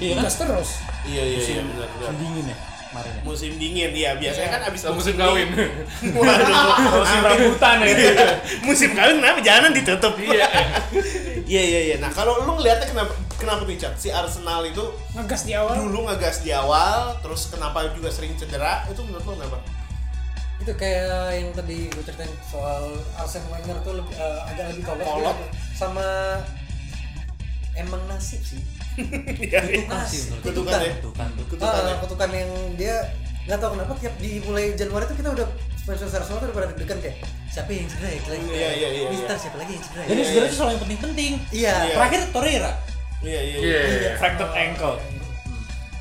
[0.00, 0.24] Iya kan?
[0.26, 0.70] Terus.
[1.02, 2.10] Iya, iya, iya, benar, benar.
[2.10, 2.56] Musim dingin ya
[2.92, 3.10] kemarin.
[3.10, 3.22] ya?
[3.24, 5.48] Musim dingin, iya biasanya kan abis Sama musim kawin.
[6.20, 6.56] Waduh,
[6.92, 7.94] Musim rambutan ya.
[8.68, 10.12] musim kawin kenapa jalanan ditutup?
[10.14, 10.46] Iya.
[11.42, 11.96] Iya, iya, iya.
[11.98, 13.96] Nah, kalau lu ngeliatnya kenapa kenapa nih, Cak?
[13.96, 15.74] Si Arsenal itu Ngegas di awal.
[15.80, 18.84] dulu ngegas di awal, terus kenapa juga sering cedera?
[18.86, 19.58] Itu menurut lu kenapa?
[20.62, 25.02] itu kayak yang tadi gue ceritain soal Arsene Wenger tuh lebih, eh, agak lebih kolot
[25.02, 25.34] Kolot.
[25.34, 25.46] gitu.
[25.74, 26.06] sama
[27.74, 28.81] emang nasib sih Iya, iya.
[28.94, 30.48] Kutukan sih menurut gue.
[30.48, 30.92] Kutukan ya.
[30.96, 31.28] Kutukan.
[31.42, 31.94] Kutukan Ah, ya.
[31.98, 32.96] kutukan yang dia
[33.42, 36.66] nggak tahu kenapa tiap di mulai Januari tuh kita udah sponsor Arsenal tuh udah pada
[36.70, 37.16] deg-degan kayak
[37.48, 39.42] siapa yang cedera ya Kayak- Iya, iya, iya, Mister iya.
[39.42, 40.08] siapa lagi yang cedera ya?
[40.08, 41.32] Jadi sebenarnya itu selalu yang penting-penting.
[41.50, 41.74] Iya.
[41.92, 42.72] Terakhir Torreira.
[43.20, 43.78] Iya, iya, Iya.
[43.82, 44.10] iya.
[44.16, 44.96] Fractured ankle.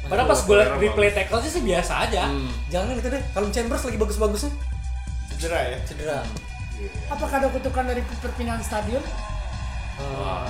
[0.03, 2.21] Padahal pas gue liat replay tackle sih biasa aja.
[2.67, 3.23] Jangan itu deh.
[3.31, 4.51] Kalau Chambers lagi bagus-bagusnya
[5.31, 5.77] Cedera ya?
[5.81, 6.17] cedera.
[7.07, 9.01] Apakah ada kutukan dari perpindahan stadion?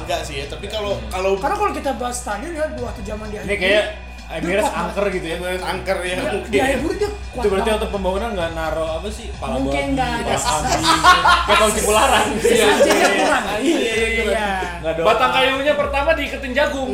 [0.02, 3.41] Enggak sih ya, tapi kalau kalau Karena kalau kita bahas stadion ya waktu zaman dia
[3.45, 3.86] Ini kayak
[4.32, 5.36] Emirates angker gitu ya.
[5.36, 6.16] Emirates angker ya
[6.47, 6.95] Dia, mungkin.
[6.95, 7.80] dia kuat Itu berarti banget.
[7.84, 9.28] untuk pembangunan nggak naro apa sih?
[9.36, 10.84] Pala Mungkin nggak ada kambing,
[11.47, 12.28] kayak Cipularang.
[12.32, 13.43] Aja kurang.
[13.60, 14.24] Iya, iya, iya.
[14.24, 14.49] Iya.
[14.80, 16.89] Nggak ada Batang kayunya pertama diiketin jagung.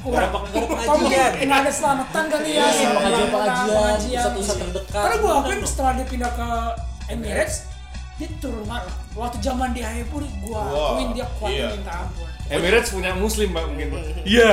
[0.00, 0.30] Kurang.
[0.32, 1.30] Kamu pengajian.
[1.44, 2.64] nggak ada selamatan kali ya.
[2.64, 4.20] Iya, sama pengajian-pengajian, pengajian.
[4.20, 5.02] pusat-pusat terdekat.
[5.04, 6.48] Karena gua akuin setelah dia pindah ke
[7.12, 7.56] Emirates,
[8.14, 8.62] dia turun.
[9.14, 11.68] Waktu zaman di Aiburi, gua Wow, akuin dia kuat iya.
[11.70, 12.26] minta ampun.
[12.44, 13.88] Emirates punya muslim mbak mungkin.
[14.22, 14.52] Iya.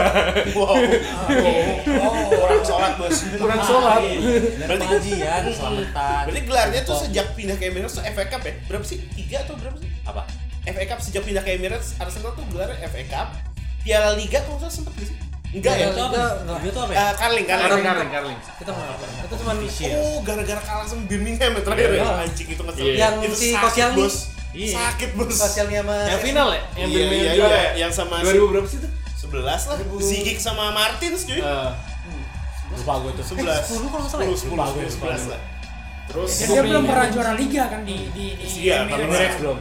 [0.56, 0.74] Wow.
[2.02, 3.18] Oh, orang sholat bos.
[3.36, 4.02] Kurang sholat.
[4.02, 6.22] Dan Berarti- pengajian, selamatan.
[6.26, 8.54] Berarti gelarnya tuh sejak pindah ke Emirates tuh FA Cup ya?
[8.66, 8.98] Berapa sih?
[9.12, 9.90] Tiga atau berapa sih?
[10.02, 10.24] apa?
[10.64, 13.28] FA Cup sejak pindah ke Emirates, Arsenal tuh gelarnya FA Cup.
[13.82, 15.18] Piala Liga kalau nggak salah sempet sih?
[15.52, 15.88] Enggak ya?
[15.92, 16.22] Itu apa?
[16.64, 16.98] Itu apa ya?
[16.98, 17.68] Eh, Carling, Carling.
[17.68, 18.38] Karling karling karling.
[18.56, 19.06] Kita nggak apa.
[19.20, 19.52] Itu cuma
[20.00, 22.04] Oh, gara-gara kalah sama Birmingham ya terakhir ya?
[22.24, 22.84] Anjing itu ngesel.
[22.84, 22.96] Iya.
[22.98, 23.98] Yang Itu si Koscielny.
[24.00, 24.16] bos.
[24.52, 24.72] Iya.
[24.76, 25.32] Sakit bos.
[25.32, 26.62] sosialnya sama Yang final ya?
[26.74, 27.50] Yang Iya, Birmingham iya, iya.
[27.52, 27.72] ya?
[27.78, 28.90] Yang sama 2000 berapa sih itu?
[29.22, 29.78] 11 lah.
[30.02, 31.40] Zigik sama Martins cuy.
[31.40, 31.72] Eh,
[32.72, 33.26] Lupa gue tuh.
[33.36, 33.68] 11.
[33.68, 34.32] 10 kalau nggak salah ya?
[34.32, 35.42] 10, 10, 11 lah.
[36.08, 39.04] Terus Jadi dia belum pernah juara liga kan di di di Iya, Emirates.
[39.06, 39.58] Emirates belum.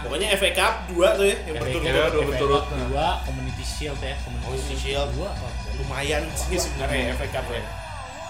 [0.00, 2.10] Pokoknya FA Cup 2 tuh ya yang Iya, berturut-turut.
[2.10, 2.64] dua berturut.
[2.88, 3.06] Dua
[3.70, 4.14] Shield ya.
[4.20, 5.10] Community Shield.
[5.14, 5.48] Dua apa?
[5.76, 7.62] Lumayan sih sebenarnya FA Cup ya.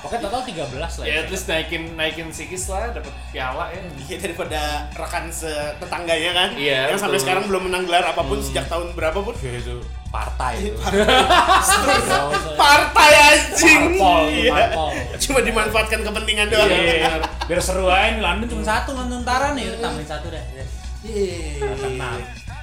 [0.01, 3.84] Pokoknya total 13 lah Ya at least naikin naikin sikis lah, dapat piala ya.
[4.01, 4.61] Iya daripada
[4.93, 7.24] rekan setetangganya kan Iya, yang sampai betul.
[7.28, 9.76] sekarang belum menang gelar apa pun sejak tahun berapa pun Ya, itu
[10.09, 10.80] partai itu.
[12.57, 14.51] partai anjing Parpol, Iya.
[14.72, 14.88] parpol.
[15.20, 17.20] cuma dimanfaatkan kepentingan doang Iya,
[17.53, 20.45] biar seru aja London cuma satu nonton Tara nih, udah tambahin satu deh.
[21.01, 21.76] Iya.
[21.76, 22.18] Tenang.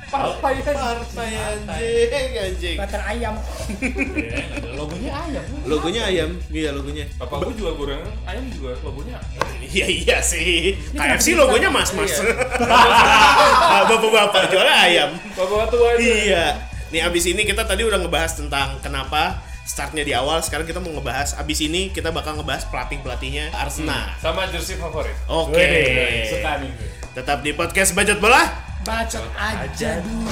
[0.07, 3.35] Partai partai anjing anjing Bater ayam.
[3.75, 5.43] Iya, logonya ayam.
[5.67, 9.19] logonya ayam iya logonya Bapak gua jual gorengan, ayam juga logonya.
[9.67, 12.15] iya iya sih KFC logonya mas mas
[13.89, 15.99] bapak bapak jualnya ayam Bapak tua.
[15.99, 16.55] Iya.
[16.87, 20.39] Nih abis ini kita tadi udah ngebahas tentang kenapa startnya di awal.
[20.39, 24.15] Sekarang kita mau ngebahas abis ini kita bakal ngebahas pelatih pelatihnya Arsenal.
[24.17, 25.13] Sama jersey favorit.
[25.27, 25.59] Oke.
[25.59, 26.71] Wede, Suka nih.
[27.11, 28.66] Tetap di podcast Bajot Bola.
[28.87, 30.31] Bacot aja dulu.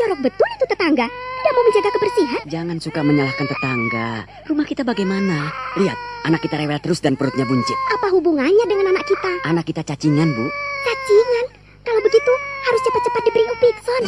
[0.00, 1.04] Jorok betul itu tetangga.
[1.12, 2.42] Tidak mau menjaga kebersihan.
[2.48, 4.24] Jangan suka menyalahkan tetangga.
[4.48, 5.52] Rumah kita bagaimana?
[5.76, 7.76] Lihat, anak kita rewel terus dan perutnya buncit.
[7.92, 9.44] Apa hubungannya dengan anak kita?
[9.44, 10.48] Anak kita cacingan, Bu.
[10.88, 11.61] Cacingan.
[11.82, 14.02] Kalau begitu, harus cepat-cepat diberi Upikson.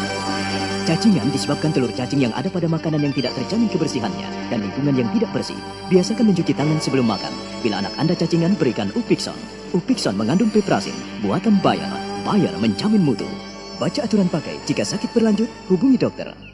[0.87, 5.11] Cacingan disebabkan telur cacing yang ada pada makanan yang tidak terjamin kebersihannya dan lingkungan yang
[5.11, 5.59] tidak bersih.
[5.91, 7.35] Biasakan mencuci tangan sebelum makan.
[7.67, 9.37] Bila anak Anda cacingan, berikan Upikson.
[9.75, 11.91] Upikson mengandung peprasin, buatan Bayer.
[12.23, 13.27] Bayer menjamin mutu.
[13.83, 14.63] Baca aturan pakai.
[14.71, 16.54] Jika sakit berlanjut, hubungi dokter.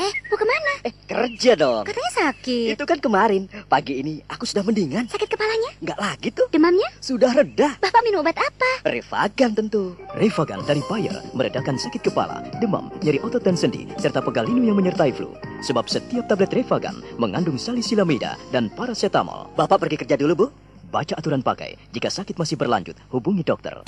[0.00, 0.72] Eh, mau ke mana?
[0.80, 1.84] Eh, kerja dong.
[1.84, 2.72] Katanya sakit.
[2.72, 3.52] Itu kan kemarin.
[3.68, 5.04] Pagi ini aku sudah mendingan.
[5.12, 5.76] Sakit kepalanya?
[5.84, 6.48] Nggak lagi tuh.
[6.48, 6.88] Demamnya?
[7.04, 7.76] Sudah reda.
[7.76, 8.88] Bapak minum obat apa?
[8.88, 9.92] Revagan tentu.
[10.16, 14.80] Revagan dari Bayer meredakan sakit kepala, demam, nyeri otot dan sendi, serta pegal linu yang
[14.80, 15.36] menyertai flu.
[15.60, 19.52] Sebab setiap tablet Revagan mengandung salisilamida dan paracetamol.
[19.52, 20.46] Bapak pergi kerja dulu, Bu.
[20.88, 21.76] Baca aturan pakai.
[21.92, 23.84] Jika sakit masih berlanjut, hubungi dokter.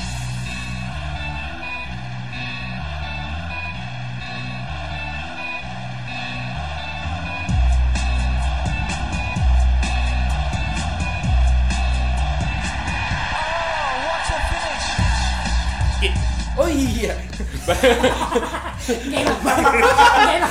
[17.73, 19.83] Gak enak banget.
[19.83, 20.51] Gak enak.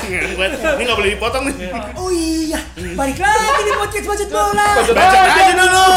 [0.79, 1.55] Ini nggak boleh dipotong nih.
[1.99, 2.59] Oh iya,
[2.95, 4.67] balik lagi di podcast bacot bola.
[4.91, 5.87] Baca aja dulu.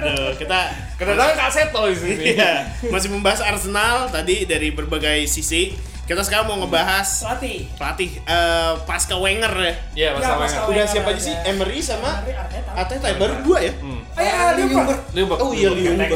[0.00, 0.58] Aduh, kita
[1.00, 2.24] Kedatangan Kak Seto di sini.
[2.36, 5.72] Iya, masih membahas Arsenal tadi dari berbagai sisi.
[6.04, 7.70] Kita sekarang mau ngebahas Pelatih.
[7.78, 9.74] pelatih eh, pasca Wenger ya.
[9.94, 10.42] Iya, Mas Ya, Wenger.
[10.42, 11.34] Pasca Udah siapa aja sih?
[11.46, 12.70] Emery sama Arteta.
[12.74, 13.16] Arteta ya?
[13.16, 13.72] baru dua ya?
[13.78, 14.98] Oh iya, Liverpool.
[15.14, 15.38] Liverpool.
[15.46, 16.10] Oh iya Liumber,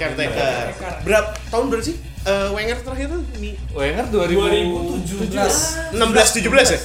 [0.00, 0.66] caretaker.
[1.04, 2.13] Berapa tahun berapa sih?
[2.24, 5.28] Eh, Wenger terakhir tuh Mi- Wenger 2007.
[5.28, 6.80] 17 16 17 ya?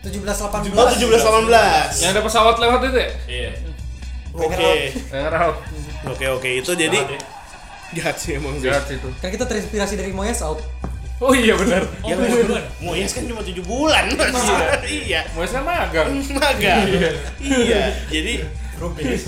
[0.00, 0.72] 17 18.
[0.72, 2.00] Oh 17 18.
[2.00, 3.10] Yang ada pesawat lewat itu ya?
[3.28, 3.50] Iya.
[4.32, 4.72] Oke.
[5.12, 5.56] Wenger out.
[6.08, 6.96] Oke oke itu jadi
[7.92, 8.72] jahat sih emang sih.
[8.72, 9.08] Jahat itu.
[9.20, 10.64] Kan kita terinspirasi dari Moyes out.
[11.18, 11.82] Oh iya benar.
[12.00, 12.14] Ya
[12.80, 14.08] Moyes kan cuma 7 bulan.
[14.82, 15.28] Iya.
[15.36, 16.08] Mau saya magang.
[16.32, 16.88] Magang.
[17.36, 17.82] Iya.
[18.08, 18.34] Jadi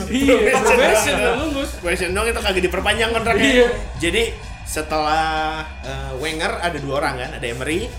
[0.09, 1.75] Iya, probation lulus.
[1.77, 3.51] Probation dong itu kagak diperpanjang kontraknya.
[3.51, 3.69] Iya.
[3.99, 4.23] Jadi
[4.71, 7.91] setelah eh, Wenger ada dua orang kan, ada Emery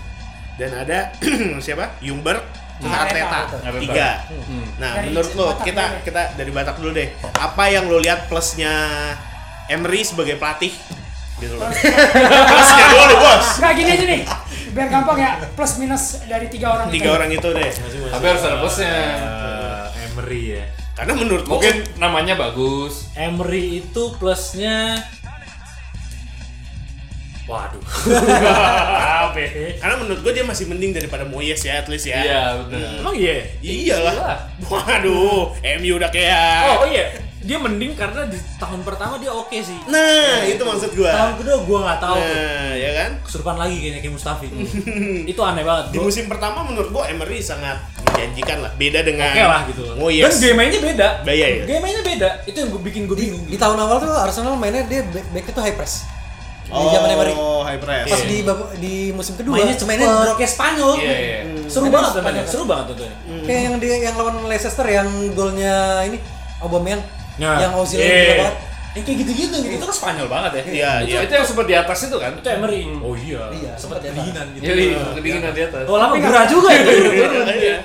[0.56, 1.12] dan ada
[1.64, 2.00] siapa?
[2.00, 2.40] Jungberg
[2.80, 3.28] sama Arteta.
[3.44, 3.56] Arteta.
[3.60, 3.80] Arteta.
[3.84, 4.10] Tiga.
[4.32, 4.66] Hmm.
[4.80, 7.12] Nah, Dari menurut lo kita kita dari Batak dulu deh.
[7.36, 8.72] Apa yang lo lihat plusnya
[9.68, 10.72] Emery sebagai pelatih?
[11.38, 11.68] Gitu loh.
[12.50, 13.46] plusnya dulu, Bos.
[13.60, 14.22] Enggak gini aja nih.
[14.72, 17.16] Biar gampang ya, plus minus dari tiga orang Tiga itu.
[17.20, 17.70] orang itu deh.
[18.08, 18.94] Tapi harus ada plusnya.
[18.96, 20.64] Eh, Emery ya.
[20.92, 23.12] Karena menurut Mungkin namanya bagus.
[23.14, 24.96] Emery itu plusnya
[27.44, 27.82] Waduh.
[29.32, 29.80] Ya?
[29.80, 32.20] karena menurut gua dia masih mending daripada Moyes ya, at least ya.
[32.20, 33.00] Iya, benar.
[33.00, 33.48] Emang iya?
[33.64, 34.44] Iyalah.
[34.60, 39.74] Waduh, MU udah kayak Oh iya, dia mending karena di tahun pertama dia oke sih.
[39.88, 41.10] Nah, itu maksud gua.
[41.10, 42.28] Tahun kedua gua nggak tahu tuh.
[42.28, 43.10] Nah, ya kan?
[43.24, 44.46] Kesurupan lagi kayaknya kayak Mustafi.
[45.32, 45.84] itu aneh banget.
[45.90, 48.72] Di Gua- musim pertama menurut gua Emery sangat menjanjikan lah.
[48.76, 49.82] Beda dengan Oke lah gitu.
[49.96, 50.22] Moyes.
[50.28, 51.08] Dan game mainnya beda.
[51.24, 51.64] Iya, iya.
[51.64, 52.28] Game mainnya beda.
[52.44, 53.48] Itu yang gue bikin gue bingung.
[53.48, 56.04] Di tahun awal tuh Arsenal mainnya dia back, back itu high press.
[56.72, 57.34] Di zaman Emery.
[57.36, 58.08] Oh, high press.
[58.08, 58.38] Pas di
[58.80, 60.92] di musim kedua mainnya mainnya drop kayak Spanyol.
[60.96, 61.38] Iya, iya.
[61.68, 62.24] Seru Mainnya banget Spanyol.
[62.32, 62.44] tentunya.
[62.48, 63.14] Seru banget tentunya.
[63.44, 65.76] Kayak yang dia yang lawan Leicester yang golnya
[66.08, 66.18] ini
[66.64, 67.02] Aubameyang
[67.32, 68.04] Nah, yang Ozil iya.
[68.04, 68.56] yang gila banget.
[68.92, 69.74] Yang kayak gitu-gitu gitu.
[69.80, 70.62] Itu kan Spanyol banget ya.
[70.68, 71.20] Iya, Itu, iya.
[71.24, 72.32] itu yang sempat di atas itu kan?
[72.36, 72.82] Itu Emery.
[73.00, 73.42] Oh iya.
[73.52, 74.62] Iya, sempat kedinginan gitu.
[74.68, 74.84] Jadi
[75.16, 75.82] kedinginan di atas.
[75.88, 76.90] Oh lama gerah juga itu.
[77.56, 77.76] Iya.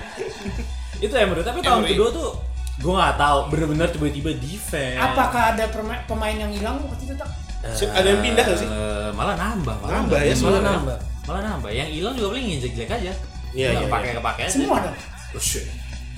[0.99, 1.41] itu Emery.
[1.43, 2.29] Tapi tahun kedua tuh
[2.77, 4.99] gue nggak tahu bener-bener tiba-tiba defense.
[5.01, 5.65] Apakah ada
[6.05, 7.29] pemain yang hilang waktu itu tak?
[7.75, 8.69] Sip, ada yang pindah nggak sih?
[8.69, 10.97] Eh, malah nambah, malah Nambah ya, malah nambah.
[11.27, 11.69] Malah nambah.
[11.73, 13.11] Yang hilang juga paling yang jelek aja.
[13.57, 14.17] Iya, iya, Pakai iya.
[14.21, 14.51] kepake aja.
[14.53, 14.95] Semua dong.
[15.35, 15.65] Oh shit.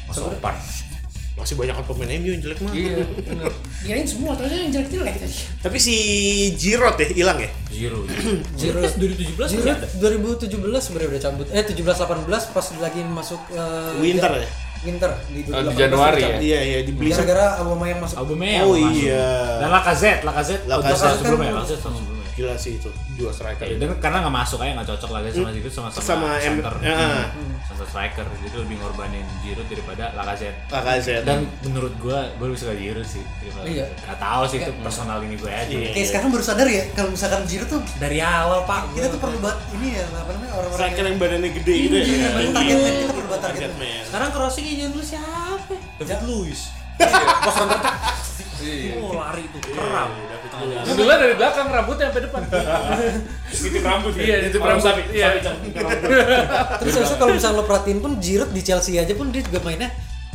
[0.06, 0.54] Masa depan.
[1.39, 2.72] Masih banyak pemain MU yang jelek mah.
[2.76, 3.00] Iya,
[3.32, 3.47] benar.
[3.80, 5.36] Kirain semua, terus yang jelek-jelek tadi.
[5.64, 5.95] Tapi si
[6.60, 7.50] Giroud ya hilang ya?
[7.72, 8.04] Zero.
[8.60, 8.84] Zero.
[8.84, 9.88] 2017 masih Giroud ada.
[9.88, 11.47] 2017 sebenarnya udah cabut.
[11.56, 14.50] Eh 17 18 pas lagi masuk eh, Winter ya?
[14.80, 16.38] Winter di Oh, di 2018 Januari ya?
[16.40, 18.18] Iya, iya dibeli Gara-gara Aubameyang masuk.
[18.24, 18.96] Aubameyang Oh, masuk.
[18.96, 19.28] iya.
[19.60, 20.64] Dan Lacazette, Lacazette.
[20.66, 22.19] Lacazette Lacazette sebelumnya, kan- Lacazette sama sebelumnya.
[22.40, 23.68] Gila sih itu dua striker.
[23.68, 26.40] Ya, dan karena nggak masuk aja nggak cocok lagi sama Giroud sama sama, Sama M-
[26.40, 26.96] center, ya.
[27.62, 30.60] center striker jadi lebih ngorbanin Giroud daripada Lacazette.
[30.70, 31.28] Lacazette.
[31.28, 33.24] Dan menurut gua, gua lebih suka Giroud sih.
[33.38, 33.86] daripada Iya.
[34.08, 35.68] Nggak tahu sih itu personal ini gue aja.
[35.68, 35.92] Iya.
[35.92, 39.38] Kayak sekarang baru sadar ya kalau misalkan Giroud tuh Dari awal pak, kita tuh perlu
[39.38, 42.06] buat ini ya apa namanya orang-orang striker yang badannya gede gitu ya.
[42.08, 43.70] Iya, target kita perlu buat target.
[44.08, 45.74] Sekarang crossing jangan dulu siapa?
[46.00, 46.62] David Luiz.
[47.00, 47.80] Pas counter
[48.60, 49.00] Iya.
[49.00, 50.12] Oh lari itu keram.
[50.84, 52.41] Judulnya dari belakang rambutnya sampai depan.
[53.50, 54.91] Nitip rambut Iya, nitip rambut.
[55.10, 55.28] Iya.
[56.78, 59.88] Terus itu kalau misalnya lo perhatiin pun Giroud di Chelsea aja pun dia juga mainnya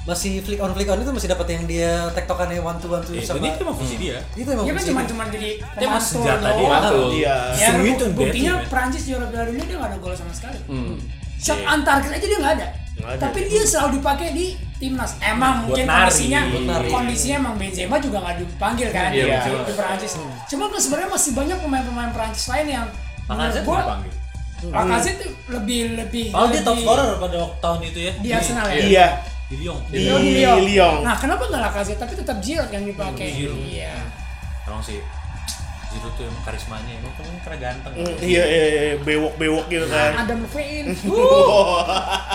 [0.04, 3.12] masih flick on flick on itu masih dapat yang dia tektokannya one to one to
[3.12, 4.20] Itu sama ini emang fungsi dia.
[4.36, 5.08] itu emang Dia kan fungsi cuma dia.
[5.08, 6.68] cuma jadi Dia senjata dia.
[6.68, 7.08] Mantul.
[7.12, 7.36] Iya.
[7.56, 8.52] Ya, itu buktinya.
[8.68, 10.58] Prancis juara Piala Dunia dia nggak ada gol sama sekali.
[10.64, 10.96] Hmm.
[11.36, 12.68] Shot antar aja dia nggak ada.
[12.94, 13.20] Nggak ada.
[13.20, 15.18] Tapi dia selalu dipakai di timnas.
[15.18, 15.98] Emang Buat mungkin nari.
[16.04, 16.88] kondisinya nari.
[16.88, 19.58] kondisinya emang Benzema juga nggak dipanggil kan Iya, di, betul.
[19.64, 20.12] di Prancis.
[20.46, 22.86] Cuma kan sebenarnya masih banyak pemain-pemain Prancis lain yang
[23.24, 24.12] menurut Lacazette gua dipanggil.
[24.64, 28.12] Lacazette tuh lebih lebih Oh dia top scorer pada waktu tahun itu ya.
[28.16, 28.80] di Arsenal ya.
[28.80, 29.06] Iya.
[29.44, 29.78] Di Lyon.
[29.86, 30.58] Di di Lyon.
[30.62, 30.94] Lyon.
[31.02, 33.28] Nah, kenapa nggak Lacazette tapi tetap Giroud yang dipakai?
[33.30, 33.60] Giroud.
[33.60, 33.94] Iya.
[34.64, 34.96] Emang sih
[35.94, 37.92] Giroud tuh emang karismanya emang kan karena ganteng.
[37.94, 40.10] Mm, Iya, iya, iya, bewok-bewok gitu kan.
[40.18, 41.80] Adam Levine, uh,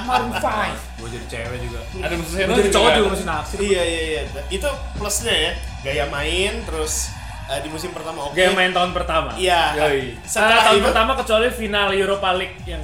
[0.01, 0.97] Maroon 5.
[0.97, 1.79] Gue jadi cewek juga.
[1.99, 3.13] Ada Gue Museno jadi cowok juga ada.
[3.13, 3.57] masih naksir.
[3.59, 4.21] Iya, iya, iya.
[4.47, 5.51] Itu plusnya ya.
[5.79, 7.11] Gaya main terus
[7.47, 8.33] eh, di musim pertama oke.
[8.33, 9.35] Gaya main tahun pertama.
[9.35, 9.61] Iya.
[9.77, 10.15] Yoi.
[10.21, 12.83] Setelah Setelah tahun itu pertama kecuali final Europa League yang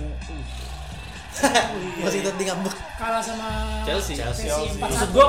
[2.00, 3.48] masih tetap di ngambek Kalah sama
[3.84, 4.16] Chelsea.
[4.16, 4.72] Chelsea, Chelsea.
[4.76, 4.80] 4-1.
[4.80, 5.28] maksud gue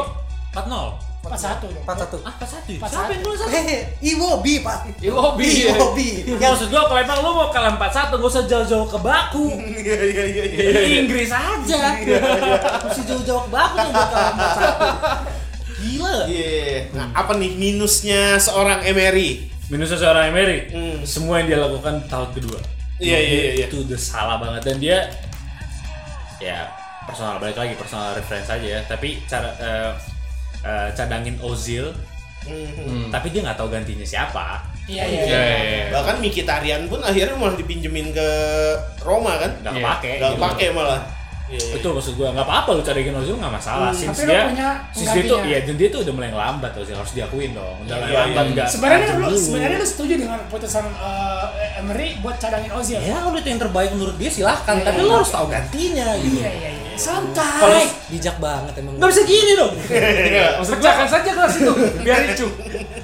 [0.54, 1.05] 4-0.
[1.26, 1.74] 4-1 dong.
[1.82, 2.78] 4-1 Ah, 4-1.
[2.78, 2.88] 4-1.
[2.88, 3.50] Siapa yang dulu satu?
[3.50, 5.48] hehe Iwobi pak Iwobi.
[5.66, 9.46] Iwobi Ya maksud gue kalau emang lu mau kalah 4-1 gak usah jauh-jauh ke Baku.
[9.76, 10.68] Iya, iya, iya, iya.
[10.76, 11.78] Di Inggris aja.
[12.82, 15.46] Mesti jauh-jauh ke Baku tuh buat kalah 4-1.
[15.76, 16.14] Gila.
[16.26, 16.88] Iya.
[16.90, 19.52] Nah, apa nih minusnya seorang Emery?
[19.66, 20.98] Minusnya seorang Emery, Hmm.
[21.02, 22.58] semua yang dia lakukan tahun kedua.
[22.96, 23.66] Iya, iya, iya, iya.
[23.66, 24.98] Itu udah salah banget dan dia
[26.38, 26.68] ya
[27.02, 28.80] personal balik lagi personal reference aja ya.
[28.82, 29.90] Tapi cara eh,
[30.66, 31.86] eh, cadangin Ozil,
[32.42, 33.10] Hmm.
[33.10, 34.62] tapi dia nggak tahu gantinya siapa.
[34.86, 35.18] Iya, iya.
[35.20, 35.84] Iya, iya, iya.
[35.90, 38.28] Bahkan Mkhitaryan pun akhirnya malah dipinjemin ke
[39.02, 39.50] Roma kan?
[39.62, 39.82] Nggak Iya.
[39.82, 40.10] kepake.
[40.18, 40.42] Gak gitu.
[40.42, 41.00] pakai malah.
[41.46, 41.74] Iya, iya.
[41.78, 43.90] Itu maksud gua nggak apa-apa lu cadangin Ozil nggak masalah.
[43.90, 46.94] Hmm, Since dia, punya since dia tuh, iya dan dia tuh udah mulai lambat Ozil
[46.94, 47.76] harus diakuin dong.
[47.82, 48.54] Udah Iya, lambat iya.
[48.54, 48.68] nggak.
[48.70, 52.98] Sebenarnya lu sebenarnya lu setuju dengan keputusan eh, Emery buat cadangin Ozil.
[52.98, 56.38] Ya kalau itu yang terbaik menurut dia silahkan, tapi lu harus tahu gantinya gitu.
[56.38, 56.85] Iya, iya, iya.
[56.96, 57.60] Santai.
[57.60, 59.72] Kalau bijak banget emang nggak bisa gini dong.
[60.56, 62.46] Maksud pecahkan saja kelas itu biar ricu.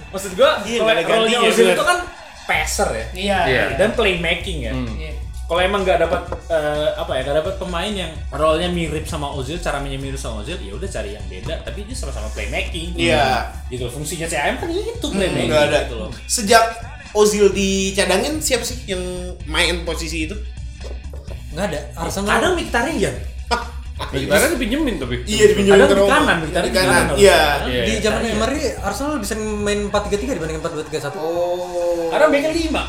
[0.09, 1.99] Maksud gua Iya, kalau gantinya, Ozil itu kan
[2.43, 3.07] passer ya.
[3.13, 3.39] Iya.
[3.45, 3.65] Iya.
[3.77, 4.73] Dan playmaking ya.
[4.73, 4.93] Hmm.
[4.95, 5.13] Iya.
[5.43, 9.61] kalau emang nggak dapat eh, apa ya nggak dapat pemain yang role-nya mirip sama Ozil
[9.61, 13.53] cara mainnya mirip sama Ozil ya udah cari yang beda tapi dia sama-sama playmaking Iya.
[13.69, 15.79] gitu fungsinya CAM kan itu Hmm, playmaking nggak ada.
[15.85, 16.65] gitu loh Sejak
[17.13, 19.03] Ozil dicadangin siapa sih yang
[19.45, 20.33] main posisi itu?
[21.53, 21.81] Nggak ada.
[21.99, 22.29] Arsenal.
[22.33, 23.15] kadang Mkhitaryan
[24.05, 25.15] Mkhitaryan dipinjemin tapi.
[25.23, 26.93] Iya dipinjemin Kadang ke di kanan, Mkhitaryan di di kanan.
[26.93, 27.17] kanan.
[27.17, 27.41] Iya.
[27.65, 27.83] Iya.
[27.83, 31.15] Di zaman Emery Arsenal bisa main 4-3-3 dibanding 4-2-3-1.
[31.17, 32.09] Oh.
[32.09, 32.83] kadang backnya lima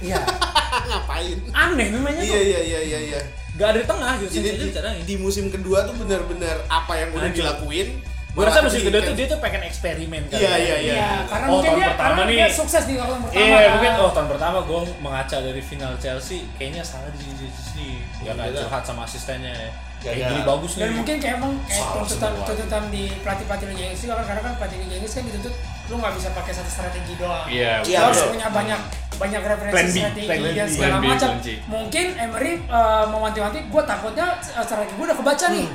[0.00, 0.18] Iya.
[0.88, 1.38] ngapain?
[1.52, 3.20] aneh memangnya Iya tuh iya iya iya iya.
[3.52, 4.68] nggak ada di tengah gitu Jadi di,
[5.04, 8.00] di musim kedua tuh benar-benar apa yang udah dilakuin.
[8.30, 10.38] Gue rasa musim kedua tuh dia tuh pengen eksperimen kan.
[10.38, 10.94] Iya, iya, iya.
[10.94, 12.36] Iya, karena Oh, mungkin tahun dia pertama karena nih.
[12.38, 13.42] dia sukses di tahun pertama.
[13.42, 13.70] Iya, kan.
[13.74, 17.90] mungkin oh tahun pertama gue mengaca dari final Chelsea, kayaknya salah di sini di sini.
[18.22, 19.50] Ya kan curhat sama asistennya.
[19.50, 19.70] ya.
[20.00, 20.30] Kayak Gagal.
[20.30, 20.80] gini bagus nih.
[20.80, 21.86] dan mungkin kayak emang kayak
[22.40, 25.54] tuntutan di pelatih pelatih Liga Inggris juga kan karena kan pelatih Liga Inggris kan dituntut
[25.90, 28.80] lu nggak bisa pakai satu strategi doang Iya, Iya, harus punya banyak
[29.20, 31.30] banyak referensi Plan B, strategi plan B, dan plan segala B, macam
[31.68, 35.66] mungkin Emery uh, mewanti-wanti gue takutnya uh, strategi gue udah kebaca nih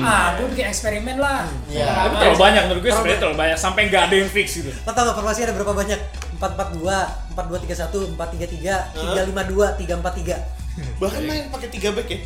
[0.00, 1.84] ah gue bikin eksperimen lah Iya.
[1.84, 4.70] Segala Tapi terlalu banyak menurut gue sebenarnya terlalu banyak sampai nggak ada yang fix gitu.
[4.72, 6.00] Lo tau formasi ada berapa banyak?
[6.36, 6.84] 4-4-2,
[7.32, 12.18] 4-2-3-1, 4-3-3, 3-5-2, 3-4-3 Bahkan main pakai tiga back ya?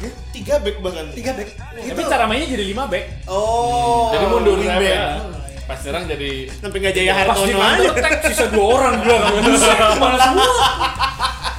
[0.00, 0.12] Hah?
[0.30, 1.06] Tiga back bahkan.
[1.10, 1.48] 3 back
[1.82, 3.04] Tapi cara mainnya jadi 5 back.
[3.26, 4.10] Oh.
[4.10, 4.80] Jadi mundur wingback.
[4.80, 5.04] saya.
[5.62, 7.90] Pas serang jadi Sampai nggak jaya Pas di Hartono aja.
[7.94, 8.94] attack sisa dua orang
[9.46, 10.50] buset ke mana semua.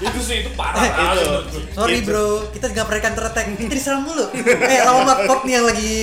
[0.01, 1.23] itu sih itu parah Itu.
[1.23, 1.63] menurut gue.
[1.71, 5.63] Sorry bro, kita gak pernah counter attack Kita diserang mulu Eh lawan Watford nih yang
[5.63, 5.93] lagi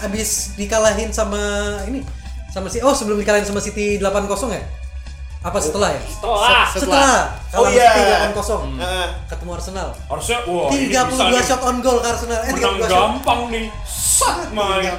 [0.00, 1.42] Abis dikalahin sama
[1.84, 2.00] ini
[2.48, 4.06] Sama si, oh sebelum dikalahin sama City 8-0
[4.48, 4.62] ya?
[5.46, 6.02] Apa setelah ya?
[6.10, 6.66] Setelah.
[6.74, 7.18] Setelah.
[7.54, 7.90] Oh Kalah iya.
[7.94, 9.08] City 8-0 Heeh.
[9.30, 9.88] Ketemu Arsenal.
[10.10, 11.44] Wah ini bisa 32 nih.
[11.46, 12.40] shot on goal ke Arsenal.
[12.42, 12.90] Eh menang 32 shot.
[12.90, 13.66] gampang nih.
[13.86, 14.90] Sat main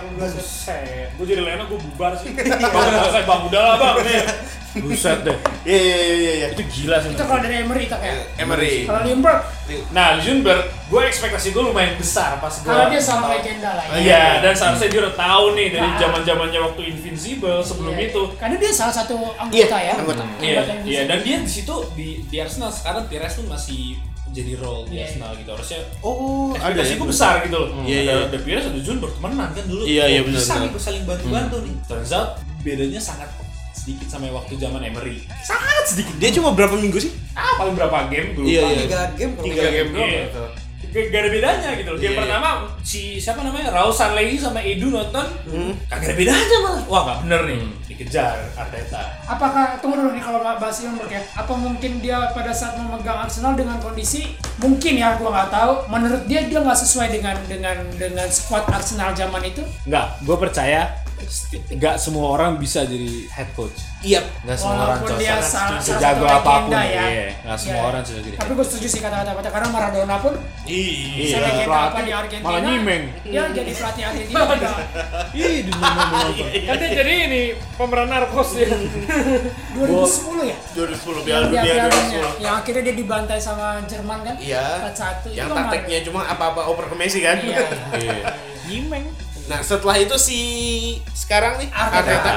[1.17, 2.31] gue jadi Lena gue bubar sih.
[2.73, 4.21] Bang saya bang udah lah bang nih
[4.77, 6.47] buset deh Iya iya iya iya.
[6.51, 8.83] itu gila sih itu kalau dari Emery tak kayak Emery.
[8.83, 9.41] kalau Limburg
[9.89, 13.97] nah Ljungberg gue ekspektasi gue lumayan besar pas gue karena dia sama legenda lah ya
[13.97, 15.97] Iya, dan seharusnya dia udah tahu nih dari Nah.
[15.97, 18.07] zaman zamannya waktu Invincible sebelum Iya.
[18.07, 18.21] itu.
[18.35, 20.23] karena dia salah satu anggota Iya, ya anggota.
[20.39, 23.97] Iya, iya, dan dia di situ di di Arsenal sekarang Pires pun masih
[24.29, 25.09] jadi role di Iya.
[25.09, 25.49] Arsenal gitu.
[25.49, 26.95] Harusnya Oh, ada ekspektasi ya.
[26.95, 27.69] gue besar gitu loh.
[27.81, 28.13] Iya, iya.
[28.13, 29.83] Ada ada Pires ada Junberg temenan kan dulu.
[29.83, 30.61] Iya, iya, benar, Bisa benar.
[30.61, 31.75] nih bersaling bantu-bantu nih.
[31.83, 32.29] Turns out
[32.61, 33.27] bedanya sangat
[33.87, 35.23] sedikit sama waktu zaman Emery.
[35.39, 36.19] Sangat sedikit.
[36.19, 37.15] Dia cuma berapa minggu sih?
[37.31, 38.75] Ah, paling berapa game gue Iya, lupa.
[38.75, 38.83] iya.
[38.83, 40.03] 3 game Tiga game salah.
[40.03, 40.23] Iya.
[40.27, 40.43] gitu.
[40.87, 41.99] Gak, ada bedanya gitu loh.
[41.99, 42.19] Game Iya.
[42.19, 42.49] pertama
[42.81, 45.71] si siapa namanya Raul Sanlehi sama Edu nonton, Hmm.
[45.87, 46.83] kagak ada bedanya malah.
[46.83, 49.03] Wah nggak bener nih, dikejar Arteta.
[49.23, 51.23] Apakah tunggu dulu nih kalau bahas Limburg ya?
[51.31, 55.71] Apa mungkin dia pada saat memegang Arsenal dengan kondisi mungkin ya gua nggak tahu.
[55.87, 59.63] Menurut dia dia nggak sesuai dengan dengan dengan squad Arsenal zaman itu.
[59.85, 60.81] Nggak, gue percaya
[61.73, 63.73] nggak semua orang bisa jadi head coach.
[63.99, 64.21] Iya.
[64.45, 66.83] Nggak semua orang dia salah, salah Sejago satu apa pun, ya.
[66.85, 67.27] iya.
[67.41, 67.87] Nggak semua Iya.
[67.87, 70.33] orang bisa jadi head Tapi gue setuju sih kata-kata Pata karena Maradona pun
[70.63, 72.45] Iya, apa pelatih di Argentina.
[72.45, 73.03] malah nyimeng.
[73.23, 74.69] Dia jadi pelatih Argentina juga.
[75.33, 76.05] Ih, di mana
[76.37, 77.41] Kan dia jadi ini
[77.73, 78.69] pemeran narkos dia.
[78.69, 80.57] 2010 ya?
[80.73, 82.19] 2010 Yang Piala dia Dunia Piala Dunia.
[82.37, 82.45] 2010.
[82.45, 84.35] Yang akhirnya dia dibantai sama Jerman kan?
[84.37, 84.65] Iya.
[84.93, 85.33] 4-1.
[85.33, 87.37] Yang Itu kan taktiknya cuma apa-apa oper ke Messi kan?
[87.41, 87.65] Iya.
[88.67, 89.05] Nyimeng.
[89.47, 90.39] Nah, setelah itu si
[91.09, 91.99] sekarang nih Arteta.
[92.03, 92.35] Arteta.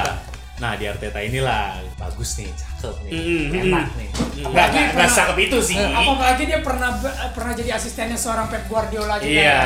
[0.56, 4.08] Nah di Arteta inilah bagus nih, cakep nih, Mm, enak nih.
[4.12, 5.76] Apalagi nggak nggak pernah- cakep itu sih.
[5.76, 6.90] Eh, Apalagi dia pernah
[7.32, 9.32] pernah jadi asistennya seorang Pep Guardiola juga.
[9.32, 9.60] Iya,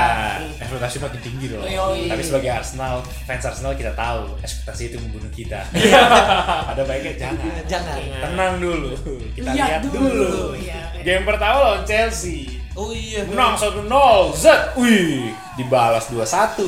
[0.57, 1.67] ekspektasi makin tinggi dong.
[1.67, 2.07] Yoi.
[2.07, 2.95] Tapi sebagai Arsenal,
[3.27, 5.67] fans Arsenal kita tahu ekspektasi itu membunuh kita.
[5.75, 5.99] Iya.
[6.71, 7.55] Ada baiknya jangan.
[7.67, 7.99] Jangan.
[8.23, 8.91] Tenang dulu.
[9.35, 9.99] Kita Lihat lihat, dulu.
[9.99, 10.43] dulu.
[10.57, 10.81] Iya.
[11.03, 12.63] Game pertama lawan Chelsea.
[12.75, 13.23] Oh iya.
[13.31, 13.87] Menang 1-0.
[14.35, 14.75] Z.
[14.75, 16.59] Wih, dibalas 2-1.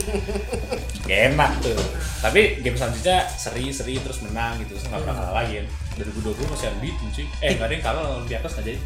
[1.06, 1.76] Gak enak tuh.
[2.24, 4.74] Tapi game selanjutnya seri-seri terus menang gitu.
[4.74, 5.66] Terus nggak pernah kalah lagi kan.
[6.02, 7.26] 2020 masih unbeaten sih.
[7.44, 8.78] Eh, nggak ada yang kalah lawan Olympiakos nggak jadi.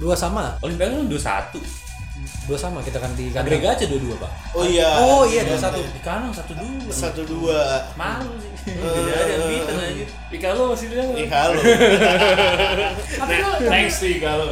[0.00, 0.58] Dua sama.
[0.64, 1.06] Olympiakos kan
[1.54, 1.91] 2-1.
[2.44, 4.30] Dua sama kita kan di Agregat aja 2-2, Pak.
[4.52, 4.84] Oh iya.
[5.00, 5.80] Oh iya dua satu.
[5.80, 6.92] Di kanan 1-2.
[6.92, 7.88] Satu dua.
[7.96, 8.52] Malu sih.
[8.68, 10.04] Tidak ada unbeaten aja.
[10.28, 11.02] Ika lo masih dia.
[11.08, 11.60] Ih halo.
[13.16, 14.46] Tapi lo Thanks to Ika lo.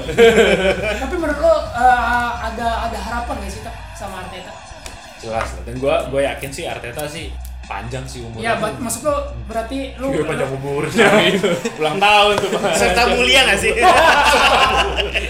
[0.97, 4.53] tapi menurut lo eh, ada ada harapan gak sih tak sama Arteta?
[5.21, 5.63] Jelas lah.
[5.69, 7.29] Dan gua gua yakin sih Arteta sih
[7.71, 8.43] panjang sih umurnya.
[8.43, 11.49] Ya, bat, maksud lo berarti lo Iya panjang umurnya gitu.
[11.79, 12.73] Ulang tahun tuh Pak.
[12.75, 13.73] Serta mulia gak sih?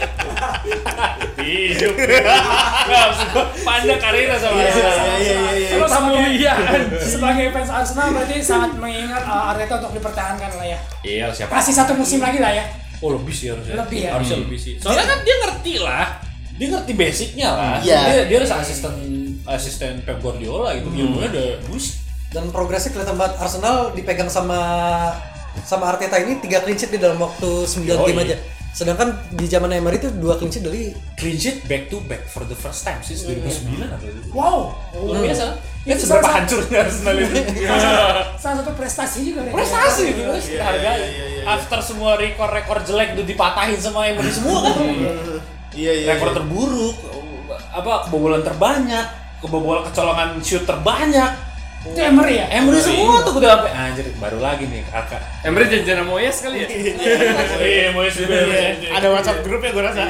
[1.50, 1.94] Hidup.
[1.98, 3.08] Enggak
[3.66, 4.94] panjang karirnya sama Iya, Arsenal.
[4.94, 5.68] iya, iya, iya, iya.
[5.82, 6.08] Lo Sama
[7.02, 10.78] sebagai, fans Arsenal berarti sangat mengingat eh, Arteta untuk dipertahankan lah ya.
[11.02, 11.50] Iya siapa?
[11.58, 12.64] Kasih satu musim lagi lah ya.
[13.00, 13.74] Oh lebih sih harusnya.
[13.82, 14.10] Lebih ya?
[14.14, 14.74] Harusnya lebih sih.
[14.78, 16.06] Soalnya kan dia ngerti lah.
[16.54, 17.74] Dia ngerti basicnya lah.
[17.80, 18.00] Iya.
[18.04, 18.94] Dia dia harus asisten
[19.48, 20.86] asisten Pep Guardiola gitu.
[20.92, 21.98] Ilmunya udah bus.
[22.30, 24.60] Dan progresnya kelihatan banget Arsenal dipegang sama
[25.66, 28.06] sama Arteta ini tiga clean sheet di dalam waktu 9 Yoi.
[28.06, 28.36] game aja.
[28.70, 30.82] Sedangkan di zaman Emery itu dua clean sheet dari
[31.14, 34.58] clean sheet back to back for the first time sih 2009 atau Wow,
[34.94, 35.58] luar biasa.
[35.80, 37.40] Itu Lihat seberapa salah- hancurnya Arsenal ini.
[38.42, 39.52] Salah satu prestasi juga deh.
[39.52, 41.02] Prestasi itu Iya, harus dihargai.
[41.42, 44.76] After semua rekor-rekor jelek itu dipatahin sama Emery semua kan.
[45.72, 46.06] Iya iya.
[46.12, 46.94] Rekor terburuk,
[47.70, 49.06] apa kebobolan terbanyak,
[49.40, 51.32] kebobolan kecolongan shoot terbanyak.
[51.80, 52.46] Itu Emery ya?
[52.52, 55.22] Emery semua tuh udah sampai anjir baru lagi nih kakak.
[55.48, 56.68] Emery janjian sama Moyes kali ya?
[57.56, 58.36] Iya, Moyes juga.
[58.36, 60.02] Iya, Ada WhatsApp grup ya gue rasa.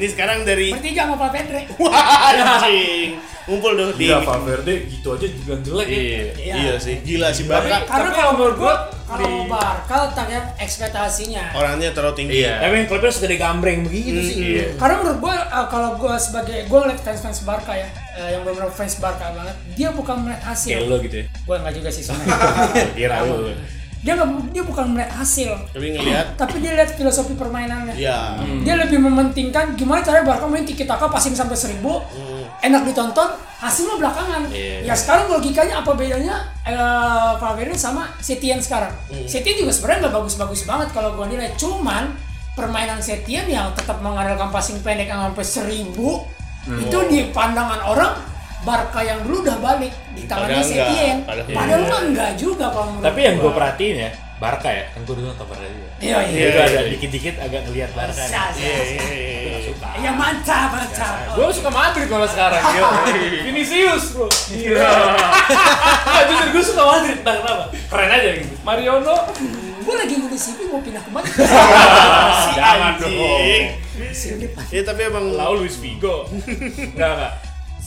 [0.00, 1.60] Ini sekarang dari Bertiga sama Pak Pedre.
[1.76, 2.32] Wah,
[2.64, 3.20] anjing.
[3.44, 6.00] Ngumpul tuh di Iya, Valverde gitu aja dibilang jelek ya.
[6.00, 6.54] Iya.
[6.56, 7.84] Iya sih, gila sih Barca.
[7.84, 8.74] Karena kalau menurut gua
[9.04, 11.52] kalau Barca letaknya ekspektasinya.
[11.52, 12.40] Orangnya terlalu tinggi.
[12.40, 12.64] Iya.
[12.64, 14.36] Tapi yang klubnya segede gambreng begitu sih.
[14.40, 14.64] Iya.
[14.80, 18.40] Karena menurut gua uh, kalau gua sebagai gua ngeliat fans fans Barca ya, uh, yang
[18.40, 20.80] benar-benar fans Barca banget, dia bukan melihat hasil.
[20.80, 21.26] Kayak lo gitu ya.
[21.44, 22.88] Gua enggak juga sih sebenarnya.
[22.96, 23.52] Kira lu.
[24.00, 27.92] Dia nggak dia bukan melihat hasil, Tapi ngelihat tapi dia lihat filosofi permainannya.
[28.00, 28.32] ya
[28.64, 32.00] Dia lebih mementingkan gimana caranya Barca main tiki taka passing sampai seribu,
[32.64, 33.28] enak ditonton,
[33.60, 34.48] hasilnya belakangan.
[34.48, 34.88] Iya.
[34.88, 38.96] Ya sekarang logikanya apa bedanya uh, Valverde sama Setien sekarang?
[39.28, 42.16] Setien juga sebenarnya nggak bagus-bagus banget kalau gua nilai, cuman
[42.56, 46.24] permainan Setien yang tetap mengandalkan passing pendek yang sampai seribu
[46.68, 48.29] itu di pandangan orang
[48.60, 50.88] Barca yang dulu udah balik di tangannya Padahal enggak.
[50.92, 51.16] Setien.
[51.24, 54.10] Padahal Padahal mah enggak juga kalau menurut Tapi yang gue perhatiin ya,
[54.40, 55.88] Barca ya, kan gue dulu nonton Barca juga.
[56.00, 56.46] Iya, iya.
[56.48, 58.24] Itu ada dikit-dikit agak ngeliat Barca.
[58.24, 58.76] Iya, iya,
[59.40, 59.88] Gue nggak suka.
[60.00, 61.14] Ya mantap, mantap.
[61.36, 62.60] Gue suka Madrid kalau sekarang.
[62.60, 62.88] Gila.
[63.48, 64.28] Vinicius bro.
[64.28, 64.92] Gila.
[66.04, 67.16] Nggak, jujur gue suka Madrid.
[67.20, 67.64] Entah kenapa.
[67.72, 68.54] Keren aja gitu.
[68.60, 69.16] Mariono
[69.80, 71.36] Gue lagi nulis CV mau pindah ke Madrid.
[72.60, 73.08] Jangan dong.
[73.08, 73.64] anjing.
[73.96, 74.64] Musim depan.
[74.68, 76.28] Ya tapi emang Lau Luis Figo.
[76.96, 77.32] Enggak, enggak.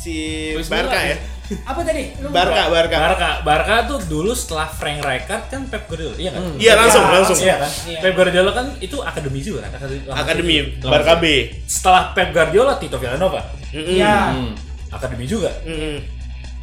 [0.03, 0.15] Si
[0.51, 1.15] Luis Barca ya.
[1.63, 2.11] Apa tadi?
[2.19, 2.97] Lu Barca, Barca.
[2.97, 6.41] Barca, Barca tuh dulu setelah Frank Rijkaard kan Pep Guardiola, iya kan?
[6.55, 7.37] Iya langsung, Iya, langsung.
[7.37, 7.71] Iya kan?
[7.87, 7.99] Iya.
[7.99, 9.71] Pep Guardiola kan itu akademi juga kan?
[9.77, 11.23] Akademi, Akademi Barca B.
[11.63, 13.41] Setelah Pep Guardiola Tito Villanova.
[13.71, 14.15] Iya.
[14.33, 14.51] Hmm,
[14.89, 15.51] akademi juga.
[15.63, 15.99] Mm-mm.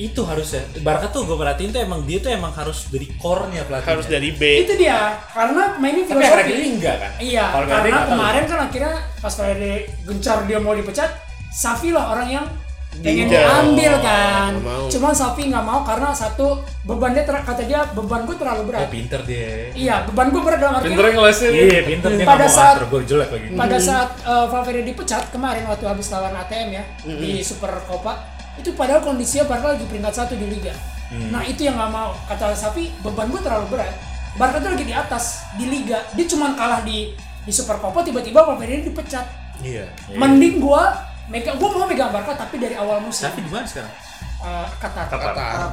[0.00, 0.64] Itu harusnya.
[0.80, 3.92] Barca tuh gue perhatiin tuh emang dia tuh emang harus dari core-nya pelatihnya.
[3.94, 4.64] Harus dari B.
[4.64, 6.52] Itu dia, karena Tapi akhir-akhir filosofi.
[6.56, 7.12] ini enggak kan?
[7.20, 9.72] Iya, Kalau karena kemarin kan akhirnya pas Valverde
[10.08, 11.10] gencar dia mau dipecat,
[11.52, 12.46] Safi lah orang yang
[12.92, 13.40] pengen Diincar.
[13.40, 14.52] diambil kan.
[14.58, 14.84] Mau.
[14.86, 16.46] Cuman Safi nggak mau karena satu
[16.82, 18.88] beban dia ter- kata dia beban gue terlalu Oh, berat.
[18.88, 19.70] pinter dia.
[19.72, 21.62] Iya, beban gue berat dalam artian pinternya ngelesnya dia.
[21.62, 23.46] Iya, pinter dia Pada saat- atur gue jelek lagi.
[23.52, 28.12] pada saat uh, Valverde dipecat kemarin waktu habis lawan ATM ya di Super Copa
[28.54, 30.74] itu padahal kondisinya Barca lagi peringkat satu di liga.
[31.10, 33.94] Nah itu yang nggak mau kata Safi beban gue terlalu berat.
[34.32, 37.10] Barca tuh lagi di atas di liga dia cuma kalah di
[37.40, 39.24] di Super Copa tiba-tiba Valverde dipecat.
[39.58, 39.88] Iya.
[40.10, 40.92] Mending gua
[41.30, 43.30] megang gua mau megang Barca tapi dari awal musim.
[43.30, 43.94] Tapi di mana sekarang?
[44.42, 45.06] Uh, Qatar.
[45.06, 45.70] Qatar.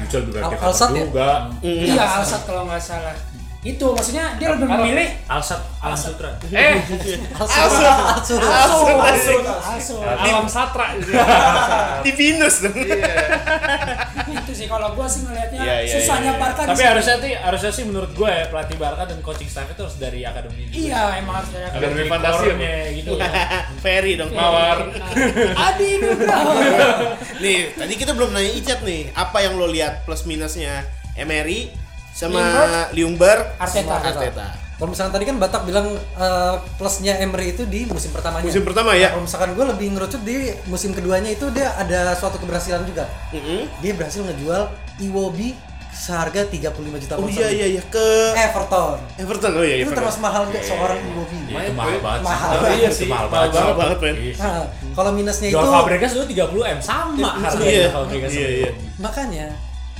[0.00, 1.02] Al- Al-Sadd ya?
[1.04, 1.28] juga.
[1.60, 3.12] Iya Alsat kalau nggak salah.
[3.60, 6.32] Itu maksudnya dia lebih memilih Alsat Alam Sutra.
[6.48, 8.84] Eh, asul, Asu, Asu.
[8.88, 9.94] Asu, Asu.
[10.00, 10.96] Alam Satra.
[12.04, 12.72] Di Venus dong.
[14.30, 16.40] itu sih kalau gua sih ngelihatnya Iya, iya, susahnya iya.
[16.40, 19.80] Barca Tapi harusnya sih harusnya sih menurut gue ya pelatih Barca dan coaching staff itu
[19.84, 20.64] harus dari akademi.
[20.72, 23.12] Iya, emang harus dari Akademi Akademi fantasi ya, gitu.
[23.84, 24.32] Ferry dong.
[24.32, 24.88] Mawar.
[25.68, 26.52] Adi Nugroho.
[27.44, 30.88] Nih, tadi kita belum nanya Icat nih, apa yang lo lihat plus minusnya
[31.18, 31.68] Emery
[32.20, 32.42] sama
[32.90, 33.96] Ljungberg Arteta.
[33.96, 34.46] sama Arteta.
[34.76, 38.44] Kalau misalkan tadi kan Batak bilang eh, plusnya Emery itu di musim pertamanya.
[38.44, 39.12] Musim pertama ya.
[39.12, 43.04] Kalau misalkan gue lebih ngerucut di musim keduanya itu dia ada suatu keberhasilan juga.
[43.30, 43.68] Mm-mm.
[43.78, 45.52] Dia berhasil ngejual Iwobi
[45.90, 47.58] seharga 35 juta Oh pound iya sterling.
[47.58, 48.96] iya iya ke Everton.
[49.18, 49.50] Everton.
[49.52, 49.98] Oh iya Itu Everton.
[50.00, 51.38] termasuk mahal juga seorang Iwobi.
[51.42, 52.20] Iya, itu mahal banget.
[52.20, 52.24] sih.
[52.24, 52.50] Mahal.
[52.50, 53.50] Tapi Iya Iya sih, mahal banget.
[53.52, 54.14] Mahal banget, men.
[54.16, 54.34] Iya.
[54.38, 54.64] Nah,
[54.94, 57.88] kalau minusnya itu Jual Fabregas dulu 30 m sama harganya Iya.
[57.90, 58.30] Fabregas.
[58.32, 58.70] Iya, iya.
[58.96, 59.46] makanya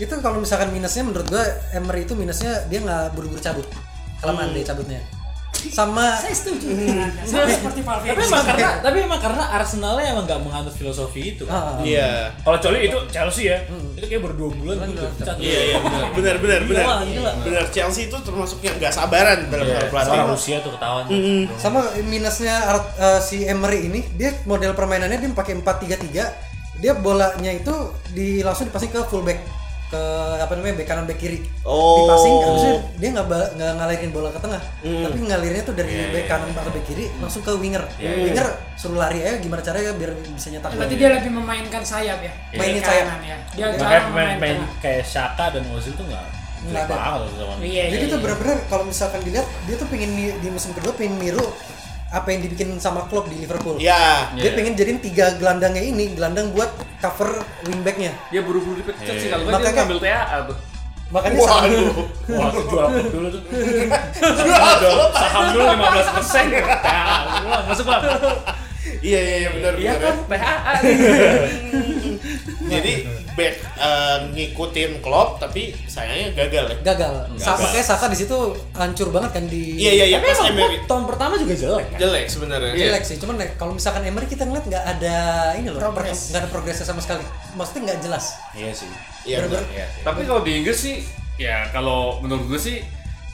[0.01, 3.69] itu kalau misalkan minusnya menurut gua Emery itu minusnya dia nggak buru-buru cabut.
[4.19, 5.01] Kelamaan dia cabutnya.
[5.61, 6.73] Sama Saya setuju.
[7.21, 8.17] Sama seperti Valverde.
[8.17, 11.85] Tapi emang karena tapi emang karena Arsenalnya emang nggak menganut filosofi itu kan.
[11.85, 12.33] Iya.
[12.41, 13.61] Kalau Coli itu Chelsea ya,
[13.93, 15.05] itu kayak berdua bulan gitu.
[15.37, 15.77] Iya iya
[16.17, 16.85] benar benar benar
[17.45, 17.65] benar.
[17.69, 20.13] Chelsea itu termasuk yang nggak sabaran dalam Iya, hal pelatih.
[20.17, 21.05] Orang Rusia tuh ketahuan.
[21.55, 26.49] sama minusnya Art- eh, si Emery ini dia model permainannya dia pakai 4-3-3
[26.81, 27.75] dia bolanya itu
[28.11, 29.60] di langsung dipasing ke fullback
[29.91, 30.03] ke
[30.39, 32.07] apa namanya back kanan back kiri Oh.
[32.07, 36.49] dipasing harusnya dia nggak nggak ngalirin bola ke tengah tapi ngalirnya tuh dari back kanan
[36.53, 40.73] atau back kiri langsung ke winger winger suruh lari aja gimana caranya biar bisa nyetak
[40.73, 42.33] Berarti dia lebih memainkan sayap ya.
[42.55, 43.19] Mainin Kiri sayap.
[43.21, 43.37] ya.
[43.53, 46.25] Dia pemain kayak Shaka dan Ozil tuh nggak
[46.61, 47.25] Nggak ada.
[47.59, 48.25] Iya, jadi iya, tuh iya.
[48.25, 51.41] benar-benar kalau misalkan dilihat dia tuh pengen ni- di musim kedua pengen niru
[52.11, 54.27] apa yang dibikin sama Klopp di Liverpool Ya.
[54.33, 56.67] dia pengen jadiin tiga gelandangnya ini gelandang buat
[56.99, 57.31] cover
[57.65, 60.57] wingbacknya Dia buru-buru dipecat sih kalau nggak dia ngambil TAA tuh.
[61.11, 61.51] Makanya Waduh.
[61.51, 61.67] sama-
[62.31, 63.43] Wah, jual klub dulu tuh.
[64.47, 65.11] Jual klub.
[65.13, 66.45] Saham dulu 15 persen.
[67.67, 68.03] Masuk bang.
[69.01, 70.01] Iya iya iya benar Iya benar.
[70.03, 70.25] kan, ya.
[70.31, 70.75] PHA.
[72.63, 72.93] Jadi
[73.31, 76.77] back eh, ngikutin Klopp tapi sayangnya gagal ya.
[76.85, 77.15] gagal.
[77.33, 77.57] Gagal.
[77.57, 78.37] makanya Saka di situ
[78.73, 81.87] hancur banget kan di Iya iya iya Tapi pas emang Emery tahun pertama juga jelek
[81.89, 81.99] kan?
[81.99, 82.73] jelek sebenarnya.
[82.75, 83.17] jelek sih.
[83.17, 85.17] Cuman kalau misalkan Emery kita ngeliat nggak ada
[85.57, 86.11] ini loh, Progress.
[86.21, 87.25] per- nggak ada progresnya sama sekali.
[87.53, 88.25] Maksudnya nggak jelas.
[88.53, 88.91] Iya sih.
[89.25, 89.63] Iya benar.
[89.67, 89.87] Iya.
[90.03, 90.97] Tapi kalau di Inggris sih,
[91.37, 92.77] ya kalau menurut gue sih,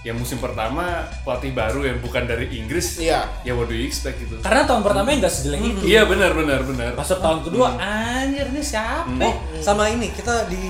[0.06, 3.26] ya musim pertama pelatih baru yang bukan dari Inggris, Iya.
[3.42, 4.38] ya what do you expect gitu.
[4.38, 5.80] Karena tahun pertama nggak sejelek itu.
[5.82, 6.94] Iya benar benar benar.
[6.94, 9.10] Masuk tahun kedua, anjir nih siapa?
[9.18, 10.62] Oh, sama ini kita di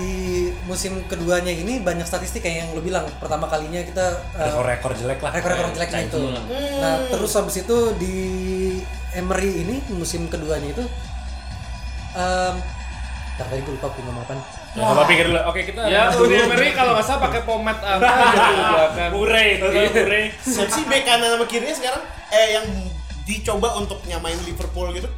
[0.64, 5.20] musim keduanya ini banyak statistik kayak yang lu bilang pertama kalinya kita uh, Rekor-rekor jelek
[5.20, 5.30] lah.
[5.36, 6.20] rekor-rekor jeleknya itu.
[6.80, 8.16] Nah, terus habis itu di
[9.12, 10.84] Emery ini musim keduanya itu
[12.14, 12.54] um,
[13.36, 14.38] Ntar tadi gue lupa gue ngomong apaan.
[14.72, 15.40] Ya, coba pikir dulu.
[15.44, 19.10] Oke, kita Ya, Uni Emery kalau nggak salah pakai pomade apa gitu belakang.
[19.12, 20.22] Ure, itu ure.
[20.40, 22.02] Siapa sih back kanan sama kirinya sekarang?
[22.32, 22.66] Eh yang
[23.28, 25.08] dicoba untuk nyamain Liverpool gitu?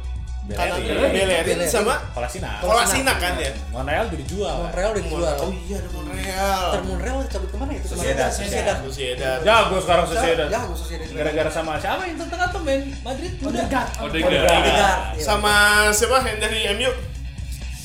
[0.49, 1.13] Bellerin.
[1.13, 2.65] Bellerin sama Kolasinac.
[2.65, 3.53] Kolasinac kan ya?
[3.69, 4.55] Montreal udah dijual.
[4.65, 5.35] Montreal udah dijual.
[5.45, 6.63] Oh iya ada Montreal.
[6.73, 7.85] Ntar Montreal cabut ke mana itu?
[7.85, 8.29] Sociedad.
[8.33, 8.77] Sociedad.
[8.81, 9.37] Sociedad.
[9.45, 10.47] Jago sekarang Sociedad.
[10.49, 11.07] Jago Sociedad.
[11.13, 13.61] Gara-gara sama siapa yang tengah tuh main Madrid udah.
[13.61, 13.89] Odegaard.
[14.01, 15.21] Odegaard.
[15.21, 15.53] Sama
[15.93, 16.91] siapa yang dari MU?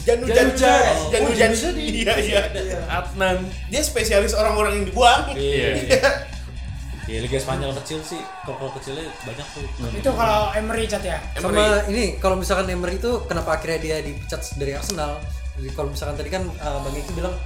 [0.05, 0.95] Janu Janu Janu Jan.
[1.11, 1.35] Janu Oh.
[1.35, 1.75] Janu Jan.
[1.81, 2.43] Iya iya.
[2.89, 3.49] Adnan.
[3.73, 5.33] Dia spesialis orang-orang yang dibuang.
[5.33, 5.81] Iya.
[7.05, 8.17] Ya Liga Spanyol kecil sih,
[8.49, 9.61] klub kecilnya banyak tuh.
[9.93, 11.21] Itu kalau Emery cat ya.
[11.37, 15.21] Sama ini kalau misalkan Emery itu kenapa akhirnya dia dipecat dari Arsenal?
[15.61, 17.37] Jadi kalau misalkan tadi kan uh, Bang Iki bilang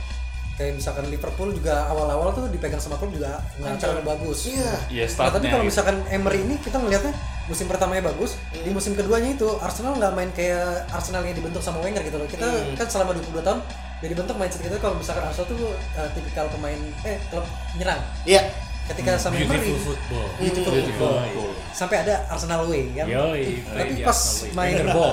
[0.58, 4.50] kayak misalkan Liverpool juga awal-awal tuh dipegang sama klub juga nggak terlalu bagus.
[4.50, 4.74] Iya.
[4.90, 5.70] Iya, Nah, tapi kalau gitu.
[5.70, 7.14] misalkan Emery ini kita ngelihatnya
[7.46, 8.60] musim pertamanya bagus, Hmm.
[8.60, 12.26] di musim keduanya itu Arsenal nggak main kayak Arsenal yang dibentuk sama Wenger gitu loh.
[12.26, 12.74] Kita Hmm.
[12.74, 13.62] kan selama 22 tahun
[13.98, 18.02] jadi bentuk mindset kita kalau misalkan Arsenal tuh uh, tipikal pemain eh klub nyerang.
[18.24, 18.42] Iya.
[18.88, 20.26] Ketika sama Emery Beautiful football.
[20.36, 21.28] Beautiful Beautiful football.
[21.28, 21.50] football.
[21.70, 23.04] Sampai ada Arsenal way kan.
[23.04, 23.42] Yoi.
[23.62, 24.18] Tapi Iya, pas
[24.50, 25.12] main Wenger ball.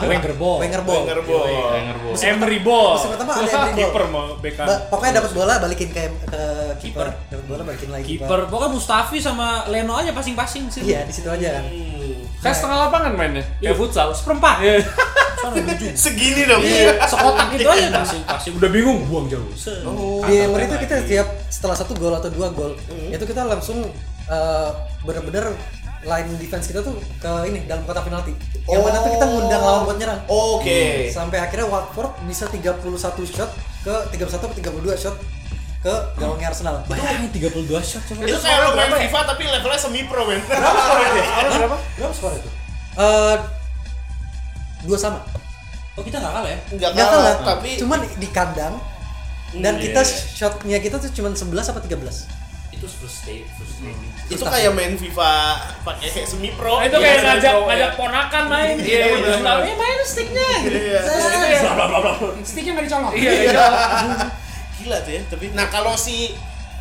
[0.00, 0.56] Wenger ball.
[0.62, 1.02] Wenger ball.
[1.02, 1.44] Wenger ball.
[1.74, 2.14] Wenger ball.
[2.16, 2.92] Emery ball.
[2.94, 3.74] Musim pertama ada Emery ball.
[3.84, 4.64] Kiper mau Beckham.
[4.64, 6.42] Ba- pokoknya dapat bola balikin ke ke
[6.78, 10.80] kiper, dapat bola balikin lagi Kiper pokoknya Mustafi sama Leno aja pasing-pasing sih.
[10.84, 11.64] Iya, di situ aja kan.
[12.44, 13.44] Kan setengah lapangan mainnya.
[13.58, 14.12] Kayak futsal.
[14.12, 14.56] Seperempat.
[14.60, 14.84] Iya.
[15.96, 16.60] Segini dong.
[17.08, 18.52] Sekotak gitu aja pasing-pasing.
[18.60, 19.48] Udah bingung buang jauh.
[19.56, 19.80] Set.
[20.28, 23.84] Di Emery itu kita setiap setelah satu gol atau dua gol, itu kita langsung
[24.28, 24.70] eh,
[25.04, 25.52] bener-bener
[26.04, 28.36] line defense kita tuh ke ini dalam kotak penalti.
[28.68, 30.20] Yang mana tuh kita ngundang lawan buat nyerang.
[30.28, 31.08] Oke.
[31.12, 32.80] Sampai akhirnya Watford bisa 31
[33.24, 33.50] shot
[33.84, 35.16] ke 31 atau 32 shot
[35.84, 36.80] ke gawangnya Arsenal.
[36.88, 38.24] Bayangin 32 shot coba.
[38.24, 40.40] Itu kayak lo main FIFA tapi levelnya semi pro men.
[40.40, 41.76] berapa?
[41.94, 42.48] Berapa skor itu?
[42.96, 43.36] Eh
[44.82, 45.20] dua sama.
[45.94, 46.58] Oh kita nggak kalah ya?
[46.72, 48.74] Enggak Nggak kalah, kalah, tapi cuman di kandang
[49.54, 50.18] dan Iya, kita iya.
[50.34, 51.94] shotnya kita tuh cuman 11 apa 13
[52.74, 53.46] Itu frustrating.
[53.54, 54.10] frustrating.
[54.26, 55.32] itu kayak main FIFA
[55.84, 56.80] pakai kayak semi pro.
[56.80, 58.74] itu Kayak ngajak ngajak ponakan main.
[58.80, 59.36] Iya, iya, benar.
[59.36, 60.50] Sebenarnya main sticknya.
[60.58, 60.78] gitu.
[60.80, 61.00] Iya.
[62.42, 63.12] Sticknya nggak dicolok.
[63.14, 63.66] Iya, iya.
[64.82, 66.34] Gila tuh ya, tapi nah kalau si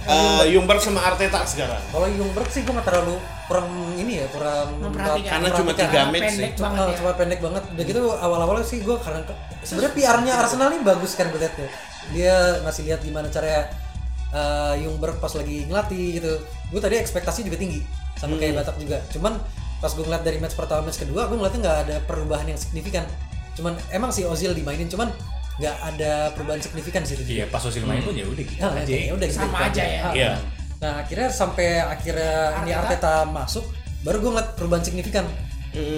[0.07, 1.80] eh, Jungberg sama Arteta sekarang.
[1.91, 3.15] Kalau Jungberg sih gue nggak terlalu
[3.48, 3.68] kurang
[3.99, 5.32] ini ya kurang Memperhatikan.
[5.40, 6.49] Karena cuma tiga match Pendek sih.
[6.57, 6.95] Cuma, banget ya.
[6.99, 7.64] cuma pendek banget.
[7.76, 9.22] Udah gitu awal-awalnya sih gue karena
[9.64, 11.70] sebenarnya PR-nya Arsenal ini bagus kan gue liatnya.
[12.11, 12.36] Dia
[12.68, 13.72] ngasih lihat gimana caranya
[14.36, 16.34] uh, Jungberg pas lagi ngelatih gitu.
[16.72, 17.80] Gue tadi ekspektasi juga tinggi
[18.20, 18.98] sama kayak Batak juga.
[19.11, 19.40] Cuman
[19.84, 23.03] pas gue ngeliat dari match pertama match kedua gue ngeliatnya nggak ada perubahan yang signifikan.
[23.53, 25.11] Cuman emang si Ozil dimainin cuman
[25.53, 28.89] nggak ada perubahan signifikan sih Iya pas Osil main pun ya udah gitu Ya, aja.
[28.89, 30.03] ya udah gitu Sama aja ya.
[30.11, 30.31] Iya.
[30.80, 33.63] Nah akhirnya sampai akhirnya ini Arteta masuk,
[34.01, 35.25] baru gue ngeliat perubahan signifikan.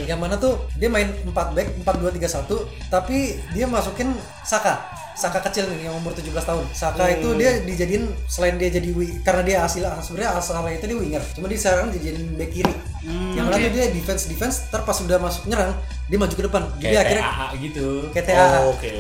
[0.06, 2.48] Yang mana tuh dia main 4 back 4-2-3-1
[2.88, 3.18] tapi
[3.52, 4.12] dia masukin
[4.42, 4.80] Saka.
[5.14, 6.64] Saka kecil nih yang umur 17 tahun.
[6.72, 10.98] Saka itu dia dijadiin selain dia jadi wi- karena dia asli sebenarnya asalnya itu dia
[10.98, 11.24] winger.
[11.32, 12.76] Cuma dia sekarang dijadiin back kiri.
[13.06, 16.64] yang mana tuh dia defense defense ntar pas udah masuk nyerang dia maju ke depan.
[16.76, 17.24] Jadi Kayak akhirnya
[17.60, 17.88] gitu.
[18.10, 18.46] kayak TAA.
[18.58, 18.92] Oh, Oke.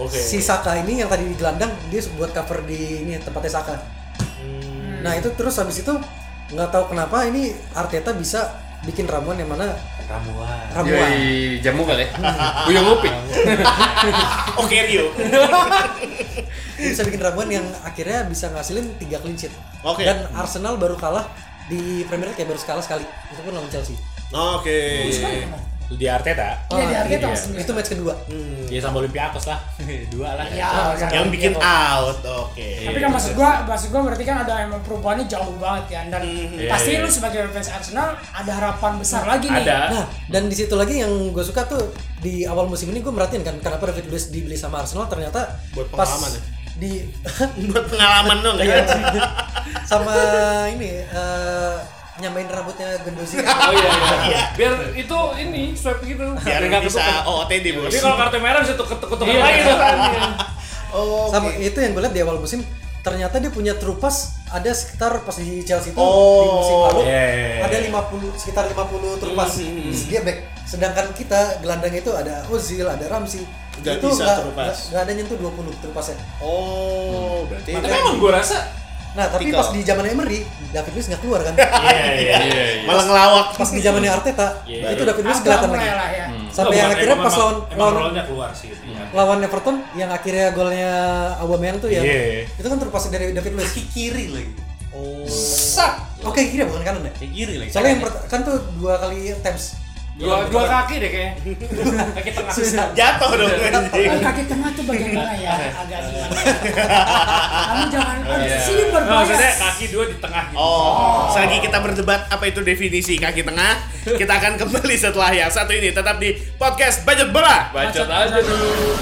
[0.00, 0.16] Oke.
[0.16, 3.76] Si Saka ini yang tadi di gelandang dia buat cover di ini tempatnya Saka.
[5.02, 5.92] Nah itu terus habis itu
[6.52, 10.66] nggak tahu kenapa ini Arteta bisa bikin ramuan yang mana Ramuan.
[10.74, 11.08] ramuan.
[11.08, 12.08] Yoi, jamu kali ya.
[12.66, 13.08] Buyung ngopi.
[14.62, 15.08] Oke Rio.
[16.76, 19.54] Dia bisa bikin ramuan yang akhirnya bisa ngasilin tiga clean sheet.
[19.80, 20.04] Oke.
[20.04, 21.24] Dan Arsenal baru kalah
[21.70, 23.06] di Premier League kayak baru kalah sekali.
[23.32, 23.96] Itu pun lawan Chelsea.
[24.34, 25.08] Oke.
[25.90, 26.56] Di Arteta.
[26.68, 27.28] Iya di Arteta Iya.
[27.28, 27.60] maksudnya.
[27.60, 28.14] Itu match kedua.
[28.66, 29.58] Ya sama Olympiakos lah.
[30.14, 30.46] Dua lah.
[30.46, 32.18] Ya, Yang bikin out.
[32.22, 32.68] Oke.
[32.84, 36.22] Tapi kan maksud gua, maksud gua berarti kan ada emang perubahannya jauh banget kan dan
[36.22, 37.00] Iya, pasti iya.
[37.00, 39.62] lu sebagai fans Arsenal ada harapan besar lagi nih.
[39.62, 39.78] Ada.
[39.90, 43.42] Nah, dan di situ lagi yang gue suka tuh di awal musim ini gue merhatiin
[43.42, 46.40] kan kenapa David Luiz dibeli sama Arsenal ternyata Buat pas pengalaman ya?
[46.72, 46.92] di
[47.68, 48.80] buat pengalaman dong Iya.
[48.80, 48.96] ya.
[49.84, 50.14] sama
[50.68, 51.76] ini eh
[52.14, 53.40] nyamain rambutnya Gendozi.
[53.40, 53.90] Oh iya,
[54.28, 54.40] iya.
[54.52, 56.26] Biar itu ini swab gitu.
[56.36, 57.24] Biar nggak bisa.
[57.24, 57.88] OOTD, Bos.
[57.88, 59.40] Jadi kalau kartu merah bisa tuker-tuker Iya.
[59.40, 59.96] lagi tuh kan.
[60.92, 62.60] Oh, sama itu yang gue lihat di awal musim
[63.00, 64.14] ternyata dia punya trupas
[64.46, 66.12] ada sekitar pas di Chelsea itu Oh.
[66.38, 67.62] di musim lalu Iya, iya, iya.
[67.64, 69.88] ada 50 sekitar 50 trupas Hmm.
[69.88, 73.40] Terus dia back sedangkan kita gelandang itu ada Ozil ada Ramsey
[73.80, 74.60] Nggak itu bisa nggak trupas.
[74.68, 78.58] nggak- nggak ada nyentuh 20 trupasnya Oh, berarti Tapi emang gue rasa
[79.12, 79.58] nah tapi Tikal.
[79.58, 80.40] pas di zaman Emery
[80.70, 82.64] David Luiz nggak keluar kan Iya, iya, iya.
[82.82, 83.46] malah ngelawak.
[83.52, 84.88] pas di zamannya Arteta Iya.
[84.90, 86.26] itu David Luiz kelihatan lagi lah ya.
[86.48, 89.04] sampai Oh, yang akhirnya pas lawan lawan keluar sih gitu ya.
[89.12, 90.92] lawan Everton yang akhirnya golnya
[91.38, 92.48] Aubameyang tuh ya Iya.
[92.48, 94.52] itu kan terpas dari David Luiz Kaki kiri lagi.
[94.92, 95.28] oh
[96.22, 97.68] oke kiri bukan kanan ya kiri lagi.
[97.68, 99.76] soalnya yang kan tuh dua kali attempts
[100.12, 101.34] dua dua kaki deh kayaknya.
[102.16, 102.52] Kaki tengah.
[102.52, 105.52] susah Jatuh dong Oh, kaki tengah tuh bagian mana ya?
[105.72, 106.36] Agak gimana?
[107.64, 108.58] Kamu jangan Iya.
[108.60, 109.64] sini Nah, Maksudnya berbahaya.
[109.66, 110.58] kaki dua di tengah gitu.
[110.58, 113.72] Oh, selagi kita berdebat apa itu definisi kaki tengah,
[114.04, 117.72] kita akan kembali setelah yang satu ini tetap di podcast Budget Bola.
[117.72, 118.92] Bacot aja dulu.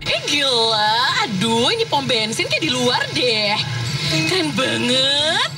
[0.00, 3.52] Eh gila, aduh ini pom bensin kayak di luar deh.
[4.08, 5.50] Keren banget.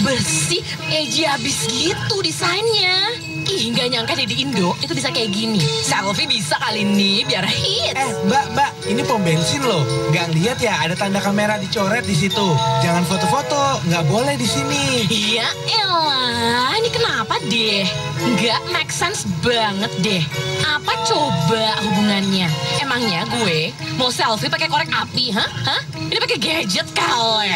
[0.00, 3.12] Bersih, edgy abis gitu desainnya.
[3.46, 5.62] Ih, nggak nyangka deh di Indo itu bisa kayak gini.
[5.62, 7.94] Selfie bisa kali ini biar hits.
[7.94, 9.86] Eh, Mbak, Mbak, ini pom bensin loh.
[10.10, 12.46] Nggak lihat ya ada tanda kamera dicoret di situ.
[12.82, 15.06] Jangan foto-foto, nggak boleh di sini.
[15.06, 15.46] Iya
[15.78, 17.86] elah, ini kenapa deh?
[18.34, 20.22] Nggak make sense banget deh.
[20.66, 22.50] Apa coba hubungannya?
[22.82, 25.46] Emangnya gue mau selfie pakai korek api, hah?
[25.70, 25.82] Hah?
[25.94, 27.54] Ini pakai gadget kali.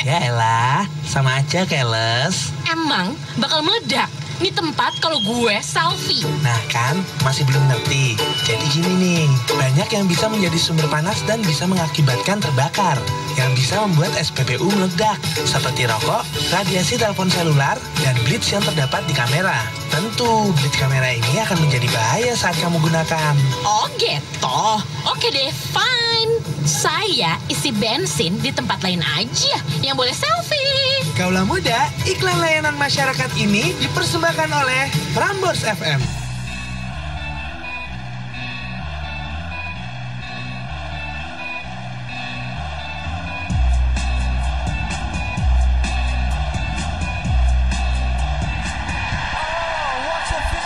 [0.00, 2.56] Ya elah, sama aja keles.
[2.64, 4.08] Emang bakal meledak.
[4.40, 6.24] Ini tempat kalau gue selfie.
[6.40, 8.16] Nah kan, masih belum ngerti.
[8.48, 12.96] Jadi gini nih, banyak yang bisa menjadi sumber panas dan bisa mengakibatkan terbakar.
[13.36, 16.24] Yang bisa membuat SPBU meledak, seperti rokok,
[16.56, 19.60] radiasi telepon selular, dan blitz yang terdapat di kamera.
[19.92, 23.36] Tentu, blitz kamera ini akan menjadi bahaya saat kamu gunakan.
[23.60, 24.60] Oh gitu.
[25.04, 26.32] Oke deh, fine.
[26.64, 31.04] Saya isi bensin di tempat lain aja yang boleh selfie.
[31.16, 35.98] Kaulah muda, iklan layanan masyarakat ini dipersembahkan oleh Prambors FM.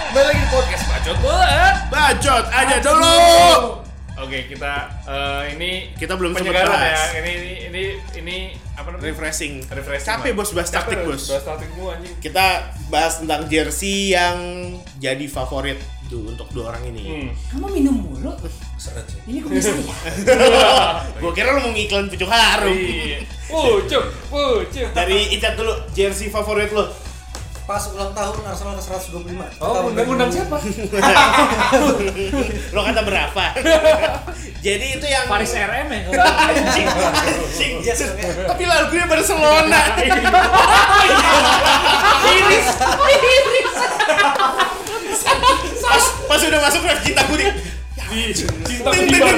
[0.04, 1.64] Kembali lagi di podcast Bacot Bola.
[1.88, 3.16] Bacot aja dulu.
[4.14, 4.74] Oke, kita
[5.08, 7.00] eh, ini Kita belum sempat penyegaran bahas.
[7.10, 7.18] ya.
[7.18, 7.82] Ini ini ini
[8.20, 8.36] ini
[8.74, 9.06] apa namanya?
[9.14, 9.54] Refreshing.
[9.70, 10.08] Refreshing.
[10.10, 11.30] Capek bos bahas taktik bos.
[11.30, 12.14] Bahas taktik gua anjing.
[12.18, 12.46] Kita
[12.90, 14.38] bahas tentang jersey yang
[14.98, 15.78] jadi favorit
[16.10, 17.02] tuh untuk dua orang ini.
[17.06, 17.30] Hmm.
[17.54, 18.34] Kamu minum mulu?
[18.76, 19.20] Seret sih.
[19.30, 19.94] Ini kok bisa ya?
[21.22, 22.74] Gua kira lu mau ngiklan pucuk harum.
[22.74, 23.22] Iya.
[23.48, 24.88] Pucuk, pucuk.
[24.92, 26.84] Dari Icat dulu, jersey favorit lu.
[27.64, 29.24] Pas ulang tahun Arsenal ke 125
[29.56, 30.36] Oh, Tahun undang-undang 2000.
[30.36, 30.56] siapa?
[32.70, 33.44] Lo kata berapa?
[34.66, 36.00] Jadi itu yang Paris RM ya.
[36.48, 37.72] Anjing, anjing.
[38.44, 39.80] Tapi lagunya Barcelona.
[42.26, 42.68] Iris,
[43.08, 43.72] iris.
[45.80, 47.48] pas, pas udah masuk ref cinta gue di
[48.04, 49.36] Di cinta di bar.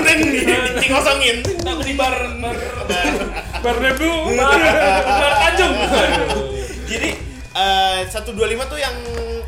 [0.77, 1.37] dikosongin.
[1.43, 2.57] Cinta di bar bar
[3.63, 4.61] bar debu, bar
[5.01, 5.75] bar Tanjung.
[6.87, 7.11] Jadi
[7.57, 8.93] eh, 125 tuh yang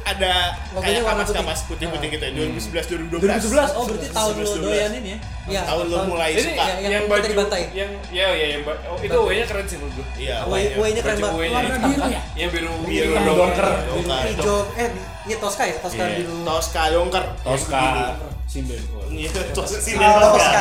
[0.02, 1.36] ada Logonya kayak warna kapas putih.
[1.38, 4.64] kapas putih putih gitu ya 2011 2012 2011 oh berarti tahun lo 2011.
[4.64, 5.18] doyan ini ya.
[5.48, 7.62] Iya, tahun lo mulai Ini suka yang yang baju dibantai.
[7.72, 10.06] yang ya ya yang oh, itu W-nya keren sih menurut gue.
[10.18, 11.36] iya way-nya keren banget.
[11.36, 12.22] W-nya Warna biru ya?
[12.34, 13.68] Yang biru Biru donker.
[14.24, 14.88] hijau eh
[15.24, 16.16] iya Tosca ya Tosca Iya.
[16.18, 17.82] biru Tosca Yongker Tosca
[18.44, 18.80] Sinden.
[19.10, 20.60] Iya, Tosca sih Oh, Tosca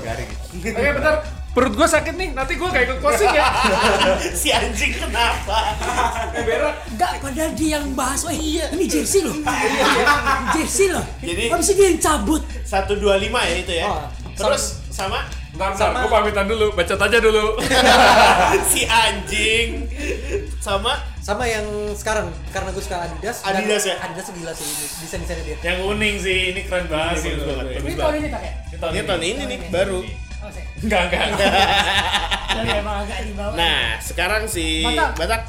[0.00, 0.30] Garing.
[0.50, 1.14] Oke bentar,
[1.50, 2.28] perut gue sakit nih.
[2.32, 3.44] Nanti gue kayak ikut closing ya.
[4.40, 5.74] si anjing kenapa?
[6.34, 6.74] Berak.
[6.94, 8.22] Enggak, padahal dia yang bahas.
[8.22, 9.34] Oh iya, ini jersey loh.
[10.54, 11.04] jersey loh.
[11.20, 12.42] Jadi- Habis itu dia yang cabut.
[12.64, 13.02] 125
[13.50, 13.84] ya itu ya.
[13.90, 17.58] Oh, Terus sama Bentar, bentar, gue pamitan dulu, bacot aja dulu.
[18.72, 19.84] si anjing
[20.62, 23.98] sama sama yang sekarang karena gue suka Adidas Adidas ya?
[24.00, 24.64] Adidas tuh gila sih
[25.04, 27.30] desain desainnya dia Yang kuning sih ini keren banget sih.
[27.36, 28.52] Ini tahun ini ya?
[28.88, 30.00] ini tahun ini nih baru.
[30.40, 30.66] Oh, saya.
[30.80, 31.24] Enggak enggak.
[32.50, 33.54] Jadi emang agak di bawah.
[33.54, 35.12] Nah, sekarang si Batak.
[35.16, 35.42] Batak.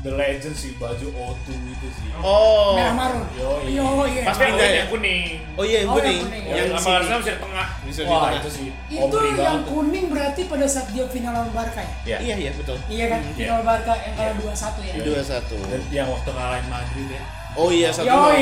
[0.00, 2.08] The Legend sih baju O2 itu sih.
[2.24, 2.72] Oh.
[2.72, 3.20] Merah marun.
[3.36, 3.84] Yo, iya.
[3.84, 4.22] Yo, iya.
[4.24, 4.68] Pas Tapi yang ya?
[4.80, 5.24] yang kuning.
[5.54, 6.20] Oh iya yang Oh, yang kuning.
[6.24, 6.44] kuning.
[6.48, 7.66] Yang Yang si sama harusnya bisa di tengah.
[7.84, 8.32] Bisa di tengah.
[8.32, 8.68] itu sih.
[8.88, 11.92] Itu yang kuning berarti pada saat dia final lawan Barca ya?
[12.08, 12.16] Ya.
[12.16, 12.76] Iya iya betul.
[12.88, 13.20] Iya kan?
[13.36, 14.92] Final Barca yang kalah 2-1 ya.
[15.04, 15.56] Dua satu.
[15.68, 17.22] Dan yang waktu ngalahin Madrid ya.
[17.52, 18.32] Oh iya satu nol.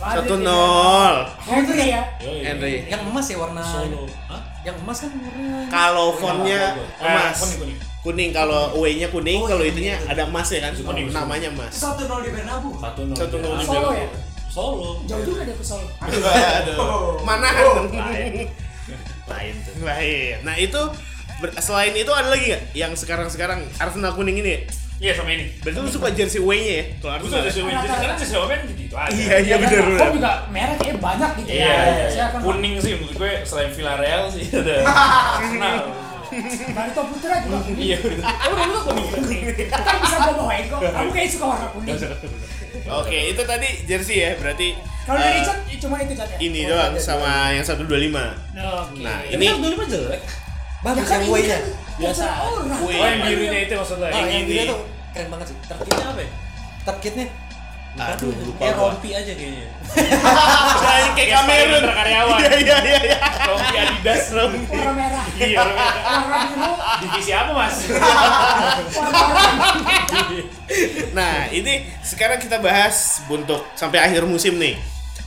[0.00, 1.14] Satu nol.
[1.44, 2.02] Henry ya.
[2.24, 2.88] Henry.
[2.88, 4.08] yang emas ya warna Solo.
[4.32, 4.40] Hah?
[4.62, 5.66] Yang emas kan warnanya.
[5.68, 6.60] Kalau fontnya
[6.96, 7.36] Ah, emas.
[7.38, 7.78] kuning, kuning.
[8.02, 10.10] Kuning kalau away-nya kuning, Oh, kalau iya, itunya iya.
[10.10, 10.72] ada emas ya kan.
[10.74, 11.06] Kuning.
[11.10, 11.72] Namanya emas.
[11.74, 12.70] Satu nol di Bernabu.
[12.76, 13.16] Satu nol.
[13.16, 14.06] Satu nol di Solo ya?
[14.46, 14.90] Solo.
[15.06, 15.86] Jauh juga dia ke Solo.
[16.58, 17.18] Aduh.
[17.22, 17.90] Manahan.
[17.90, 18.34] Lain.
[19.30, 19.74] Lain tuh.
[19.82, 20.34] Lain.
[20.42, 20.80] Nah, itu
[21.58, 24.62] selain itu ada lagi nggak yang sekarang-sekarang Arsenal kuning ini?
[25.02, 25.04] Ya?
[25.04, 25.44] Iya sama ini.
[25.58, 26.84] Berarti lu suka jersey away-nya ya?
[26.94, 27.34] Kalau Gue Arsenal.
[27.34, 29.10] sudah sesuai jadi sekarang sih sesuai gitu aja.
[29.12, 30.10] Iya, iya benar Home benar.
[30.12, 31.74] juga merah kayaknya banyak gitu Iya, ya.
[31.74, 32.26] iya, iya.
[32.38, 34.76] kuning sih menurut gue selain Villarreal sih ada
[35.36, 35.76] Arsenal.
[36.72, 37.82] Barito Putra juga kuning.
[37.82, 39.42] Iya, oh udah lu kuning.
[39.66, 40.80] Kan bisa gue bawain kok.
[40.80, 41.98] Kamu kayak suka warna kuning.
[42.82, 44.30] Oke, itu tadi jersey ya.
[44.36, 44.68] Berarti
[45.02, 46.38] Kalau dari eh, Richard cuma itu Chat ya?
[46.38, 47.84] ini doang sama yang 125.
[47.84, 49.02] Oke.
[49.02, 50.20] Nah, Ini ini kan dulu mah jelek.
[50.82, 51.58] Bagus Ya kan yang way-nya.
[51.58, 52.24] kan Biasa.
[52.82, 52.96] Way.
[52.98, 54.08] Oh yang birunya itu maksudnya.
[54.08, 54.52] Ah, Yang yang ini.
[54.52, 54.78] dia tuh
[55.12, 55.56] keren banget sih.
[55.64, 56.30] Terkitnya apa ya?
[56.82, 57.26] Terkitnya.
[57.92, 58.88] Aduh, lupa Kayak gua.
[58.88, 59.68] rompi aja kayaknya.
[60.82, 61.82] Kayak kayak Kamerun.
[61.84, 62.38] Karyawan.
[62.40, 63.18] Iya, iya, iya, iya.
[63.44, 64.22] Rompi Adidas.
[64.32, 64.58] Rompi.
[64.64, 65.24] Warna merah.
[65.36, 65.58] Iya.
[65.60, 65.84] Warna
[66.48, 66.70] biru.
[67.04, 67.76] Divisi apa mas?
[71.12, 74.80] Nah, ini sekarang kita bahas untuk sampai akhir musim nih.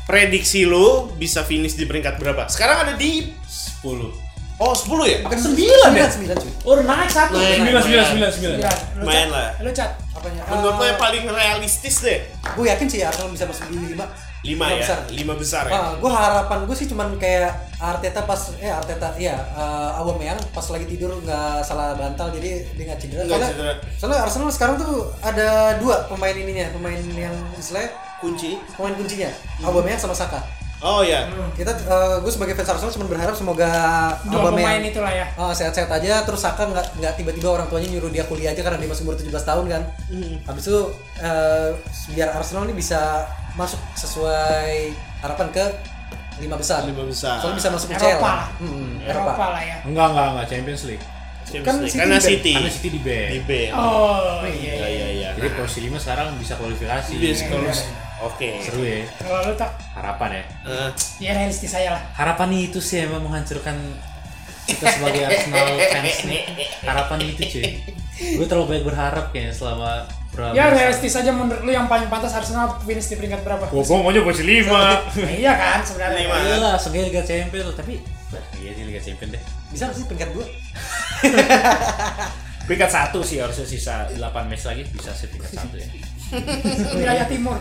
[0.06, 2.46] Prediksi lo bisa finish di peringkat berapa?
[2.46, 4.25] Sekarang ada di 10.
[4.56, 5.18] Oh, 10 ya?
[5.28, 6.08] Bukan Sembilan ya?
[6.08, 6.52] Sembilan cuy.
[6.64, 7.36] Oh, naik satu.
[7.36, 7.60] Naik.
[7.60, 8.56] Sembilan sembilan sembilan sembilan.
[8.56, 9.36] Iya, lu Lumayan Chat.
[9.36, 9.48] lah.
[9.60, 9.92] Lu Chat.
[10.16, 10.42] Apanya?
[10.48, 12.20] Menurut lo yang paling realistis deh?
[12.56, 14.08] Gue yakin sih Arsenal bisa masuk di lima.
[14.46, 14.78] 5 ya?
[14.78, 15.00] besar.
[15.10, 15.74] 5 besar ya?
[15.74, 17.52] Ah, gue harapan gue sih cuman kayak
[17.82, 22.84] Arteta pas eh Arteta iya uh, Aubameyang pas lagi tidur nggak salah bantal jadi dia
[22.94, 23.26] nggak cedera.
[23.26, 23.74] Nggak cedera.
[23.98, 27.90] soalnya Arsenal sekarang tuh ada dua pemain ininya, pemain yang istilahnya
[28.22, 28.56] Kunci?
[28.78, 29.34] pemain kuncinya,
[29.66, 30.40] Aubameyang sama Saka.
[30.86, 31.26] Oh ya.
[31.52, 31.72] Kita
[32.22, 33.66] gue sebagai fans Arsenal cuma berharap semoga
[34.22, 35.26] Dua pemain Aubameyang itulah ya.
[35.34, 38.78] Oh, sehat-sehat aja terus Saka nggak nggak tiba-tiba orang tuanya nyuruh dia kuliah aja karena
[38.78, 39.82] dia masih umur 17 tahun kan.
[40.46, 40.80] Habis itu
[41.20, 41.70] eh,
[42.14, 43.26] biar Arsenal ini bisa
[43.56, 44.94] masuk sesuai
[45.26, 45.66] harapan ke
[46.38, 46.86] lima besar.
[46.86, 47.42] Lima besar.
[47.42, 48.22] Soalnya bisa masuk Eropa UCL.
[48.22, 48.46] lah.
[48.60, 49.46] Hmm, Eropa Eropa.
[49.56, 49.78] lah ya.
[49.88, 51.06] Enggak, enggak, enggak Champions League.
[51.46, 52.18] Kan City Karena.
[52.20, 52.54] City.
[52.54, 53.30] Karena City di band.
[53.32, 53.72] Di band.
[53.74, 54.74] Oh iya.
[54.76, 55.30] Iya, iya, iya.
[55.34, 57.12] Jadi posisi 5 sekarang bisa kualifikasi.
[57.16, 58.50] Bisa kalau- Oke.
[58.66, 59.06] Seru ya.
[59.22, 60.44] Kalau lu tak Harapan ya.
[60.66, 60.90] Eh,
[61.22, 62.02] ya realistis saya lah.
[62.18, 63.78] Harapan itu sih emang menghancurkan
[64.66, 66.42] kita sebagai Arsenal fans nih.
[66.82, 67.66] Harapan itu cuy.
[68.16, 72.36] Gue terlalu banyak berharap kayaknya selama berapa Ya realistis aja menurut lu yang paling pantas
[72.36, 73.70] Arsenal finish di peringkat berapa?
[73.70, 75.06] Gue maunya posisi lima.
[75.42, 76.20] Iya kan sebenarnya.
[76.26, 76.36] Lima.
[76.42, 78.02] Iya lah, seenggaknya Liga Champions tapi
[78.34, 79.44] bah, iya sih Liga Champions deh.
[79.72, 80.46] Bisa nggak sih peringkat dua?
[82.66, 85.86] Peringkat satu sih harusnya sisa 8 match lagi bisa sih peringkat satu ya.
[86.98, 87.58] Wilayah timur.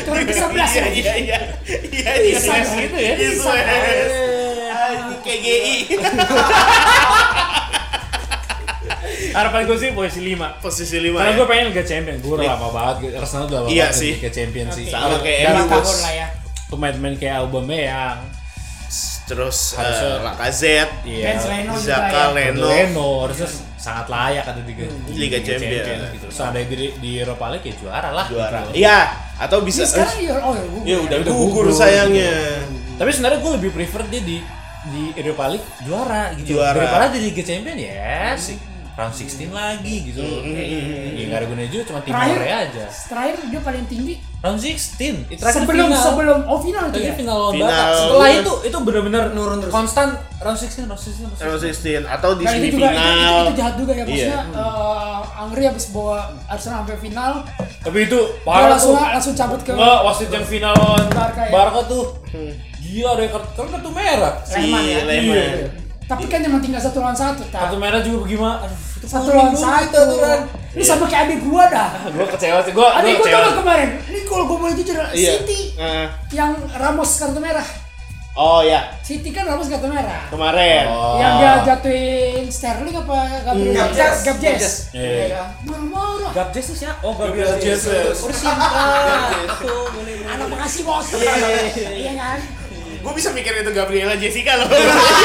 [0.00, 0.88] Turun ke sebelas Iya, ya.
[0.88, 1.38] iya, iya.
[1.84, 2.36] Iya, iya.
[2.36, 2.74] Bisa iya.
[2.78, 3.12] gitu ya?
[3.12, 3.50] Iya, Bisa.
[4.68, 5.76] Ah, ini kayak GI.
[9.28, 10.48] Harapan gue sih posisi lima.
[10.58, 11.36] Posisi 5 Karena ya.
[11.36, 12.16] gue pengen Liga Champion.
[12.18, 12.96] Gue udah lama banget.
[13.02, 13.14] gitu.
[13.16, 14.12] Arsenal udah lama Iya banget sih.
[14.16, 14.84] Liga Champion sih.
[14.84, 14.94] Oke.
[14.94, 15.84] Sama kayak Lima Bos.
[15.84, 16.26] tahun lah ya.
[16.68, 18.18] pemain-pemain kayak Aubameyang,
[19.28, 22.26] Terus eh, Harusnya- Lacazette, iya, Leno Zaka ya.
[22.32, 22.64] Leno.
[22.64, 26.00] Leno harusnya sangat layak ada di Liga, Liga Champion.
[26.16, 26.26] gitu.
[26.32, 28.26] Seandainya di, di Europa League ya juara lah.
[28.26, 28.58] Juara.
[28.66, 28.80] gitu.
[28.80, 28.98] Iya,
[29.36, 30.84] atau bisa Ini sekarang ya oh ya gugur.
[30.88, 32.32] Ya udah udah gugur sayangnya.
[32.96, 34.36] Tapi sebenarnya gue lebih prefer dia di
[34.88, 36.56] di Europa League juara gitu.
[36.56, 36.74] Juara.
[36.80, 38.56] Daripada di Liga Champion ya sih.
[38.98, 40.18] Round 16 lagi gitu.
[40.18, 40.58] Hmm,
[41.14, 42.84] Ya nggak ada gunanya juga cuma tim Korea aja.
[42.90, 45.30] Terakhir dia paling tinggi Round 16.
[45.30, 46.02] Itu terakhir sebelum final.
[46.02, 47.14] sebelum oh final Terakhir ya.
[47.14, 47.70] final lawan Final.
[47.70, 47.94] Batak.
[47.94, 49.70] Setelah itu itu benar-benar Nurun terus.
[49.70, 51.46] konstan round 16 round 16 round 16.
[51.46, 53.38] Round 16 atau di Nah, itu juga itu, itu, semifinal.
[53.40, 54.04] itu jahat juga ya Iya.
[54.04, 57.32] maksudnya eh, Angri habis bawa Arsenal sampai final
[57.78, 59.06] Tapi itu parah langsung tuh.
[59.08, 61.50] langsung cabut ke Enggak, wasit yang final lawan Barca ya.
[61.50, 62.04] Barca tuh.
[62.80, 64.32] Gila ada kartu kan kartu merah.
[64.42, 64.98] Si Lehman ya.
[65.04, 65.38] Lehman.
[65.38, 65.86] Iya.
[66.08, 68.64] tapi kan cuma tinggal satu lawan satu tak Kartu merah juga bagaimana?
[69.00, 70.40] Satu lawan satu itu aturan.
[70.70, 74.20] ini sama kayak adik gua dah Gue kecewa sih, gue adik gua gak kemarin ini
[74.22, 75.32] kalau gua mau jujur Iya.
[75.38, 75.60] City
[76.30, 77.68] yang Ramos kartu merah
[78.34, 80.86] Oh ya, City kan Ramos kartu merah kemarin.
[80.86, 81.18] Oh.
[81.18, 83.78] yang dia jatuhin Sterling apa Gabriel Hmm.
[83.90, 84.74] Gabjes Gabjes.
[84.92, 85.02] Iya.
[85.02, 85.48] Iya kan?
[85.64, 87.00] marah-marah Gabjes tuh siapa?
[87.02, 88.14] Oh, Gabriel Gabriel Jesus.
[88.14, 88.16] Jesus.
[88.22, 88.82] Oh, Sinta.
[90.28, 92.38] anak makasih bos iya kan
[93.08, 94.68] Gue bisa mikir itu Gabriela Jessica loh.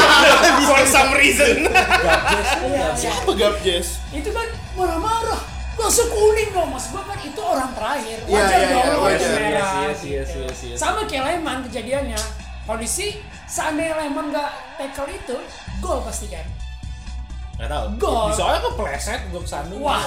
[0.68, 1.68] For some reason.
[1.68, 2.16] Iya,
[2.64, 2.86] iya.
[2.96, 4.00] Siapa Gabjes?
[4.10, 5.42] itu kan marah-marah
[5.74, 9.00] langsung kuning dong mas gua kan itu orang terakhir Iya, wajar iya, dong iya, kartu
[9.02, 9.30] wajar.
[9.34, 10.78] merah Yes, yes, yes, yes.
[10.78, 12.20] sama kayak Lehman kejadiannya
[12.62, 15.36] kondisi seandainya Lehman nggak tackle itu
[15.82, 16.46] gol pasti kan
[17.54, 17.84] Gak tau.
[17.96, 18.34] Gol.
[18.34, 19.78] Soalnya kepleset, gue kesandung.
[19.80, 20.02] Wah.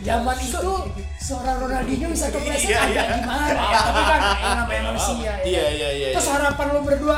[0.00, 0.70] Zaman itu
[1.18, 3.16] seorang Ronaldinho bisa kepleset Iya, agak iya.
[3.18, 5.34] gimana ya tapi kan yang namanya manusia ya.
[5.42, 6.08] Iya, iya, iya.
[6.12, 6.34] terus iya.
[6.34, 7.16] harapan lu berdua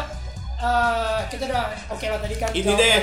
[0.58, 3.00] eh, kita udah oke lah tadi kan Ini deh.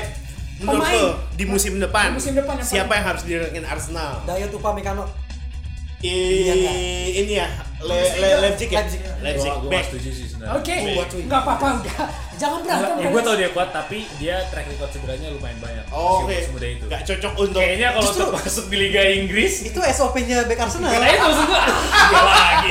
[0.59, 0.99] Menurut Pemain.
[0.99, 4.11] lo di musim depan, Di musim depan yang siapa paling- yang harus didatengin Arsenal?
[4.27, 5.05] Dayot Upamecano.
[5.99, 6.73] I, Iya,
[7.17, 7.47] ini ya
[7.79, 8.83] Le- Le- Leipzig ya?
[9.19, 9.51] Leipzig.
[9.55, 10.59] Gue gak setuju sih sebenarnya.
[10.59, 10.75] Oke,
[11.23, 12.07] nggak apa-apa udah.
[12.35, 12.95] Jangan berantem.
[12.97, 15.85] Ya, gue tau dia kuat, tapi dia track record cederanya lumayan banyak.
[15.89, 16.39] Oh, Oke.
[16.41, 16.83] semuda itu.
[16.85, 20.89] Gak cocok untuk Kayaknya kalau Justru- untuk masuk di Liga Inggris, Itu SOP-nya back Arsenal.
[20.89, 21.61] Nah itu maksud gua
[22.09, 22.69] Iya lagi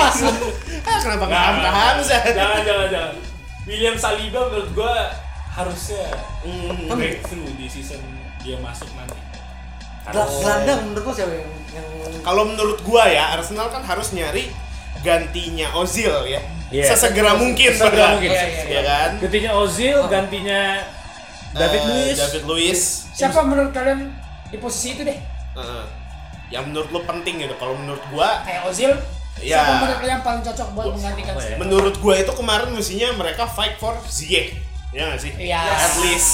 [0.82, 2.20] Ah, kenapa nggak Nah, Hamka Hamzah?
[2.26, 3.12] Jangan jangan jangan
[3.64, 4.92] William Saliba menurut gua
[5.50, 6.04] harusnya
[6.40, 6.88] Hmm.
[6.88, 8.00] breakthrough di season
[8.38, 9.16] dia masuk nanti
[10.06, 11.86] Gel- Gelandang menurut lo siapa yang, yang
[12.18, 14.48] Kalau menurut gua ya, Arsenal kan harus nyari
[15.00, 16.40] gantinya Ozil ya.
[16.68, 16.84] Iya.
[16.86, 18.28] Sesegera mungkin Sesegera mungkin.
[18.28, 19.10] Iya, iya kan?
[19.18, 20.60] Gantinya Ozil, gantinya
[21.50, 22.80] David Eh, Luiz David Luiz.
[23.10, 24.12] Siapa menurut kalian
[24.48, 25.18] di posisi itu deh?
[25.54, 25.84] Heeh.
[26.48, 27.52] yang menurut lo penting gitu.
[27.54, 28.92] Kalau menurut gua Kayak Ozil.
[29.38, 29.60] Iya.
[29.60, 31.32] Siapa menurut kalian paling cocok buat menggantikan?
[31.32, 31.56] apa ya?
[31.56, 34.56] menurut gua itu kemarin mestinya mereka fight for Ziyech.
[34.90, 35.32] Ya nggak sih?
[35.36, 35.60] Iya.
[35.60, 36.30] At least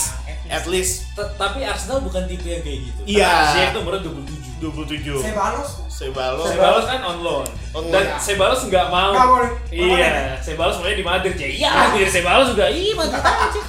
[0.46, 3.32] at least T- Tapi Arsenal bukan tipe yang kayak gitu Iya.
[3.50, 5.18] Ziyech tuh umurnya 27 27.
[5.20, 6.50] Sebalos Sebalos.
[6.50, 8.18] Sebalos kan on loan On Dan loan.
[8.18, 9.50] Sebalos nggak mau Nggak boleh.
[9.70, 13.60] Iya Sebalos mulai di Madrid ya Iya anjir Sebalos juga Iya Madrid aja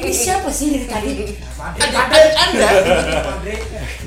[0.00, 1.12] Ini siapa sih dari tadi?
[1.60, 2.68] Ada Anda.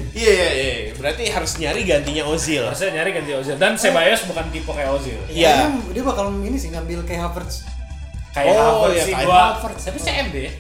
[0.10, 0.70] Iya iya iya.
[0.92, 2.66] Berarti harus nyari gantinya Ozil.
[2.66, 5.70] Harusnya nyari ganti Ozil Dan Sebayos bukan tipe kayak Ozil Iya.
[5.70, 7.62] Kayaknya dia bakal ini sih ngambil kayak Havertz.
[8.34, 9.84] Kayak Oh, Havertz iya, sih gua Havertz.
[9.86, 10.52] Tapi CMB ya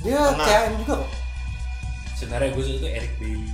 [0.00, 0.20] Dia.
[0.38, 1.10] CM juga kok.
[2.14, 3.50] Sebenarnya gue tuh Eric Bailly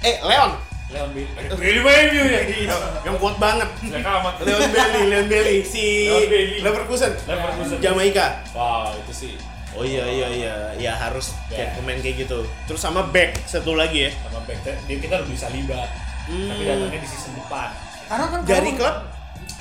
[0.00, 0.52] Eh, Leon.
[0.88, 3.68] Leon Bailey Bailey Bailey ya Iya, yang kuat banget.
[3.84, 6.58] Leon Bailey, Leon Bailey si Leon Bailey.
[6.60, 7.12] Leverkusen.
[7.22, 7.76] Leverkusen.
[7.78, 8.40] Jamaika.
[8.50, 9.34] Wow itu sih
[9.70, 11.60] Oh iya iya iya, ya harus Ya.
[11.60, 12.40] kayak pemain kayak gitu.
[12.64, 14.10] Terus sama back satu lagi ya.
[14.18, 15.82] sama back dia kita udah bisa Saliba
[16.24, 16.44] Hmm.
[16.46, 17.72] tapi datangnya di season depan
[18.04, 18.96] Karena kan Dari klub?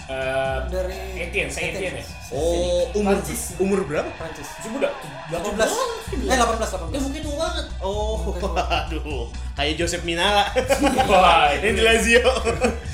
[0.07, 3.55] Eh, Dari Etienne, saya Etienne ya Oh, umur Prancis.
[3.55, 4.09] umur berapa?
[4.13, 4.47] Prancis.
[4.53, 4.91] masih muda
[5.31, 6.27] 17.
[6.27, 6.99] Eh 18 18.
[6.99, 8.35] mungkin tua banget Oh,
[8.67, 10.43] aduh, kayak Joseph Minala.
[11.07, 12.19] wah di Lazio.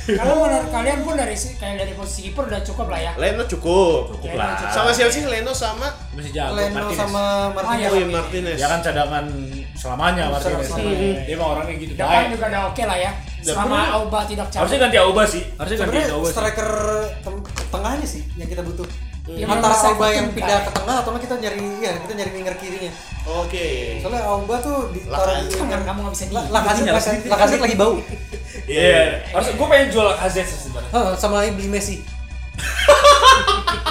[0.05, 3.11] Kalau menurut kalian pun dari si- kayak dari posisi kiper udah cukup lah ya.
[3.15, 4.13] Leno cukup.
[4.13, 4.69] cukup lah.
[4.69, 7.89] Sama siapa sih Leno sama masih jago Leno Martinez sama Martinez.
[7.89, 8.55] Oh iya Martinez.
[8.55, 9.25] dia kan cadangan
[9.73, 10.93] selamanya Martinez Selamanya.
[11.23, 13.11] dia emang orangnya gitu Depan juga udah oke lah ya.
[13.41, 14.59] Sama Auba tidak cabut.
[14.61, 16.69] harusnya ganti Auba sih harusnya ganti Auba sih striker
[17.67, 18.85] tengahnya sih yang kita butuh.
[19.23, 22.91] Yang Antara Auba yang pindah ke tengah atau kita nyari ya kita nyari winger kirinya.
[23.23, 23.97] Oke.
[24.03, 25.79] Soalnya Auba tuh ditaruh di winger.
[25.87, 26.33] kamu nggak bisa di.
[26.51, 27.95] Lakaset- Lakaset lagi bau.
[28.63, 30.07] iya harus gue pengen jual
[30.45, 32.03] sih sebenarnya Hah, sama beli Messi.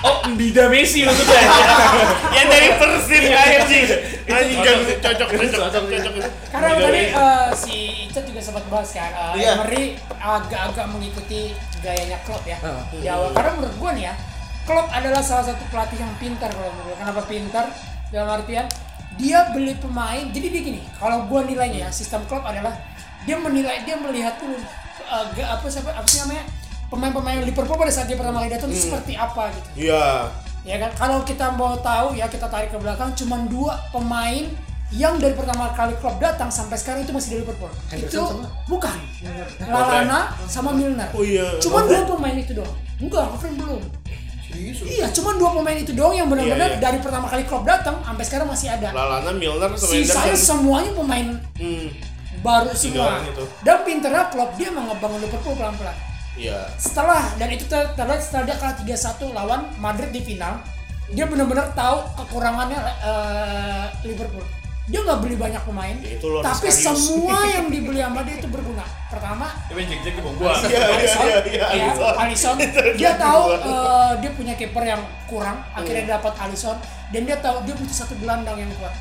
[0.00, 1.40] oh Mbida Messi maksudnya
[2.36, 3.86] Yang dari Persib anjing.
[4.26, 6.32] Anjing cocok cocok cocok cocok cocok.
[6.48, 9.50] Karena tadi eh, si Icat juga sempat bahas kan, eh, Iya.
[9.56, 9.82] Emery
[10.16, 12.56] agak-agak mengikuti gayanya Klopp ya.
[12.60, 12.80] Ah.
[12.88, 13.32] Di awal.
[13.32, 14.14] Karena menurut gua nih ya,
[14.62, 16.96] Klopp adalah salah satu pelatih yang pintar kalau menurut gua.
[16.98, 17.66] Kenapa pintar?
[18.10, 18.66] Dalam artian
[19.14, 20.24] dia beli pemain.
[20.26, 22.72] Jadi dia gini, kalau gua nilainya ya, sistem Klopp adalah
[23.20, 24.56] dia menilai, dia melihat dulu
[25.34, 26.44] ga- apa siapa apa sih namanya
[26.90, 29.88] pemain-pemain Liverpool pada saat dia pertama kali datang itu seperti apa gitu.
[29.88, 30.28] Iya.
[30.60, 34.44] Ya kan, kalau kita mau tahu ya kita tarik ke belakang, cuman dua pemain
[34.90, 37.70] yang dari pertama kali Klopp datang sampai sekarang itu masih di Liverpool.
[37.88, 38.46] Henderson itu sama?
[38.66, 38.96] bukan.
[39.64, 41.08] Lalana sama Milner.
[41.14, 41.56] Oh iya.
[41.62, 42.74] Cuman dua pemain itu doang.
[42.98, 43.82] Enggak, Lovren belum.
[44.82, 46.82] Iya, cuman dua pemain itu doang yang benar-benar Iya, iya.
[46.82, 48.90] dari pertama kali Klopp datang sampai sekarang masih ada.
[48.90, 51.26] Lalana, Milner sama Sisanya semuanya pemain
[51.56, 51.88] Hmm.
[52.42, 53.22] baru semua.
[53.22, 53.44] itu.
[53.62, 56.09] Dan pinternya Klopp dia mau ngebangun Liverpool pelan-pelan
[56.40, 56.72] Iya.
[56.74, 60.56] setelah dan itu ter- terlihat setelah dia kalah 3-1 lawan Madrid di final
[61.10, 64.46] dia benar-benar tahu kekurangannya eh, Liverpool.
[64.86, 68.82] Dia nggak beli banyak pemain Ya, itu tapi semua yang dibeli sama dia itu berguna
[69.10, 72.56] pertama dia main jek-jek di bawah gua Iya, iya, iya, iya, ya, Alisson.
[72.94, 76.08] Dia tahu eh, dia punya kiper yang kurang akhirnya Hmm.
[76.08, 76.76] dia dapat Alisson
[77.10, 78.94] dan dia tahu dia butuh satu gelandang yang kuat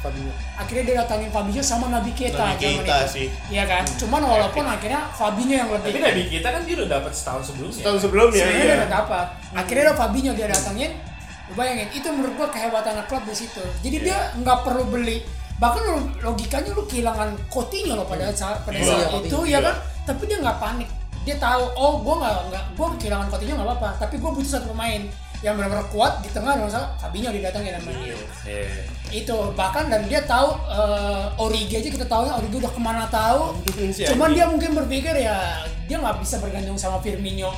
[0.57, 3.30] akhirnya dia datangin Fabinho sama Nabi Keita Nabi Keita sih.
[3.48, 7.11] Iya kan cuman walaupun akhirnya Fabinho yang lebih tapi Nabi kita kan dia udah dapat
[7.14, 8.73] setahun sebelumnya Tahun sebelumnya Sebenarnya iya.
[8.73, 9.26] dia udah dapat.
[9.53, 10.91] Akhirnya ada Fabinho dia datangin.
[11.49, 13.61] Lu bayangin, itu menurut gua kehebatan klub di situ.
[13.81, 15.26] Jadi dia nggak perlu beli.
[15.60, 19.27] Bahkan lu, logikanya lu kehilangan Coutinho loh pada saat pada Iya, saat Coutinho.
[19.27, 19.60] itu ya Iya.
[19.61, 19.76] kan.
[20.06, 20.90] Tapi dia nggak panik.
[21.22, 23.90] Dia tahu, oh gua nggak nggak gua kehilangan Coutinho nggak apa-apa.
[23.99, 25.03] Tapi gua butuh satu pemain
[25.40, 28.15] yang benar-benar kuat di tengah dan misalnya Fabinho didatangin sama dia.
[28.44, 28.84] Iya.
[29.14, 33.03] Itu bahkan dan dia tahu eh, Origi aja kita tahu ya Origi udah ke mana
[33.07, 33.56] tahu.
[34.06, 37.56] Cuman dia mungkin berpikir ya dia nggak bisa bergantung sama Firmino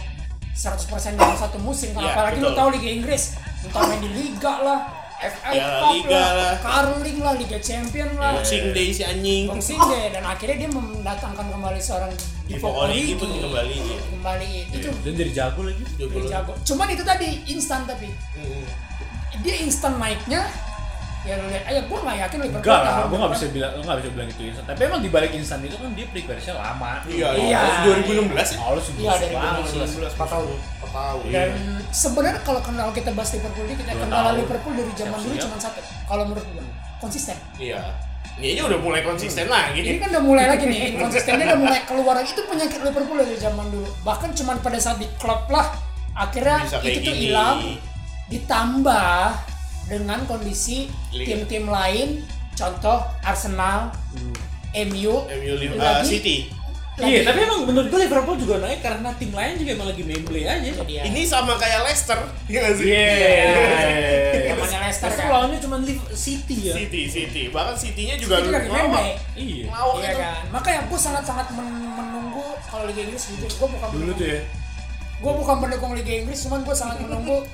[0.51, 2.57] 100% dalam satu musim Iya, apalagi lu betul.
[2.59, 3.23] tahu Liga Inggris
[3.61, 4.79] entah main di Liga lah
[5.23, 6.53] FA Piala Cup Liga lah, lah.
[6.59, 9.45] Carling lah, Liga Champion lah Boxing Day si anjing.
[9.45, 12.09] Boxing Day dan akhirnya dia mendatangkan kembali seorang
[12.43, 13.75] Divock Origi pun kembali.
[13.75, 13.99] iya.
[14.09, 16.27] kembali itu dan jadi jago lagi Jago dia lu.
[16.27, 18.65] jago cuman itu tadi instan tapi Hmm.
[19.39, 20.41] dia instan naiknya
[21.21, 23.83] ya lu lihat aja gue nggak yakin Liverpool Enggak lah, gue nggak bisa bilang, gue
[23.83, 24.63] nggak bisa bilang itu instan.
[24.65, 26.91] Tapi emang di balik instan itu kan dia prepare-nya lama.
[27.05, 27.61] Iya, Iya.
[27.85, 28.57] 2016 ya?
[28.59, 29.77] Oh, lu sih Iya, dari banget sih.
[29.77, 30.17] 2016.
[30.17, 30.47] 4 tahun.
[30.91, 31.23] 4 tahun.
[31.31, 31.49] Dan
[31.89, 34.35] sebenarnya kalau kenal kita bahas Liverpool ini kita kenal.
[34.35, 35.79] Liverpool dari zaman dulu cuma satu.
[35.81, 36.65] Kalau menurut gue
[36.99, 37.37] konsisten.
[37.55, 37.81] Iya.
[38.31, 41.79] Ini aja udah mulai konsisten lagi Ini kan udah mulai lagi nih, konsistennya udah mulai
[41.83, 42.31] keluar lagi.
[42.31, 43.87] Itu penyakit Liverpool dari zaman dulu.
[44.01, 45.67] Bahkan cuman pada saat di klub lah,
[46.13, 47.57] akhirnya itu tuh hilang.
[48.29, 49.35] Ditambah
[49.85, 50.87] dengan kondisi
[51.27, 52.23] tim-tim lain,
[52.53, 53.91] contoh Arsenal,
[54.71, 56.37] MU, MU Liv- lagi- uh, City.
[56.93, 60.21] Iya, tapi emang menurut gue Liverpool juga naik karena tim lain juga emang lagi main
[60.21, 60.69] play aja.
[60.83, 61.01] Iya.
[61.03, 62.85] Ini sama kayak Leicester, iya nggak sih?
[62.85, 63.01] Iya.
[64.51, 65.27] Namanya Leicester Leicester kan.
[65.31, 65.75] lawannya cuma
[66.11, 66.73] City ya.
[66.75, 67.41] City, City.
[67.47, 69.15] Bahkan City-nya juga Itu lagi main.
[69.33, 69.65] Iya.
[69.67, 70.19] Lawak Iya itu.
[70.19, 70.41] kan.
[70.51, 74.39] Makanya gue sangat-sangat men- menunggu kalau Liga Inggris jujur gue bukan Dulu tuh ya.
[75.17, 77.45] gue bukan pendukung Liga Inggris, cuman gue sangat menunggu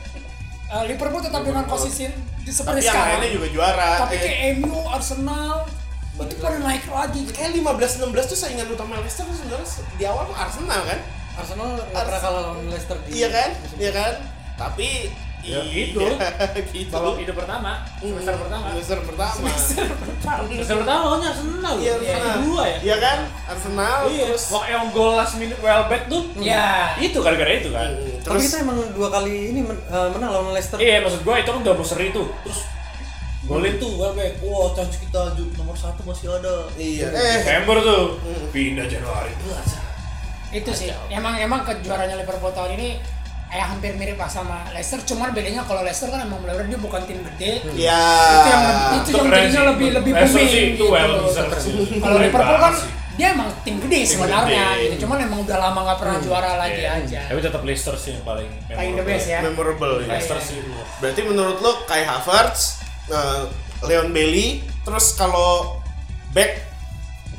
[0.68, 2.10] uh, Liverpool tetap dengan konsisten
[2.40, 3.12] di- seperti Tapi yang sekarang.
[3.16, 3.90] lainnya juga juara.
[4.02, 5.56] Tapi Eh, kayak MU, Arsenal
[6.20, 7.22] itu pada naik lagi.
[7.28, 11.00] Kayak 15-16 tuh saingan utama Leicester tuh sebenarnya di awal tuh Arsenal kan?
[11.36, 13.50] Arsenal nggak pernah kalah lawan Leicester di Iya kan?
[13.78, 14.14] Iya kan?
[14.58, 14.90] Tapi
[15.48, 16.02] Ya, iya, gitu.
[16.76, 16.92] gitu.
[16.92, 18.66] Babak ide pertama, semester pertama.
[18.74, 19.46] Semester pertama.
[20.44, 21.74] Semester pertama lawannya Arsenal.
[21.78, 21.94] Iya.
[21.94, 22.36] Arsenal.
[22.42, 22.78] Dua ya.
[22.84, 23.20] Iya kan?
[23.48, 26.24] Arsenal Iya, terus Wah, yang gol last minute Welbeck tuh.
[26.36, 26.98] Iya.
[27.00, 27.96] Itu gara-gara itu kan.
[27.96, 30.82] Hmm, Tapi terus kita emang dua kali ini men- eh, menang lawan Leicester.
[30.82, 32.28] Iya, maksud gua itu kan double seri tuh.
[32.44, 32.60] Terus
[33.44, 34.42] golin tuh Welbeck.
[34.42, 35.22] Wah, chance kita
[35.54, 36.66] nomor satu masih ada.
[36.74, 37.08] iya.
[37.08, 38.18] Eh, Desember tuh.
[38.50, 39.32] Pindah Januari.
[40.50, 40.90] Itu sih.
[41.08, 42.98] Emang emang kejuaraannya Liverpool tahun ini
[43.48, 47.00] eh hampir mirip lah sama Leicester, cuman bedanya kalau Leicester kan emang benar dia bukan
[47.04, 47.64] tim gede.
[47.70, 48.02] Iya.
[48.34, 48.64] Itu yang
[48.98, 50.86] itu Itu yang jadinya lebih lebih booming gitu.
[51.98, 52.74] Kalau Liverpool kan
[53.18, 54.84] dia emang tim gede sebenarnya gede.
[54.84, 55.08] gitu.
[55.08, 57.00] Cuman emang udah lama nggak pernah juara lagi Iya.
[57.02, 57.22] aja.
[57.32, 59.40] Tapi tetap Leicester sih yang paling Paling the best ya.
[59.42, 60.08] memorable ya.
[60.12, 60.44] Leicester Iya.
[60.44, 60.58] sih.
[61.00, 63.42] Berarti menurut lo Kai Havertz, eh,
[63.84, 65.80] Leon Bailey, terus kalau
[66.32, 66.66] back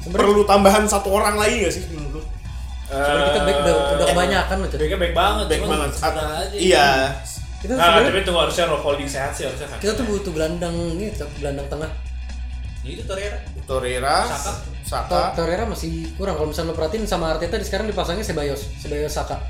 [0.09, 2.23] perlu tambahan satu orang lagi gak sih menurut lo?
[2.89, 4.69] Soalnya kita back udah udah kebanyakan loh.
[4.73, 5.45] Backnya baik banget.
[5.51, 5.91] Back banget.
[6.57, 6.89] Iya.
[7.59, 9.83] Kita Nah, tapi tunggu harusnya holding sehat sih harusnya kan.
[9.83, 11.11] kita tuh butuh gelandang ini,
[11.43, 11.91] gelandang tengah.
[12.87, 13.35] Itu Torreira.
[13.67, 14.53] Torreira, Saka.
[14.87, 15.11] Saka.
[15.11, 19.11] Tor- Torreira masih kurang kalau misalnya lo perhatiin sama Arteta di sekarang dipasangnya Sebayos, Sebayos
[19.11, 19.43] Saka.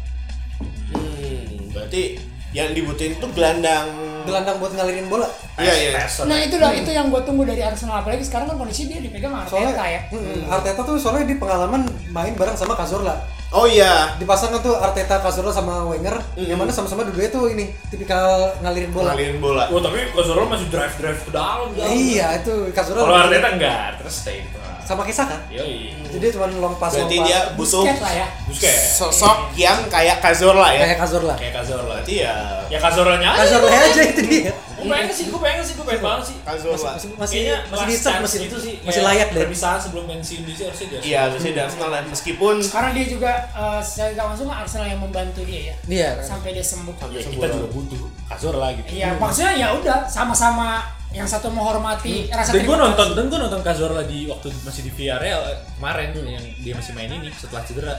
[0.90, 2.16] Hmm, berarti
[2.51, 3.93] yang dibutuhin tuh gelandang.
[4.29, 5.29] Gelandang buat ngalirin bola.
[5.57, 5.91] Iya iya.
[6.29, 9.33] Nah itu lah itu yang gue tunggu dari Arsenal apalagi sekarang kan kondisi dia dipegang
[9.33, 10.01] sama Soalnya Arteta ya.
[10.13, 11.83] Mm, Arteta tuh soalnya di pengalaman
[12.13, 13.17] main bareng sama Cazorla.
[13.49, 14.13] Oh iya.
[14.21, 19.17] Dipasangkan tuh Arteta, Cazorla sama Wenger, yang mana sama-sama dua tuh ini tipikal ngalirin bola.
[19.17, 19.65] Ngalirin bola.
[19.73, 21.73] Oh, tapi Kozoro masih drive-drive ke dalam.
[21.73, 23.09] Ya, iya itu Cazorla.
[23.09, 24.68] Kalau Arteta enggak, terus stay di.
[24.89, 25.40] Sama kisah kan?
[25.52, 25.93] Yoi.
[26.09, 28.27] Jadi dia cuma long pass Berarti long dia butuh Busquets lah ya.
[28.48, 28.97] Busquets.
[28.97, 30.89] sosok yang kayak Cazorla ya.
[30.89, 31.35] kayak Cazorla.
[31.36, 31.94] Kayak Cazorla.
[32.01, 32.35] Berarti ya
[32.73, 33.40] Ya Cazorlanya aja.
[33.44, 34.52] Cazorla aja itu dia.
[34.78, 36.36] Gue pengen sih, gue pengen sih, gue pengen banget sih.
[36.40, 36.90] Cazorla.
[36.97, 39.44] Masih masih Kayaknya masih bisa masih itu sih masih kayak layak deh.
[39.44, 41.01] Perpisahan sebelum pensiun dia sih harusnya dia.
[41.05, 41.90] Iya, bisa di Arsenal.
[42.09, 45.74] Meskipun Karena dia juga uh, secara tidak langsung Arsenal yang membantu dia ya.
[45.85, 46.10] Iya.
[46.24, 46.97] Sampai dia sembuh.
[47.12, 48.01] Ya, kita juga butuh
[48.32, 48.89] Cazorla gitu.
[48.89, 53.61] Iya, maksudnya ya udah sama-sama yang satu menghormati rasa Dan gue nonton, dan gue nonton
[53.61, 57.97] Cazorla di waktu masih di Villarreal eh, kemarin yang dia masih main ini setelah cedera.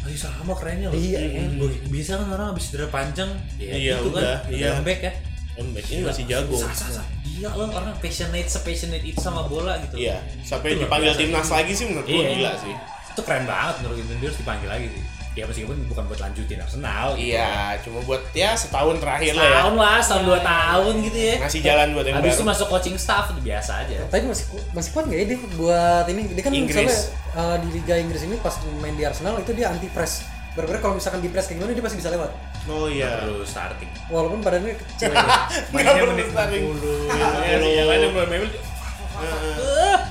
[0.00, 0.96] Masih sama kerennya loh.
[0.96, 1.20] Iya.
[1.54, 3.30] Gua- Bisa kan orang habis cedera panjang.
[3.56, 4.50] Ya, Iya, gitu udah, kan.
[4.50, 4.70] iya.
[4.80, 5.12] Back ya.
[5.50, 6.56] Comeback ini masih jago.
[6.56, 7.06] Sah, sah, sah.
[7.20, 10.00] Gila loh orang passionate, sepassionate itu sama bola gitu.
[10.00, 12.30] Iya, sampai Itu dipanggil timnas lagi sih menurut gue Iya.
[12.32, 12.74] gila sih.
[13.12, 15.02] Itu keren banget menurut gue dia harus dipanggil lagi sih.
[15.38, 17.14] Ya meskipun bukan buat lanjutin Arsenal.
[17.14, 17.38] gitu.
[17.38, 19.50] Iya, cuma buat ya setahun terakhir lah ya.
[19.54, 21.34] Setahun lah, setahun dua tahun gitu ya.
[21.38, 22.38] Ngasih jalan buat yang Habis baru.
[22.42, 23.96] itu masuk coaching staff itu biasa aja.
[24.10, 24.44] Tapi masih
[24.74, 26.22] masih kuat nggak ya dia buat ini?
[26.34, 26.74] Dia kan Inggris.
[26.74, 26.98] misalnya
[27.38, 30.26] uh, di Liga Inggris ini pas main di Arsenal itu dia anti press.
[30.58, 32.30] Berbeda kalau misalkan di press kayak gimana dia pasti bisa lewat.
[32.66, 33.22] Oh iya.
[33.22, 33.90] perlu starting.
[34.10, 35.14] Walaupun badannya kecil.
[35.70, 36.62] Nggak perlu starting.
[37.06, 38.50] Iya sih, yang lain yang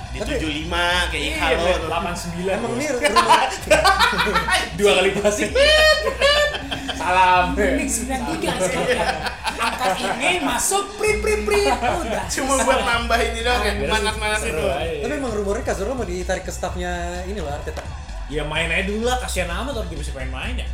[0.09, 0.67] Di 75
[1.07, 1.71] kayak Iya, Ikalo.
[1.77, 1.89] tuh.
[1.89, 2.49] 89.
[2.49, 3.43] Emang rumah
[4.75, 5.51] dua kali passing.
[6.95, 7.45] Salam.
[7.53, 9.17] Ini 93 sekarang.
[9.59, 12.23] Angkat ini masuk print print print udah.
[12.27, 14.63] Cuma buat nambah ini doang ya, manas-manas itu.
[14.99, 16.91] Tapi emang rumornya Cazorla mau ditarik ke staffnya
[17.23, 17.83] ini loh Arteta.
[18.29, 20.67] Ya main aja dulu lah, kasihan amat orang dia bisa pengen main ya.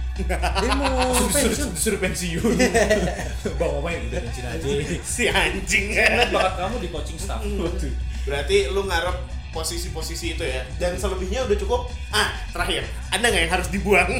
[0.59, 1.71] Dia mau pensiun.
[1.71, 2.51] disuruh pensiun.
[3.55, 4.65] Bang mau main udah pensiun aja.
[5.15, 5.95] Si anjing.
[5.95, 7.39] Lihat bakat kamu di coaching staff.
[8.25, 9.17] Berarti lu ngarep
[9.49, 10.65] posisi-posisi itu ya.
[10.75, 11.81] Dan selebihnya udah cukup.
[12.11, 12.83] Ah, terakhir.
[13.09, 14.09] Ada nggak yang harus dibuang?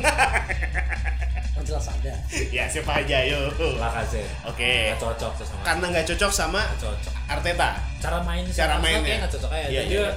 [1.56, 2.12] Oh, jelas ada.
[2.52, 3.48] ya, siapa aja yo.
[3.80, 4.28] Lacazette.
[4.44, 4.92] Oke.
[4.92, 5.64] Nggak cocok tuh sama.
[5.64, 7.14] Karena nggak cocok sama Nggak cocok.
[7.32, 7.70] Arteta.
[8.04, 9.16] Cara main Cara mainnya.
[9.24, 9.68] nggak cocok aja.
[9.72, 10.08] Iya, iya.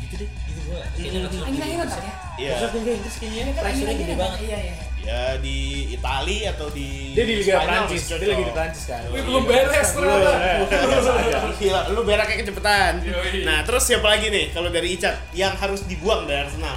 [0.00, 0.47] gitu deh, gitu gua.
[0.68, 2.14] Kayaknya Angin-angin ya.
[2.38, 2.54] Iya.
[2.70, 4.22] Terus kayaknya Kan pressure-nya angin-angin gede otak.
[4.22, 4.38] banget.
[4.44, 4.74] Iya iya.
[4.98, 5.56] Ya di
[5.96, 9.00] Itali atau di Dia di Liga Prancis, dia lagi di Prancis kan.
[9.08, 10.32] Wih, belum beres ternyata.
[11.62, 12.92] Gila, lu beraknya kecepatan.
[13.48, 16.76] Nah, terus siapa lagi nih kalau dari Icat yang harus dibuang dari Arsenal?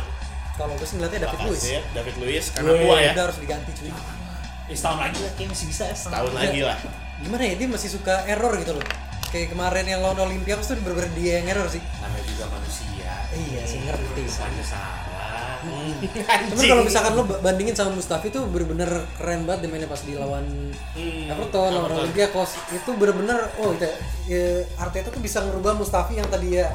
[0.55, 1.63] Kalau gue sih ngeliatnya David Luiz.
[1.91, 3.11] David Luiz karena tua ya.
[3.17, 3.91] Udah harus diganti cuy.
[4.69, 5.95] Ya, setahun lagi lah kayak masih bisa ya.
[5.97, 6.77] Tahun lagi lah.
[7.19, 8.85] Gimana ya dia masih suka error gitu loh.
[9.31, 11.79] Kayak kemarin yang lawan Olympiakos tuh bener-bener dia yang error sih.
[11.99, 12.87] Namanya juga manusia.
[13.61, 14.21] Iya sih ngerti.
[14.25, 15.11] Bisa salah.
[16.49, 18.89] Cuman kalau misalkan lo bandingin sama Mustafi tuh bener-bener
[19.21, 20.73] keren banget dia mainnya pas di lawan
[21.29, 22.01] Everton, lawan Everton.
[22.09, 23.85] Olympiakos itu bener-bener oh itu
[24.25, 26.73] ya, Arteta tuh bisa ngerubah Mustafi yang tadi ya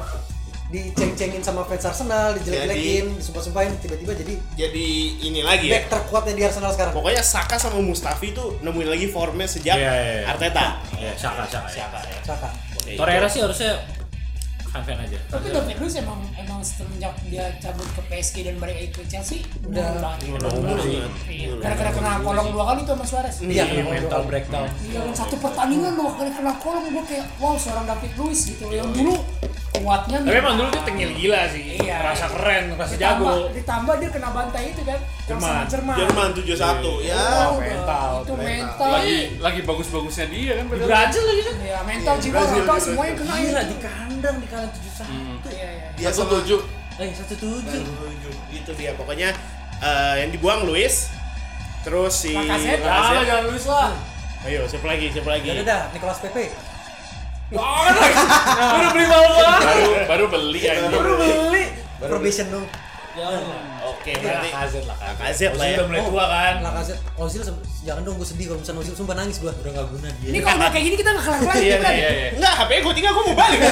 [0.67, 4.35] diceng-cengin sama fans Arsenal, dijelek-jelekin, disumpah-sumpahin tiba-tiba jadi
[4.67, 4.87] Jadi
[5.23, 5.79] ini lagi ya.
[5.79, 6.91] back terkuatnya di Arsenal sekarang.
[6.91, 10.25] Pokoknya Saka sama Mustafi tuh nemuin lagi formnya sejak Iya, iya, iya.
[10.27, 10.65] Arteta.
[10.99, 11.71] Iya, Saka, Saka.
[11.71, 12.19] Saka ya.
[12.19, 12.49] Saka.
[12.83, 13.39] Oke, Torreira itu.
[13.39, 13.79] sih harusnya
[14.67, 15.17] fan-fan aja.
[15.27, 19.97] Tapi David Luiz emang emang semenjak dia cabut ke PSG dan balik ke Chelsea Udah-
[19.97, 20.35] banget.
[20.35, 20.99] udah umur sih.
[21.25, 21.55] Iya.
[21.57, 23.35] Gara-gara kena kolong dua kali tuh sama Suarez.
[23.39, 24.67] Iya, Iya, mental breakdown.
[24.81, 28.65] Iya, kan satu pertandingan dua kali kena kolong gue kayak wow seorang David Luiz gitu.
[28.69, 29.15] Yang dulu
[29.79, 31.63] kuatnya Tapi emang dulu dia tengil gila sih.
[31.77, 31.97] Iya.
[32.01, 33.53] Rasa keren, rasa ditambah, jago.
[33.53, 35.95] ditambah dia kena bantai itu kan sama Jerman.
[35.97, 37.23] Jerman 7-1 ya.
[37.47, 38.09] Oh, mental.
[38.23, 38.89] Itu mental.
[38.91, 40.87] Lagi lagi bagus-bagusnya dia kan padahal.
[40.87, 41.55] Brazil lagi kan?
[41.61, 42.63] Ya mental Iya, jiwa Brazil.
[42.81, 45.47] semuanya kena Gila di kandang di kandang tujuh satu.
[45.51, 45.87] Iya, iya.
[45.95, 46.59] Dia Satu sama tujuh.
[46.97, 47.81] Eh satu tujuh.
[47.85, 48.33] tujuh.
[48.49, 49.29] Itu dia pokoknya
[49.79, 51.13] eh, yang dibuang Luis.
[51.85, 52.35] Terus si.
[52.35, 52.83] Ah, Lacazette.
[53.23, 53.91] jangan luis lah.
[54.43, 55.07] Ayo, siapa lagi?
[55.09, 55.49] Siapa lagi?
[55.49, 56.51] Ya udah dah, Nicolas Pepe.
[57.47, 59.31] Baru beli banget.
[59.63, 60.87] Baru baru beli aja.
[60.87, 61.63] Baru beli.
[61.97, 62.67] Probation dong.
[63.87, 65.13] Oke, berarti Lacazette lah kan.
[65.15, 65.75] Lacazette lah ya.
[65.79, 66.53] Udah mulai tua kan.
[66.61, 67.41] Lacazette, Ozil
[67.81, 69.49] jangan dong gue sedih kalau misalnya Ozil sumpah nangis gue.
[69.49, 70.29] Udah nggak guna dia.
[70.29, 71.93] Ini kalau udah kayak gini kita nggak kelar lagi Iya, kan?
[71.95, 72.29] iya, iya.
[72.35, 73.59] Enggak, HP gue tinggal gue mau balik.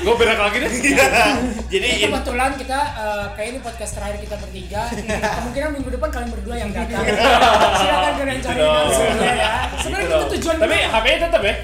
[0.00, 0.70] Gue berak lagi deh.
[1.68, 4.82] Jadi Ini kebetulan kita eh, kayak ini podcast terakhir kita bertiga.
[5.36, 7.04] Kemungkinan minggu depan kalian berdua yang datang.
[7.76, 8.88] Silakan kalian cari Gitu dong.
[8.90, 9.50] sebenarnya ya.
[9.76, 10.88] Sebenarnya itu tujuan Tapi kita.
[10.90, 11.54] HP-nya tetap ya.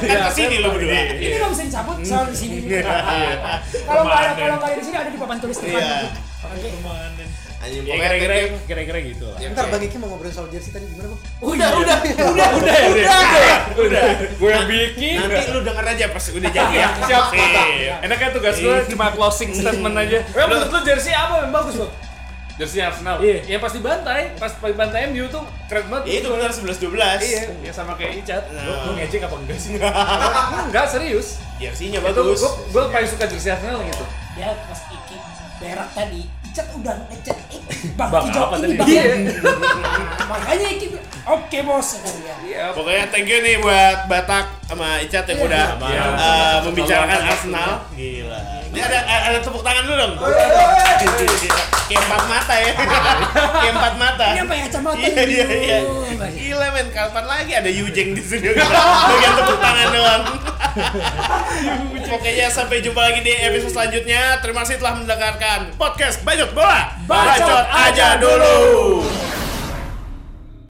[0.00, 0.94] kan ke sini lo berdua.
[1.12, 2.56] Ini nggak bisa dicabut soal di sini.
[3.88, 5.74] Kalau nggak ada kalau nggak ada di sini ada di papan tulis depan.
[5.74, 5.96] Iya.
[6.44, 6.68] Oke.
[7.68, 8.34] Anjing Ya kira-kira
[8.64, 9.38] kira-kira gitu lah.
[9.38, 11.20] Ntar Bang Iki mau ngobrolin soal jersey tadi gimana bang?
[11.44, 14.02] Udah, udah, udah, udah, udah, udah.
[14.40, 15.16] Gue yang bikin.
[15.20, 16.88] Nanti lu denger aja pas udah jadi ya.
[17.08, 17.24] Siap.
[17.28, 17.50] Sip.
[18.08, 20.18] Enaknya tugas gue cuma closing statement aja.
[20.24, 21.92] Eh, menurut lu jersey apa yang bagus, Bang?
[22.58, 23.22] Jersey Arsenal.
[23.22, 23.38] Iya.
[23.46, 26.04] Yang pas dibantai, pas dibantai MU tuh keren banget.
[26.10, 27.22] Ya, itu benar 11 12.
[27.22, 28.50] Iya, ya sama kayak Icat.
[28.50, 28.66] Nah.
[28.66, 29.78] Lu, lu ngejek apa enggak sih?
[30.66, 31.38] enggak, serius.
[31.62, 32.42] Jersinya Itu bagus.
[32.42, 34.04] gue gue paling suka jersey Arsenal gitu.
[34.34, 35.16] Ya pas Iki
[35.58, 37.60] berak tadi, Icat udah ngecat eh,
[37.98, 38.78] Bang, Bang, jawab apa ini tadi?
[38.78, 38.88] Bang.
[38.88, 39.02] Iya.
[40.26, 40.86] Makanya Iki
[41.28, 41.88] oke bos.
[42.42, 42.64] Iya.
[42.74, 46.04] Pokoknya thank you nih buat Batak sama Icat yang udah Iya.
[46.12, 47.70] eh, membicarakan Arsenal.
[47.96, 48.40] Gila.
[48.68, 50.12] Ini ada ada tepuk tangan dulu dong.
[51.88, 52.72] Kayak empat mata ya.
[53.56, 54.26] Kayak empat mata.
[54.28, 55.78] Ini apa ya kacamata Iya iya iya.
[55.80, 56.04] Aduh.
[56.28, 58.52] Gila men, kapan lagi ada Yujeng di sini?
[58.52, 60.22] Bagian tepuk tangan doang.
[62.08, 64.36] Pokoknya sampai jumpa lagi di episode selanjutnya.
[64.44, 66.92] Terima kasih telah mendengarkan podcast Bacot Bola.
[67.08, 68.56] Bacot aja dulu.